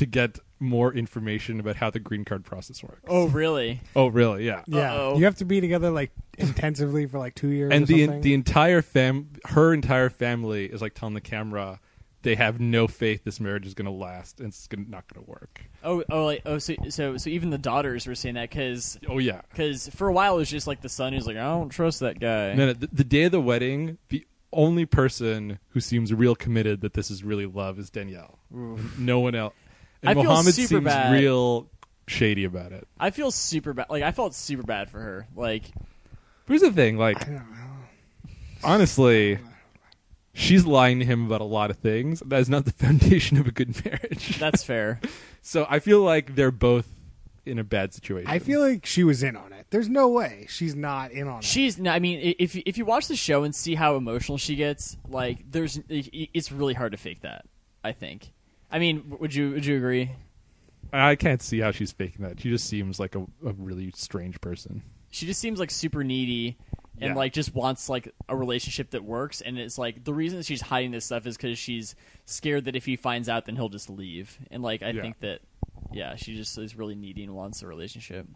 to 0.00 0.06
get 0.06 0.38
more 0.58 0.94
information 0.94 1.60
about 1.60 1.76
how 1.76 1.90
the 1.90 2.00
green 2.00 2.24
card 2.24 2.42
process 2.42 2.82
works. 2.82 3.02
Oh, 3.06 3.28
really? 3.28 3.82
Oh, 3.94 4.06
really? 4.06 4.46
Yeah. 4.46 4.62
Yeah. 4.66 4.94
Uh-oh. 4.94 5.18
You 5.18 5.26
have 5.26 5.34
to 5.36 5.44
be 5.44 5.60
together 5.60 5.90
like 5.90 6.10
intensively 6.38 7.04
for 7.04 7.18
like 7.18 7.34
two 7.34 7.48
years. 7.48 7.70
And 7.70 7.82
or 7.82 7.86
the 7.86 8.06
something? 8.06 8.22
the 8.22 8.32
entire 8.32 8.80
fam, 8.80 9.28
her 9.44 9.74
entire 9.74 10.08
family 10.08 10.64
is 10.64 10.80
like 10.80 10.94
telling 10.94 11.12
the 11.12 11.20
camera 11.20 11.80
they 12.22 12.34
have 12.34 12.60
no 12.60 12.88
faith 12.88 13.24
this 13.24 13.40
marriage 13.40 13.66
is 13.66 13.74
going 13.74 13.84
to 13.84 13.92
last 13.92 14.40
and 14.40 14.48
it's 14.48 14.66
gonna, 14.68 14.86
not 14.88 15.04
going 15.12 15.22
to 15.22 15.30
work. 15.30 15.66
Oh, 15.84 16.02
oh, 16.10 16.24
like, 16.24 16.40
oh. 16.46 16.56
So, 16.56 16.74
so, 16.88 17.18
so 17.18 17.28
even 17.28 17.50
the 17.50 17.58
daughters 17.58 18.06
were 18.06 18.14
saying 18.14 18.36
that 18.36 18.48
because 18.48 18.98
Oh 19.06 19.18
yeah. 19.18 19.42
because 19.50 19.88
for 19.88 20.08
a 20.08 20.12
while 20.14 20.36
it 20.36 20.38
was 20.38 20.50
just 20.50 20.66
like 20.66 20.80
the 20.80 20.88
son 20.88 21.12
who's 21.12 21.26
like, 21.26 21.36
I 21.36 21.42
don't 21.42 21.68
trust 21.68 22.00
that 22.00 22.18
guy. 22.18 22.54
No, 22.54 22.66
no, 22.68 22.72
the, 22.72 22.88
the 22.90 23.04
day 23.04 23.24
of 23.24 23.32
the 23.32 23.40
wedding, 23.40 23.98
the 24.08 24.26
only 24.50 24.86
person 24.86 25.58
who 25.68 25.80
seems 25.80 26.12
real 26.14 26.34
committed 26.34 26.80
that 26.80 26.94
this 26.94 27.10
is 27.10 27.22
really 27.22 27.46
love 27.46 27.78
is 27.78 27.90
Danielle. 27.90 28.38
No 28.98 29.20
one 29.20 29.34
else. 29.34 29.52
And 30.02 30.10
I 30.10 30.14
feel 30.14 30.24
Mohammed 30.24 30.54
super 30.54 30.68
seems 30.68 30.84
bad. 30.84 31.12
real 31.12 31.68
shady 32.06 32.44
about 32.44 32.72
it. 32.72 32.86
I 32.98 33.10
feel 33.10 33.30
super 33.30 33.72
bad. 33.72 33.86
Like 33.90 34.02
I 34.02 34.12
felt 34.12 34.34
super 34.34 34.62
bad 34.62 34.90
for 34.90 35.00
her. 35.00 35.26
Like 35.36 35.64
Here's 36.48 36.62
the 36.62 36.72
thing, 36.72 36.96
like 36.96 37.20
I 37.22 37.24
don't 37.32 37.34
know. 37.50 38.30
honestly, 38.64 39.38
she's 40.32 40.64
lying 40.66 40.98
to 41.00 41.04
him 41.04 41.26
about 41.26 41.40
a 41.40 41.44
lot 41.44 41.70
of 41.70 41.76
things. 41.78 42.20
That 42.26 42.40
is 42.40 42.48
not 42.48 42.64
the 42.64 42.72
foundation 42.84 43.36
of 43.38 43.46
a 43.46 43.50
good 43.52 43.84
marriage. 43.84 44.38
that's 44.38 44.62
fair. 44.64 45.00
so 45.42 45.66
I 45.68 45.78
feel 45.78 46.02
like 46.02 46.34
they're 46.34 46.50
both 46.50 46.88
in 47.46 47.58
a 47.58 47.64
bad 47.64 47.92
situation. 47.94 48.30
I 48.30 48.38
feel 48.38 48.60
like 48.60 48.84
she 48.86 49.04
was 49.04 49.22
in 49.22 49.36
on 49.36 49.52
it. 49.52 49.66
There's 49.70 49.88
no 49.88 50.08
way 50.08 50.46
she's 50.48 50.74
not 50.74 51.12
in 51.12 51.28
on 51.28 51.38
it. 51.38 51.44
She's. 51.44 51.78
No, 51.78 51.90
I 51.92 52.00
mean, 52.00 52.18
i- 52.18 52.34
if 52.38 52.56
if 52.56 52.76
you 52.76 52.84
watch 52.84 53.06
the 53.08 53.16
show 53.16 53.44
and 53.44 53.54
see 53.54 53.74
how 53.76 53.96
emotional 53.96 54.36
she 54.38 54.56
gets, 54.56 54.96
like 55.08 55.38
there's, 55.50 55.78
it's 55.88 56.50
really 56.50 56.74
hard 56.74 56.92
to 56.92 56.98
fake 56.98 57.20
that. 57.22 57.44
I 57.84 57.92
think. 57.92 58.32
I 58.70 58.78
mean, 58.78 59.16
would 59.18 59.34
you 59.34 59.50
would 59.50 59.64
you 59.66 59.76
agree? 59.76 60.10
I 60.92 61.14
can't 61.16 61.40
see 61.42 61.60
how 61.60 61.70
she's 61.70 61.92
faking 61.92 62.24
that. 62.24 62.40
She 62.40 62.48
just 62.50 62.66
seems 62.68 62.98
like 62.98 63.14
a, 63.14 63.20
a 63.44 63.52
really 63.56 63.92
strange 63.94 64.40
person. 64.40 64.82
She 65.10 65.26
just 65.26 65.40
seems 65.40 65.60
like 65.60 65.70
super 65.70 66.02
needy 66.02 66.56
and 67.00 67.10
Yeah. 67.10 67.14
like 67.14 67.32
just 67.32 67.54
wants 67.54 67.88
like 67.88 68.12
a 68.28 68.36
relationship 68.36 68.90
that 68.90 69.04
works. 69.04 69.40
And 69.40 69.56
it's 69.58 69.78
like 69.78 70.02
the 70.04 70.12
reason 70.14 70.42
she's 70.42 70.60
hiding 70.62 70.90
this 70.90 71.04
stuff 71.04 71.26
is 71.26 71.36
because 71.36 71.58
she's 71.58 71.94
scared 72.26 72.64
that 72.64 72.74
if 72.76 72.86
he 72.86 72.96
finds 72.96 73.28
out, 73.28 73.46
then 73.46 73.54
he'll 73.56 73.68
just 73.68 73.88
leave. 73.88 74.36
And 74.50 74.62
like 74.62 74.82
I 74.82 74.90
Yeah. 74.90 75.02
think 75.02 75.20
that, 75.20 75.40
yeah, 75.92 76.16
she 76.16 76.34
just 76.36 76.56
is 76.58 76.74
really 76.76 76.94
needy 76.96 77.22
and 77.24 77.34
wants 77.34 77.62
a 77.62 77.66
relationship. 77.68 78.26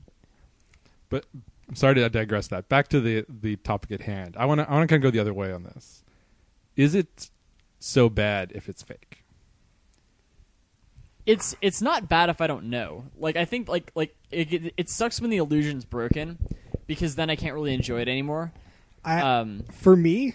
But 1.08 1.26
I'm 1.68 1.74
sorry 1.76 1.94
to 1.96 2.08
digress 2.08 2.48
that. 2.48 2.68
Back 2.68 2.88
to 2.88 3.00
the 3.00 3.24
the 3.28 3.56
topic 3.56 3.90
at 3.92 4.00
hand. 4.02 4.36
I 4.38 4.46
want 4.46 4.60
to 4.60 4.68
I 4.68 4.72
want 4.74 4.88
to 4.88 4.92
kind 4.92 5.04
of 5.04 5.08
go 5.08 5.12
the 5.12 5.20
other 5.20 5.34
way 5.34 5.52
on 5.52 5.64
this. 5.64 6.02
Is 6.76 6.94
it 6.94 7.30
so 7.80 8.08
bad 8.08 8.52
if 8.54 8.68
it's 8.68 8.82
fake? 8.82 9.23
It's 11.26 11.56
it's 11.62 11.80
not 11.80 12.08
bad 12.08 12.28
if 12.30 12.40
I 12.40 12.46
don't 12.46 12.64
know. 12.64 13.04
Like 13.18 13.36
I 13.36 13.44
think 13.44 13.68
like 13.68 13.90
like 13.94 14.14
it, 14.30 14.52
it, 14.52 14.74
it 14.76 14.88
sucks 14.90 15.20
when 15.20 15.30
the 15.30 15.38
illusion's 15.38 15.84
broken 15.84 16.38
because 16.86 17.16
then 17.16 17.30
I 17.30 17.36
can't 17.36 17.54
really 17.54 17.74
enjoy 17.74 18.00
it 18.00 18.08
anymore. 18.08 18.52
I, 19.04 19.20
Um, 19.20 19.64
for 19.72 19.96
me, 19.96 20.34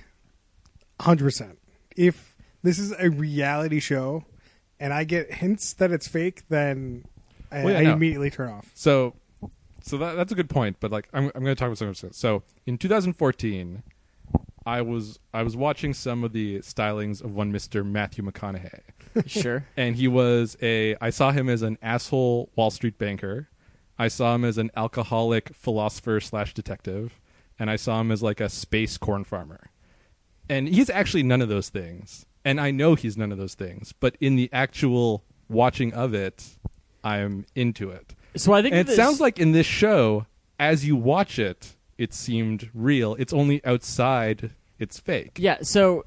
hundred 0.99 1.25
percent. 1.25 1.59
If 1.95 2.35
this 2.63 2.79
is 2.79 2.93
a 2.97 3.09
reality 3.09 3.79
show, 3.79 4.25
and 4.79 4.93
I 4.93 5.03
get 5.03 5.33
hints 5.33 5.73
that 5.73 5.91
it's 5.91 6.07
fake, 6.07 6.43
then 6.49 7.05
I, 7.51 7.63
Well, 7.63 7.73
yeah, 7.73 7.79
I 7.79 7.83
no. 7.83 7.93
immediately 7.93 8.29
turn 8.29 8.49
off. 8.51 8.71
So, 8.73 9.15
so 9.81 9.97
that, 9.97 10.15
that's 10.15 10.31
a 10.31 10.35
good 10.35 10.49
point. 10.49 10.77
But 10.79 10.91
like, 10.91 11.07
I'm, 11.13 11.25
I'm 11.35 11.43
going 11.43 11.45
to 11.45 11.55
talk 11.55 11.67
about 11.67 11.77
something. 11.77 12.07
Else. 12.09 12.17
So, 12.17 12.43
in 12.65 12.77
2014, 12.77 13.81
I 14.65 14.81
was 14.81 15.19
I 15.33 15.41
was 15.43 15.57
watching 15.57 15.93
some 15.93 16.23
of 16.23 16.31
the 16.33 16.59
stylings 16.59 17.23
of 17.23 17.33
one 17.33 17.51
Mister 17.51 17.83
Matthew 17.83 18.23
McConaughey, 18.23 18.81
sure. 19.25 19.65
and 19.77 19.95
he 19.95 20.07
was 20.07 20.57
a. 20.61 20.95
I 21.01 21.09
saw 21.09 21.31
him 21.31 21.49
as 21.49 21.61
an 21.61 21.77
asshole 21.81 22.49
Wall 22.55 22.71
Street 22.71 22.97
banker. 22.97 23.49
I 23.97 24.07
saw 24.07 24.33
him 24.35 24.45
as 24.45 24.57
an 24.57 24.71
alcoholic 24.77 25.53
philosopher 25.53 26.19
slash 26.19 26.53
detective, 26.53 27.19
and 27.57 27.69
I 27.69 27.75
saw 27.75 27.99
him 27.99 28.11
as 28.11 28.23
like 28.23 28.39
a 28.39 28.49
space 28.49 28.97
corn 28.97 29.23
farmer. 29.23 29.69
And 30.47 30.67
he's 30.67 30.89
actually 30.89 31.23
none 31.23 31.41
of 31.41 31.49
those 31.49 31.69
things. 31.69 32.25
And 32.45 32.59
I 32.61 32.71
know 32.71 32.95
he's 32.95 33.17
none 33.17 33.31
of 33.31 33.37
those 33.37 33.53
things. 33.55 33.93
But 33.99 34.15
in 34.21 34.35
the 34.37 34.49
actual 34.53 35.23
watching 35.49 35.93
of 35.93 36.13
it, 36.13 36.57
I'm 37.03 37.45
into 37.55 37.91
it. 37.91 38.15
So 38.37 38.53
I 38.53 38.61
think 38.61 38.73
And 38.73 38.81
it 38.81 38.87
this- 38.87 38.95
sounds 38.95 39.19
like 39.19 39.37
in 39.37 39.51
this 39.51 39.67
show, 39.67 40.25
as 40.57 40.85
you 40.85 40.95
watch 40.95 41.37
it, 41.37 41.75
it 41.97 42.13
seemed 42.13 42.69
real. 42.73 43.15
It's 43.19 43.33
only 43.33 43.63
outside 43.65 44.51
it's 44.79 44.97
fake. 44.99 45.31
yeah. 45.37 45.57
So 45.61 46.05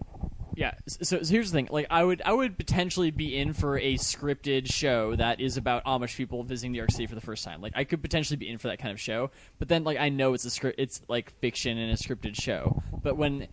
yeah. 0.55 0.75
So, 0.87 1.23
so 1.23 1.33
here's 1.33 1.51
the 1.51 1.57
thing. 1.57 1.69
Like 1.71 1.87
I 1.91 2.05
would 2.05 2.23
I 2.25 2.33
would 2.33 2.59
potentially 2.59 3.11
be 3.11 3.37
in 3.37 3.53
for 3.53 3.79
a 3.79 3.95
scripted 3.95 4.73
show 4.73 5.17
that 5.17 5.41
is 5.41 5.57
about 5.57 5.85
Amish 5.85 6.17
people 6.17 6.43
visiting 6.43 6.73
New 6.73 6.79
York 6.79 6.91
City 6.91 7.07
for 7.07 7.15
the 7.15 7.21
first 7.21 7.45
time. 7.45 7.61
Like 7.61 7.73
I 7.75 7.85
could 7.85 8.03
potentially 8.03 8.37
be 8.37 8.49
in 8.49 8.59
for 8.59 8.69
that 8.69 8.79
kind 8.79 8.93
of 8.93 9.01
show. 9.01 9.31
But 9.59 9.69
then 9.69 9.85
like 9.85 9.99
I 9.99 10.09
know 10.09 10.35
it's 10.35 10.45
a 10.45 10.51
script. 10.51 10.79
It's 10.79 11.01
like 11.09 11.33
fiction 11.41 11.79
and 11.79 11.93
a 11.93 11.97
scripted 11.97 12.41
show. 12.41 12.83
But 13.03 13.17
when 13.17 13.49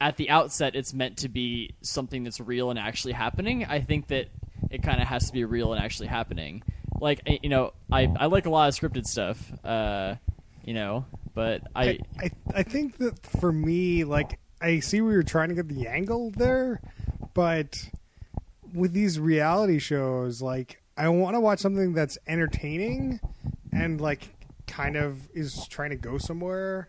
at 0.00 0.16
the 0.16 0.30
outset 0.30 0.74
it's 0.74 0.92
meant 0.92 1.18
to 1.18 1.28
be 1.28 1.74
something 1.80 2.24
that's 2.24 2.40
real 2.40 2.70
and 2.70 2.78
actually 2.78 3.12
happening, 3.12 3.64
I 3.64 3.80
think 3.80 4.08
that 4.08 4.28
it 4.70 4.82
kind 4.82 5.00
of 5.00 5.08
has 5.08 5.28
to 5.28 5.32
be 5.32 5.44
real 5.44 5.72
and 5.72 5.82
actually 5.82 6.08
happening. 6.08 6.62
Like 7.00 7.22
you 7.42 7.48
know, 7.48 7.72
I 7.90 8.12
I 8.18 8.26
like 8.26 8.46
a 8.46 8.50
lot 8.50 8.68
of 8.68 8.74
scripted 8.74 9.06
stuff. 9.06 9.52
Uh, 9.64 10.16
you 10.64 10.74
know, 10.74 11.06
but 11.34 11.62
I, 11.74 11.84
I, 11.84 11.98
I 12.18 12.30
I 12.56 12.62
think 12.62 12.98
that 12.98 13.18
for 13.40 13.50
me, 13.50 14.04
like 14.04 14.38
I 14.62 14.78
see 14.78 15.00
we 15.00 15.14
were 15.14 15.24
trying 15.24 15.48
to 15.48 15.54
get 15.56 15.68
the 15.68 15.88
angle 15.88 16.30
there, 16.30 16.80
but 17.34 17.90
with 18.72 18.92
these 18.92 19.18
reality 19.18 19.80
shows, 19.80 20.40
like 20.40 20.80
I 20.96 21.08
want 21.08 21.34
to 21.34 21.40
watch 21.40 21.58
something 21.58 21.92
that's 21.92 22.16
entertaining 22.28 23.20
and 23.72 24.00
like 24.00 24.28
kind 24.66 24.96
of 24.96 25.28
is 25.34 25.66
trying 25.68 25.90
to 25.90 25.96
go 25.96 26.16
somewhere. 26.16 26.88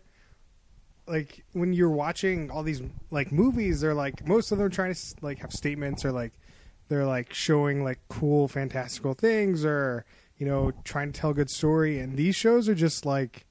Like 1.06 1.44
when 1.52 1.72
you're 1.72 1.90
watching 1.90 2.50
all 2.50 2.62
these 2.62 2.80
like 3.10 3.32
movies, 3.32 3.80
they're 3.80 3.92
like 3.92 4.26
most 4.26 4.52
of 4.52 4.58
them 4.58 4.68
are 4.68 4.70
trying 4.70 4.94
to 4.94 5.00
like 5.20 5.38
have 5.40 5.52
statements 5.52 6.04
or 6.04 6.12
like 6.12 6.32
they're 6.88 7.06
like 7.06 7.34
showing 7.34 7.82
like 7.82 7.98
cool 8.08 8.46
fantastical 8.46 9.14
things 9.14 9.64
or 9.64 10.04
you 10.38 10.46
know 10.46 10.72
trying 10.84 11.12
to 11.12 11.20
tell 11.20 11.30
a 11.30 11.34
good 11.34 11.50
story 11.50 11.98
and 11.98 12.16
these 12.16 12.36
shows 12.36 12.68
are 12.68 12.74
just 12.74 13.04
like 13.04 13.46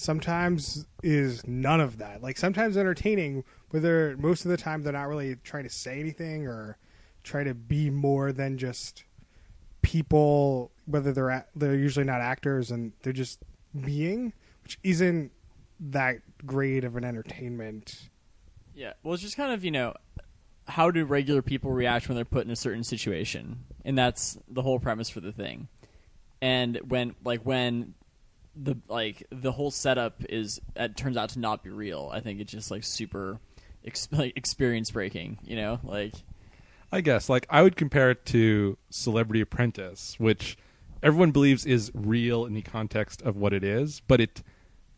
sometimes 0.00 0.86
is 1.02 1.46
none 1.46 1.80
of 1.80 1.98
that 1.98 2.22
like 2.22 2.36
sometimes 2.38 2.76
entertaining 2.76 3.44
but 3.70 3.82
they're 3.82 4.16
most 4.16 4.44
of 4.44 4.50
the 4.50 4.56
time 4.56 4.82
they're 4.82 4.92
not 4.92 5.06
really 5.08 5.36
trying 5.44 5.64
to 5.64 5.68
say 5.70 6.00
anything 6.00 6.46
or 6.46 6.76
try 7.22 7.44
to 7.44 7.54
be 7.54 7.90
more 7.90 8.32
than 8.32 8.56
just 8.56 9.04
people 9.82 10.70
whether 10.86 11.12
they're 11.12 11.28
a- 11.30 11.46
they're 11.54 11.74
usually 11.74 12.04
not 12.04 12.20
actors 12.20 12.70
and 12.70 12.92
they're 13.02 13.12
just 13.12 13.40
being 13.84 14.32
which 14.62 14.78
isn't 14.82 15.30
that 15.78 16.18
great 16.46 16.84
of 16.84 16.96
an 16.96 17.04
entertainment 17.04 18.08
Yeah. 18.74 18.92
Well, 19.02 19.14
it's 19.14 19.22
just 19.22 19.36
kind 19.36 19.52
of 19.52 19.64
you 19.64 19.70
know, 19.70 19.94
how 20.68 20.90
do 20.90 21.04
regular 21.04 21.42
people 21.42 21.72
react 21.72 22.08
when 22.08 22.16
they're 22.16 22.24
put 22.24 22.44
in 22.46 22.50
a 22.50 22.56
certain 22.56 22.84
situation, 22.84 23.64
and 23.84 23.98
that's 23.98 24.38
the 24.48 24.62
whole 24.62 24.78
premise 24.78 25.10
for 25.10 25.20
the 25.20 25.32
thing. 25.32 25.68
And 26.40 26.78
when 26.88 27.14
like 27.24 27.42
when 27.44 27.94
the 28.56 28.76
like 28.88 29.26
the 29.30 29.52
whole 29.52 29.70
setup 29.70 30.22
is 30.28 30.60
it 30.76 30.96
turns 30.96 31.16
out 31.16 31.30
to 31.30 31.38
not 31.38 31.62
be 31.62 31.70
real, 31.70 32.10
I 32.12 32.20
think 32.20 32.40
it's 32.40 32.52
just 32.52 32.70
like 32.70 32.84
super 32.84 33.38
ex- 33.84 34.08
like 34.12 34.36
experience 34.36 34.90
breaking. 34.90 35.38
You 35.44 35.56
know, 35.56 35.80
like 35.84 36.14
I 36.92 37.00
guess 37.00 37.28
like 37.28 37.46
I 37.50 37.62
would 37.62 37.76
compare 37.76 38.10
it 38.10 38.24
to 38.26 38.76
Celebrity 38.90 39.40
Apprentice, 39.40 40.16
which 40.18 40.56
everyone 41.02 41.30
believes 41.30 41.64
is 41.64 41.90
real 41.94 42.44
in 42.44 42.54
the 42.54 42.62
context 42.62 43.22
of 43.22 43.36
what 43.36 43.52
it 43.52 43.64
is, 43.64 44.02
but 44.06 44.20
it 44.20 44.42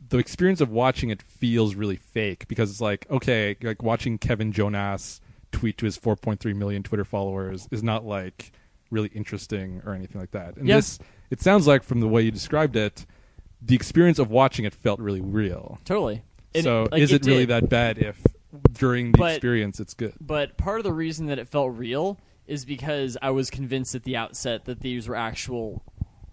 the 0.08 0.18
experience 0.18 0.60
of 0.60 0.68
watching 0.70 1.10
it 1.10 1.22
feels 1.22 1.74
really 1.74 1.96
fake 1.96 2.48
because 2.48 2.70
it's 2.70 2.80
like 2.80 3.06
okay, 3.10 3.56
like 3.62 3.82
watching 3.82 4.18
Kevin 4.18 4.50
Jonas 4.52 5.20
tweet 5.52 5.76
to 5.78 5.84
his 5.84 5.98
4.3 5.98 6.56
million 6.56 6.82
Twitter 6.82 7.04
followers 7.04 7.68
is 7.70 7.82
not 7.82 8.04
like 8.06 8.52
really 8.90 9.08
interesting 9.08 9.82
or 9.84 9.92
anything 9.94 10.20
like 10.20 10.30
that. 10.32 10.56
And 10.56 10.66
Yeah. 10.66 10.76
this 10.76 10.98
it 11.30 11.40
sounds 11.42 11.66
like 11.66 11.82
from 11.82 12.00
the 12.00 12.08
way 12.08 12.22
you 12.22 12.30
described 12.30 12.74
it, 12.76 13.06
the 13.64 13.74
experience 13.74 14.18
of 14.18 14.30
watching 14.30 14.64
it 14.64 14.74
felt 14.74 15.00
really 15.00 15.20
real. 15.20 15.78
totally. 15.84 16.22
And, 16.54 16.64
so 16.64 16.88
like, 16.90 17.00
is 17.00 17.12
it, 17.12 17.24
really 17.24 17.46
that 17.46 17.68
bad 17.70 17.98
if 17.98 18.20
during 18.72 19.12
the 19.12 19.18
But- 19.18 19.32
experience 19.34 19.80
it's 19.80 19.94
good? 19.94 20.14
But 20.20 20.56
part 20.58 20.78
of 20.78 20.84
the 20.84 20.92
reason 20.92 21.26
that 21.26 21.38
it 21.38 21.48
felt 21.48 21.74
real 21.76 22.18
is 22.46 22.64
because 22.64 23.16
I 23.22 23.30
was 23.30 23.50
convinced 23.50 23.94
at 23.94 24.02
the 24.02 24.16
outset 24.16 24.64
that 24.66 24.80
these 24.80 25.08
were 25.08 25.16
actual 25.16 25.82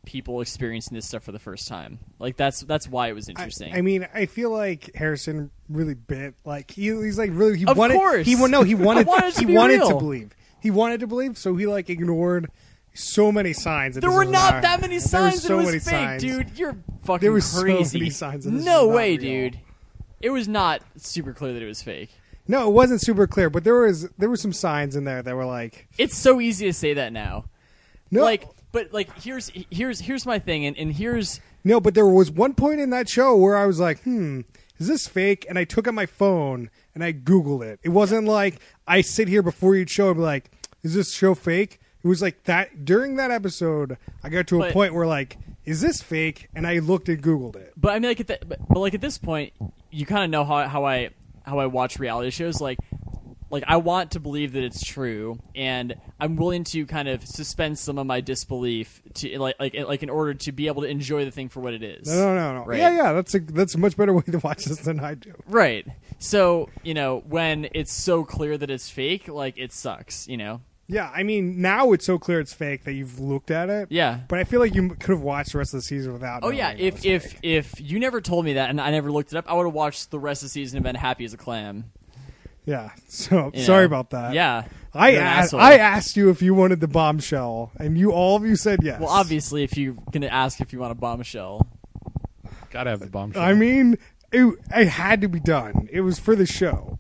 people 0.06 0.42
experiencing 0.42 0.96
this 0.96 1.06
stuff 1.08 1.24
for 1.24 1.32
the 1.32 1.40
first 1.40 1.68
time. 1.68 2.00
Like 2.18 2.36
that's 2.36 2.62
that's 2.62 2.88
why 2.88 3.10
it 3.10 3.14
was 3.14 3.30
I, 3.30 3.32
interesting. 3.32 3.74
I 3.74 3.82
mean, 3.82 4.08
I 4.14 4.26
feel 4.26 4.50
like 4.50 4.96
Harrison 4.96 5.52
really 5.70 5.94
bit 5.94 6.34
like 6.46 6.72
he, 6.72 6.86
he's 6.88 7.18
like 7.18 7.30
really 7.34 7.60
he 7.60 7.66
Of 7.66 7.78
wanted 7.78 7.96
course. 7.98 8.26
he 8.26 8.36
no 8.36 8.64
he 8.64 8.76
wanted, 8.76 9.06
wanted 9.08 9.34
to 9.36 9.40
he 9.40 9.46
be 9.46 9.54
wanted 9.54 9.82
to 9.82 9.96
believe 9.96 10.32
he 10.62 10.72
wanted 10.72 11.00
to 11.02 11.08
believe 11.08 11.38
so 11.38 11.56
he 11.56 11.68
like 11.68 11.90
ignored 11.90 12.50
so 12.94 13.32
many 13.32 13.54
signs. 13.54 13.96
that 13.96 14.02
there 14.02 14.12
were 14.12 14.26
not 14.26 14.62
that 14.62 14.82
many 14.82 14.98
there 14.98 15.22
were 15.24 15.32
signs 15.32 15.44
so 15.44 15.58
many 15.58 15.74
was 15.76 15.84
fake, 15.84 15.94
signs. 15.94 16.22
dude. 16.24 16.58
You're 16.58 16.78
fucking 17.04 17.22
There 17.22 17.32
were 17.32 17.42
so 17.42 17.62
crazy. 17.62 18.00
many 18.00 18.10
signs 18.10 18.46
this 18.46 18.54
no 18.64 18.88
way, 18.88 19.18
dude. 19.18 19.60
It 20.22 20.32
was 20.32 20.48
not 20.48 20.82
super 20.98 21.34
clear 21.34 21.54
that 21.54 21.62
it 21.62 21.68
was 21.68 21.82
fake. 21.82 22.10
No, 22.48 22.68
it 22.68 22.74
wasn't 22.74 23.00
super 23.02 23.28
clear, 23.28 23.50
but 23.50 23.64
there 23.64 23.76
was 23.76 24.10
there 24.18 24.30
were 24.30 24.36
some 24.38 24.54
signs 24.54 24.96
in 24.96 25.04
there 25.04 25.22
that 25.22 25.36
were 25.36 25.46
like 25.46 25.88
It's 25.98 26.18
so 26.18 26.42
easy 26.42 26.66
to 26.66 26.74
say 26.74 26.94
that 26.96 27.14
now. 27.14 27.46
no, 28.12 28.24
Like, 28.24 28.48
but 28.72 28.92
like 28.92 29.18
here's 29.22 29.50
here's 29.70 30.00
here's 30.02 30.26
my 30.26 30.40
thing, 30.40 30.66
and, 30.66 30.78
and 30.78 30.94
here's 30.94 31.40
no, 31.64 31.80
but 31.80 31.94
there 31.94 32.08
was 32.08 32.32
one 32.32 32.54
point 32.54 32.80
in 32.80 32.90
that 32.90 33.08
show 33.08 33.36
where 33.36 33.56
I 33.56 33.66
was 33.66 33.80
like, 33.80 34.02
hmm, 34.04 34.42
is 34.80 34.88
this 34.88 35.08
fake? 35.08 35.46
And 35.48 35.60
I 35.60 35.64
took 35.66 35.88
out 35.88 35.94
my 35.94 36.06
phone 36.06 36.70
and 36.96 37.04
I 37.04 37.14
googled 37.14 37.64
it. 37.66 37.80
It 37.84 37.90
wasn't 37.90 38.28
like 38.28 38.60
I 38.88 39.02
sit 39.02 39.28
here 39.28 39.44
before 39.44 39.76
each 39.76 39.90
show 39.92 40.08
and 40.08 40.18
be 40.18 40.22
like, 40.24 40.52
is 40.84 40.96
this 40.96 41.14
show 41.14 41.36
fake? 41.36 41.80
It 42.04 42.08
was 42.08 42.22
like 42.22 42.44
that 42.46 42.86
during 42.86 43.16
that 43.18 43.30
episode. 43.32 43.98
I 44.24 44.30
got 44.30 44.48
to 44.48 44.58
a 44.58 44.60
But- 44.60 44.74
point 44.74 44.94
where 44.94 45.06
like, 45.08 45.38
is 45.66 45.82
this 45.82 46.02
fake? 46.02 46.48
And 46.56 46.66
I 46.66 46.80
looked 46.80 47.10
and 47.10 47.22
googled 47.22 47.56
it. 47.56 47.74
But 47.78 47.94
I 47.94 48.00
mean, 48.00 48.10
like 48.10 48.20
at 48.22 48.28
the, 48.28 48.40
but, 48.46 48.60
but 48.68 48.80
like 48.80 48.94
at 48.94 49.02
this 49.02 49.18
point, 49.18 49.54
you 49.92 50.06
kind 50.06 50.24
of 50.24 50.30
know 50.30 50.44
how 50.46 50.68
how 50.68 50.86
I 50.86 51.10
how 51.44 51.60
I 51.60 51.66
watch 51.66 52.00
reality 52.00 52.30
shows. 52.30 52.62
Like, 52.62 52.78
like 53.52 53.64
I 53.68 53.78
want 53.78 54.12
to 54.12 54.20
believe 54.20 54.54
that 54.54 54.64
it's 54.64 54.84
true, 54.84 55.40
and 55.56 55.96
I'm 56.20 56.36
willing 56.38 56.64
to 56.66 56.86
kind 56.86 57.08
of 57.08 57.26
suspend 57.28 57.78
some 57.78 57.98
of 57.98 58.06
my 58.08 58.22
disbelief 58.22 59.02
to 59.16 59.38
like 59.40 59.56
like 59.60 59.76
like 59.76 60.02
in 60.04 60.10
order 60.10 60.34
to 60.36 60.52
be 60.52 60.68
able 60.68 60.84
to 60.84 60.88
enjoy 60.88 61.26
the 61.26 61.32
thing 61.32 61.50
for 61.50 61.60
what 61.60 61.74
it 61.74 61.84
is. 61.84 62.08
No, 62.08 62.34
no, 62.34 62.54
no, 62.54 62.60
no. 62.60 62.66
Right. 62.66 62.80
Yeah, 62.80 62.92
yeah. 62.96 63.14
That's 63.14 63.36
a 63.36 63.40
that's 63.40 63.76
a 63.76 63.78
much 63.78 63.98
better 63.98 64.14
way 64.16 64.22
to 64.24 64.40
watch 64.40 64.66
this 64.66 64.80
than 64.80 65.00
I 65.02 65.16
do. 65.16 65.34
Right. 65.48 65.86
So 66.18 66.70
you 66.84 66.94
know 66.94 67.24
when 67.28 67.68
it's 67.74 67.92
so 67.92 68.24
clear 68.24 68.58
that 68.58 68.70
it's 68.70 68.90
fake, 68.90 69.28
like 69.28 69.58
it 69.58 69.74
sucks. 69.74 70.28
You 70.28 70.38
know. 70.38 70.62
Yeah, 70.92 71.12
I 71.14 71.22
mean 71.22 71.62
now 71.62 71.92
it's 71.94 72.06
so 72.06 72.18
clear 72.18 72.40
it's 72.40 72.52
fake 72.52 72.84
that 72.86 72.94
you've 72.94 73.20
looked 73.20 73.52
at 73.52 73.70
it. 73.70 73.88
Yeah. 73.92 74.22
But 74.28 74.40
I 74.40 74.44
feel 74.44 74.60
like 74.60 74.74
you 74.74 74.90
could 74.90 75.12
have 75.12 75.22
watched 75.22 75.52
the 75.52 75.60
rest 75.60 75.74
of 75.76 75.78
the 75.78 75.84
season 75.84 76.12
without. 76.14 76.40
Oh 76.44 76.50
yeah, 76.50 76.74
if 76.76 77.06
if 77.06 77.24
fake. 77.32 77.40
if 77.44 77.80
you 77.80 78.00
never 78.00 78.20
told 78.22 78.44
me 78.44 78.54
that 78.54 78.72
and 78.72 78.82
I 78.82 78.90
never 78.90 79.12
looked 79.12 79.32
it 79.32 79.38
up, 79.38 79.46
I 79.48 79.54
would 79.54 79.66
have 79.66 79.74
watched 79.74 80.10
the 80.10 80.18
rest 80.20 80.42
of 80.42 80.48
the 80.48 80.52
season 80.52 80.78
and 80.78 80.84
been 80.84 80.96
happy 80.96 81.26
as 81.26 81.34
a 81.34 81.38
clam. 81.38 81.92
yeah. 82.66 82.90
So 83.08 83.52
you 83.54 83.62
sorry 83.64 83.84
know? 83.84 83.86
about 83.86 84.10
that. 84.10 84.34
Yeah, 84.34 84.64
I 84.94 85.16
asked. 85.16 85.54
I 85.54 85.78
asked 85.78 86.18
you 86.18 86.32
if 86.32 86.42
you 86.42 86.56
wanted 86.56 86.80
the 86.80 86.88
bombshell, 86.88 87.72
and 87.78 87.96
you 87.96 88.12
all 88.12 88.36
of 88.36 88.44
you 88.44 88.56
said 88.56 88.80
yes. 88.82 89.00
Well, 89.00 89.10
obviously, 89.10 89.64
if 89.64 89.78
you're 89.78 89.96
gonna 90.12 90.26
ask 90.28 90.60
if 90.60 90.74
you 90.74 90.80
want 90.80 90.92
a 90.92 90.96
bombshell, 90.96 91.68
Gotta 92.72 92.92
have 92.92 93.00
the 93.00 93.08
bombshell. 93.08 93.42
I 93.42 93.54
mean, 93.54 93.98
it, 94.32 94.56
it 94.76 94.88
had 94.88 95.22
to 95.22 95.28
be 95.28 95.40
done. 95.40 95.88
It 95.92 96.02
was 96.02 96.20
for 96.20 96.36
the 96.36 96.46
show. 96.46 96.98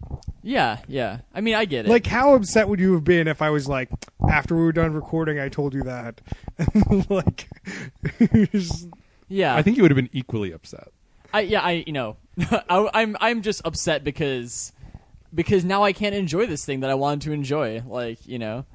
Yeah, 0.49 0.79
yeah. 0.87 1.19
I 1.33 1.41
mean, 1.41 1.53
I 1.53 1.65
get 1.65 1.85
it. 1.85 1.89
Like, 1.89 2.07
how 2.07 2.33
upset 2.33 2.67
would 2.67 2.79
you 2.79 2.93
have 2.93 3.03
been 3.03 3.27
if 3.27 3.41
I 3.41 3.51
was 3.51 3.67
like, 3.67 3.89
after 4.27 4.55
we 4.55 4.63
were 4.63 4.71
done 4.71 4.93
recording, 4.93 5.39
I 5.39 5.47
told 5.47 5.73
you 5.75 5.83
that? 5.83 6.21
like, 7.09 7.47
just- 8.51 8.87
yeah, 9.27 9.55
I 9.55 9.61
think 9.61 9.77
you 9.77 9.83
would 9.83 9.91
have 9.91 9.95
been 9.95 10.09
equally 10.11 10.51
upset. 10.51 10.87
I 11.31 11.41
yeah, 11.41 11.61
I 11.61 11.83
you 11.85 11.93
know, 11.93 12.17
I, 12.39 12.89
I'm 12.95 13.15
I'm 13.21 13.43
just 13.43 13.61
upset 13.63 14.03
because 14.03 14.73
because 15.33 15.63
now 15.63 15.83
I 15.83 15.93
can't 15.93 16.15
enjoy 16.15 16.47
this 16.47 16.65
thing 16.65 16.79
that 16.79 16.89
I 16.89 16.95
wanted 16.95 17.21
to 17.21 17.31
enjoy. 17.31 17.83
Like 17.85 18.25
you 18.25 18.39
know, 18.39 18.65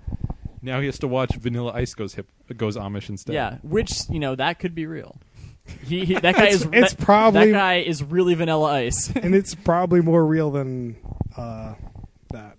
Now 0.62 0.78
he 0.78 0.86
has 0.86 1.00
to 1.00 1.08
watch 1.08 1.34
Vanilla 1.34 1.72
Ice 1.72 1.92
goes 1.94 2.14
hip 2.14 2.28
goes 2.56 2.76
Amish 2.76 3.08
instead. 3.08 3.34
yeah, 3.34 3.58
which 3.64 4.08
you 4.08 4.20
know 4.20 4.36
that 4.36 4.60
could 4.60 4.76
be 4.76 4.86
real. 4.86 5.16
He, 5.84 6.04
he 6.04 6.14
that 6.14 6.22
guy 6.36 6.44
It's- 6.46 6.54
is 6.62 6.68
it's 6.72 6.94
that, 6.94 7.04
probably- 7.04 7.46
that 7.46 7.52
guy 7.58 7.74
is 7.76 8.02
really 8.02 8.34
Vanilla 8.34 8.72
Ice. 8.72 9.10
and 9.16 9.34
it's 9.34 9.54
probably 9.54 10.00
more 10.00 10.24
real 10.24 10.50
than 10.50 10.96
uh, 11.36 11.74
that. 12.30 12.56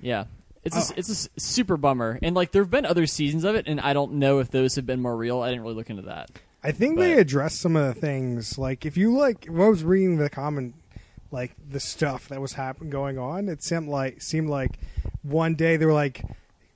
yeah. 0.00 0.24
It's 0.64 0.76
Oh. 0.76 0.94
a, 0.94 0.98
it's 0.98 1.26
a 1.36 1.40
super 1.40 1.76
bummer, 1.78 2.18
and 2.20 2.34
like 2.34 2.52
there 2.52 2.62
have 2.62 2.70
been 2.70 2.84
other 2.84 3.06
seasons 3.06 3.44
of 3.44 3.54
it, 3.54 3.66
and 3.68 3.80
I 3.80 3.92
don't 3.94 4.14
know 4.14 4.38
if 4.40 4.50
those 4.50 4.74
have 4.76 4.84
been 4.84 5.00
more 5.00 5.16
real. 5.16 5.40
I 5.40 5.48
didn't 5.48 5.62
really 5.62 5.76
look 5.76 5.88
into 5.88 6.02
that. 6.02 6.30
I 6.62 6.72
think 6.72 6.98
they 6.98 7.12
addressed 7.14 7.60
some 7.60 7.74
of 7.76 7.86
the 7.94 7.98
things. 7.98 8.58
Like 8.58 8.84
if 8.84 8.96
you 8.96 9.16
like, 9.16 9.46
when 9.46 9.62
I 9.62 9.68
was 9.70 9.82
reading 9.84 10.16
the 10.18 10.28
comment, 10.28 10.74
like 11.30 11.52
the 11.70 11.80
stuff 11.80 12.28
that 12.28 12.40
was 12.40 12.54
happening 12.54 12.90
going 12.90 13.16
on, 13.18 13.48
it 13.48 13.62
seemed 13.62 13.88
like 13.88 14.20
seemed 14.20 14.50
like 14.50 14.78
one 15.22 15.54
day 15.54 15.76
they 15.78 15.86
were 15.86 15.92
like, 15.94 16.22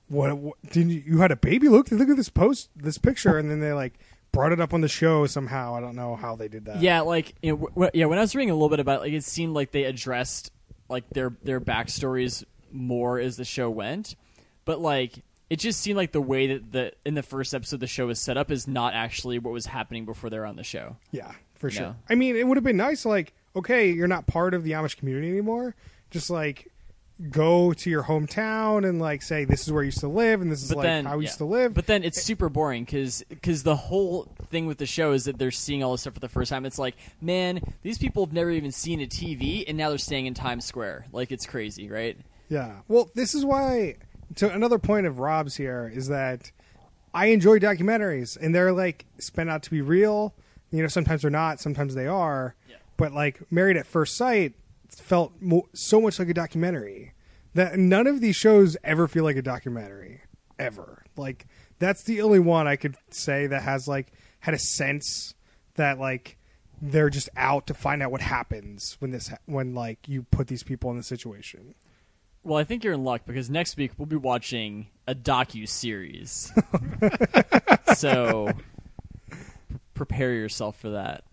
"What? 0.07 0.35
what 0.37 0.55
did 0.71 0.89
you, 0.89 1.03
you 1.05 1.17
had 1.19 1.31
a 1.31 1.35
baby? 1.35 1.67
Look, 1.69 1.91
look 1.91 2.09
at 2.09 2.15
this 2.15 2.29
post, 2.29 2.69
this 2.75 2.97
picture," 2.97 3.37
and 3.37 3.51
then 3.51 3.59
they 3.59 3.73
like 3.73 3.93
brought 4.33 4.51
it 4.51 4.59
up 4.59 4.73
on 4.73 4.81
the 4.81 4.89
show 4.89 5.25
somehow. 5.27 5.73
I 5.75 5.79
don't 5.79 5.95
know 5.95 6.17
how 6.17 6.35
they 6.35 6.49
did 6.49 6.65
that. 6.65 6.81
Yeah, 6.81 6.99
like 7.01 7.33
you 7.41 7.51
know, 7.53 7.57
w- 7.57 7.73
w- 7.75 7.91
yeah. 7.93 8.05
When 8.07 8.17
I 8.17 8.21
was 8.21 8.35
reading 8.35 8.49
a 8.49 8.53
little 8.53 8.67
bit 8.69 8.81
about, 8.81 8.97
it, 8.97 9.01
like, 9.03 9.13
it 9.13 9.23
seemed 9.23 9.53
like 9.53 9.71
they 9.71 9.85
addressed 9.85 10.51
like 10.89 11.09
their 11.11 11.33
their 11.43 11.61
backstories 11.61 12.43
more 12.71 13.17
as 13.19 13.37
the 13.37 13.45
show 13.45 13.69
went, 13.69 14.15
but 14.65 14.81
like 14.81 15.23
it 15.49 15.57
just 15.59 15.79
seemed 15.79 15.95
like 15.97 16.11
the 16.11 16.21
way 16.21 16.47
that 16.47 16.71
the 16.71 16.91
in 17.05 17.13
the 17.13 17.23
first 17.23 17.53
episode 17.53 17.79
the 17.79 17.87
show 17.87 18.07
was 18.07 18.19
set 18.19 18.35
up 18.37 18.51
is 18.51 18.67
not 18.67 18.93
actually 18.93 19.39
what 19.39 19.53
was 19.53 19.67
happening 19.67 20.03
before 20.05 20.29
they're 20.29 20.45
on 20.45 20.55
the 20.57 20.63
show. 20.63 20.97
yeah, 21.11 21.31
for 21.53 21.69
sure. 21.69 21.83
No. 21.87 21.95
I 22.09 22.15
mean, 22.15 22.35
it 22.35 22.45
would 22.47 22.57
have 22.57 22.63
been 22.63 22.77
nice. 22.77 23.05
Like, 23.05 23.33
okay, 23.55 23.91
you're 23.91 24.07
not 24.07 24.25
part 24.25 24.53
of 24.53 24.63
the 24.63 24.71
Amish 24.71 24.97
community 24.97 25.29
anymore. 25.29 25.75
Just 26.09 26.29
like 26.29 26.67
go 27.29 27.73
to 27.73 27.89
your 27.89 28.03
hometown 28.03 28.87
and 28.87 28.99
like 28.99 29.21
say 29.21 29.45
this 29.45 29.65
is 29.65 29.71
where 29.71 29.83
you 29.83 29.87
used 29.87 29.99
to 29.99 30.07
live 30.07 30.41
and 30.41 30.51
this 30.51 30.63
is 30.63 30.69
But 30.69 30.77
like 30.77 30.85
then 30.85 31.05
how 31.05 31.17
we 31.17 31.23
yeah. 31.23 31.29
used 31.29 31.37
to 31.37 31.45
live. 31.45 31.73
But 31.73 31.85
then 31.85 32.03
it's 32.03 32.17
eh 32.17 32.21
super 32.21 32.49
boring 32.49 32.83
because 32.83 33.23
because 33.29 33.63
the 33.63 33.75
whole 33.75 34.27
thing 34.49 34.65
with 34.65 34.77
the 34.77 34.85
show 34.85 35.11
is 35.11 35.25
that 35.25 35.37
they're 35.37 35.51
seeing 35.51 35.83
all 35.83 35.91
this 35.91 36.01
stuff 36.01 36.15
for 36.15 36.19
the 36.19 36.29
first 36.29 36.49
time. 36.49 36.65
It's 36.65 36.79
like, 36.79 36.95
man, 37.21 37.61
these 37.81 37.97
people 37.97 38.25
have 38.25 38.33
never 38.33 38.49
even 38.49 38.71
seen 38.71 39.01
a 39.01 39.05
TV, 39.05 39.63
and 39.67 39.77
now 39.77 39.89
they're 39.89 39.97
staying 39.97 40.25
in 40.25 40.33
Times 40.33 40.65
Square. 40.65 41.05
Like 41.11 41.31
it's 41.31 41.45
crazy, 41.45 41.89
right? 41.89 42.17
Yeah. 42.49 42.79
Well, 42.87 43.09
this 43.13 43.35
is 43.35 43.45
why. 43.45 43.97
So 44.35 44.49
another 44.49 44.79
point 44.79 45.05
of 45.05 45.19
Rob's 45.19 45.55
here 45.55 45.91
is 45.93 46.07
that 46.07 46.51
I 47.13 47.27
enjoy 47.27 47.59
documentaries, 47.59 48.37
and 48.39 48.53
they're 48.55 48.71
like 48.73 49.05
spent 49.19 49.49
out 49.49 49.63
to 49.63 49.71
be 49.71 49.81
real. 49.81 50.33
You 50.71 50.81
know, 50.81 50.87
sometimes 50.87 51.21
they're 51.21 51.31
not, 51.31 51.59
sometimes 51.59 51.93
they 51.93 52.07
are. 52.07 52.55
Yeah. 52.67 52.77
But 52.97 53.13
like 53.13 53.39
Married 53.51 53.77
at 53.77 53.85
First 53.85 54.17
Sight, 54.17 54.53
felt 55.01 55.33
mo- 55.39 55.67
so 55.73 56.01
much 56.01 56.19
like 56.19 56.29
a 56.29 56.33
documentary 56.33 57.13
that 57.53 57.77
none 57.77 58.07
of 58.07 58.21
these 58.21 58.35
shows 58.35 58.75
ever 58.83 59.07
feel 59.07 59.23
like 59.23 59.35
a 59.35 59.41
documentary 59.41 60.21
ever. 60.59 61.03
Like 61.15 61.45
that's 61.79 62.03
the 62.03 62.21
only 62.21 62.39
one 62.39 62.67
I 62.67 62.75
could 62.75 62.95
say 63.09 63.47
that 63.47 63.63
has 63.63 63.87
like 63.87 64.11
had 64.39 64.53
a 64.53 64.59
sense 64.59 65.35
that 65.75 65.99
like 65.99 66.37
they're 66.81 67.09
just 67.09 67.29
out 67.37 67.67
to 67.67 67.73
find 67.73 68.03
out 68.03 68.11
what 68.11 68.21
happens 68.21 68.97
when 68.99 69.11
this 69.11 69.29
ha- 69.29 69.37
when 69.45 69.73
like 69.73 70.07
you 70.07 70.23
put 70.23 70.47
these 70.47 70.63
people 70.63 70.91
in 70.91 70.97
the 70.97 71.03
situation. 71.03 71.75
Well, 72.43 72.59
I 72.59 72.65
think 72.65 72.83
you're 72.83 72.93
in 72.93 73.05
luck 73.05 73.21
because 73.25 73.49
next 73.49 73.77
week 73.77 73.91
we'll 73.97 74.05
be 74.05 74.17
watching 74.17 74.87
a 75.07 75.15
docu 75.15 75.67
series. 75.67 76.51
so 77.95 78.51
prepare 79.93 80.33
yourself 80.33 80.77
for 80.77 80.89
that. 80.89 81.23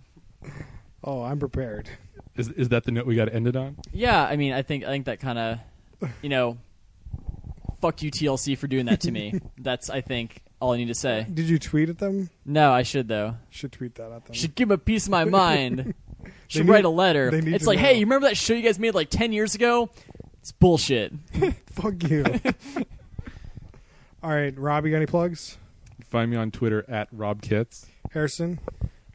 Oh, 1.02 1.22
I'm 1.22 1.40
prepared. 1.40 1.88
Is 2.40 2.48
is 2.48 2.68
that 2.70 2.84
the 2.84 2.90
note 2.92 3.06
we 3.06 3.14
got 3.14 3.26
to 3.26 3.34
end 3.34 3.46
it 3.46 3.54
on? 3.56 3.76
Yeah, 3.92 4.22
I 4.24 4.36
mean, 4.36 4.52
I 4.52 4.62
think 4.62 4.84
I 4.84 4.88
think 4.88 5.04
that 5.06 5.20
kind 5.20 5.38
of, 5.38 5.58
you 6.22 6.28
know, 6.28 6.58
fuck 7.80 8.02
you 8.02 8.10
TLC 8.10 8.56
for 8.58 8.66
doing 8.66 8.86
that 8.86 9.00
to 9.02 9.10
me. 9.12 9.40
That's 9.58 9.88
I 9.90 10.00
think 10.00 10.42
all 10.60 10.72
I 10.72 10.76
need 10.78 10.88
to 10.88 10.94
say. 10.94 11.26
Did 11.32 11.48
you 11.48 11.58
tweet 11.58 11.88
at 11.88 11.98
them? 11.98 12.30
No, 12.44 12.72
I 12.72 12.82
should 12.82 13.08
though. 13.08 13.36
Should 13.50 13.72
tweet 13.72 13.94
that 13.96 14.10
at 14.12 14.24
them. 14.26 14.34
Should 14.34 14.54
give 14.54 14.68
him 14.68 14.72
a 14.74 14.78
piece 14.78 15.06
of 15.06 15.10
my 15.10 15.24
mind. 15.42 15.94
should 16.48 16.66
need- 16.66 16.72
write 16.72 16.84
a 16.84 16.88
letter. 16.90 17.30
they 17.30 17.40
need 17.40 17.54
It's 17.54 17.64
to 17.64 17.70
like, 17.70 17.78
know. 17.78 17.84
hey, 17.86 17.94
you 17.94 18.00
remember 18.06 18.28
that 18.28 18.36
show 18.36 18.54
you 18.54 18.62
guys 18.62 18.78
made 18.78 18.94
like 18.94 19.10
ten 19.10 19.32
years 19.32 19.54
ago? 19.54 19.90
It's 20.40 20.52
bullshit. 20.52 21.12
Fuck 21.66 22.02
you. 22.08 22.24
All 24.22 24.30
right, 24.30 24.56
Rob, 24.58 24.84
you 24.84 24.90
got 24.90 24.98
any 24.98 25.06
plugs? 25.06 25.56
Find 26.04 26.30
me 26.30 26.36
on 26.36 26.50
Twitter 26.50 26.84
at 26.88 27.08
Rob 27.12 27.40
Kitts. 27.40 27.86
Harrison, 28.12 28.58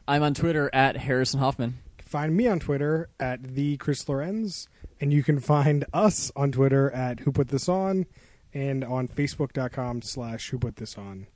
I'm 0.08 0.22
on 0.22 0.34
Twitter 0.34 0.70
at 0.72 0.96
Harrison 0.96 1.38
Hoffman. 1.40 1.78
Find 2.16 2.34
me 2.34 2.46
on 2.48 2.58
Twitter 2.58 3.10
at 3.20 3.42
the 3.42 3.76
Chris 3.76 4.08
Lorenz, 4.08 4.70
and 5.02 5.12
you 5.12 5.22
can 5.22 5.38
find 5.38 5.84
us 5.92 6.32
on 6.34 6.50
Twitter 6.50 6.90
at 6.92 7.20
Who 7.20 7.30
Put 7.30 7.48
This 7.48 7.68
On, 7.68 8.06
and 8.54 8.82
on 8.82 9.06
Facebook.com 9.06 10.00
slash 10.00 10.48
Who 10.48 10.58
Put 10.58 10.76
This 10.76 10.96
On. 10.96 11.26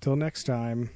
Till 0.00 0.14
next 0.14 0.44
time. 0.44 0.90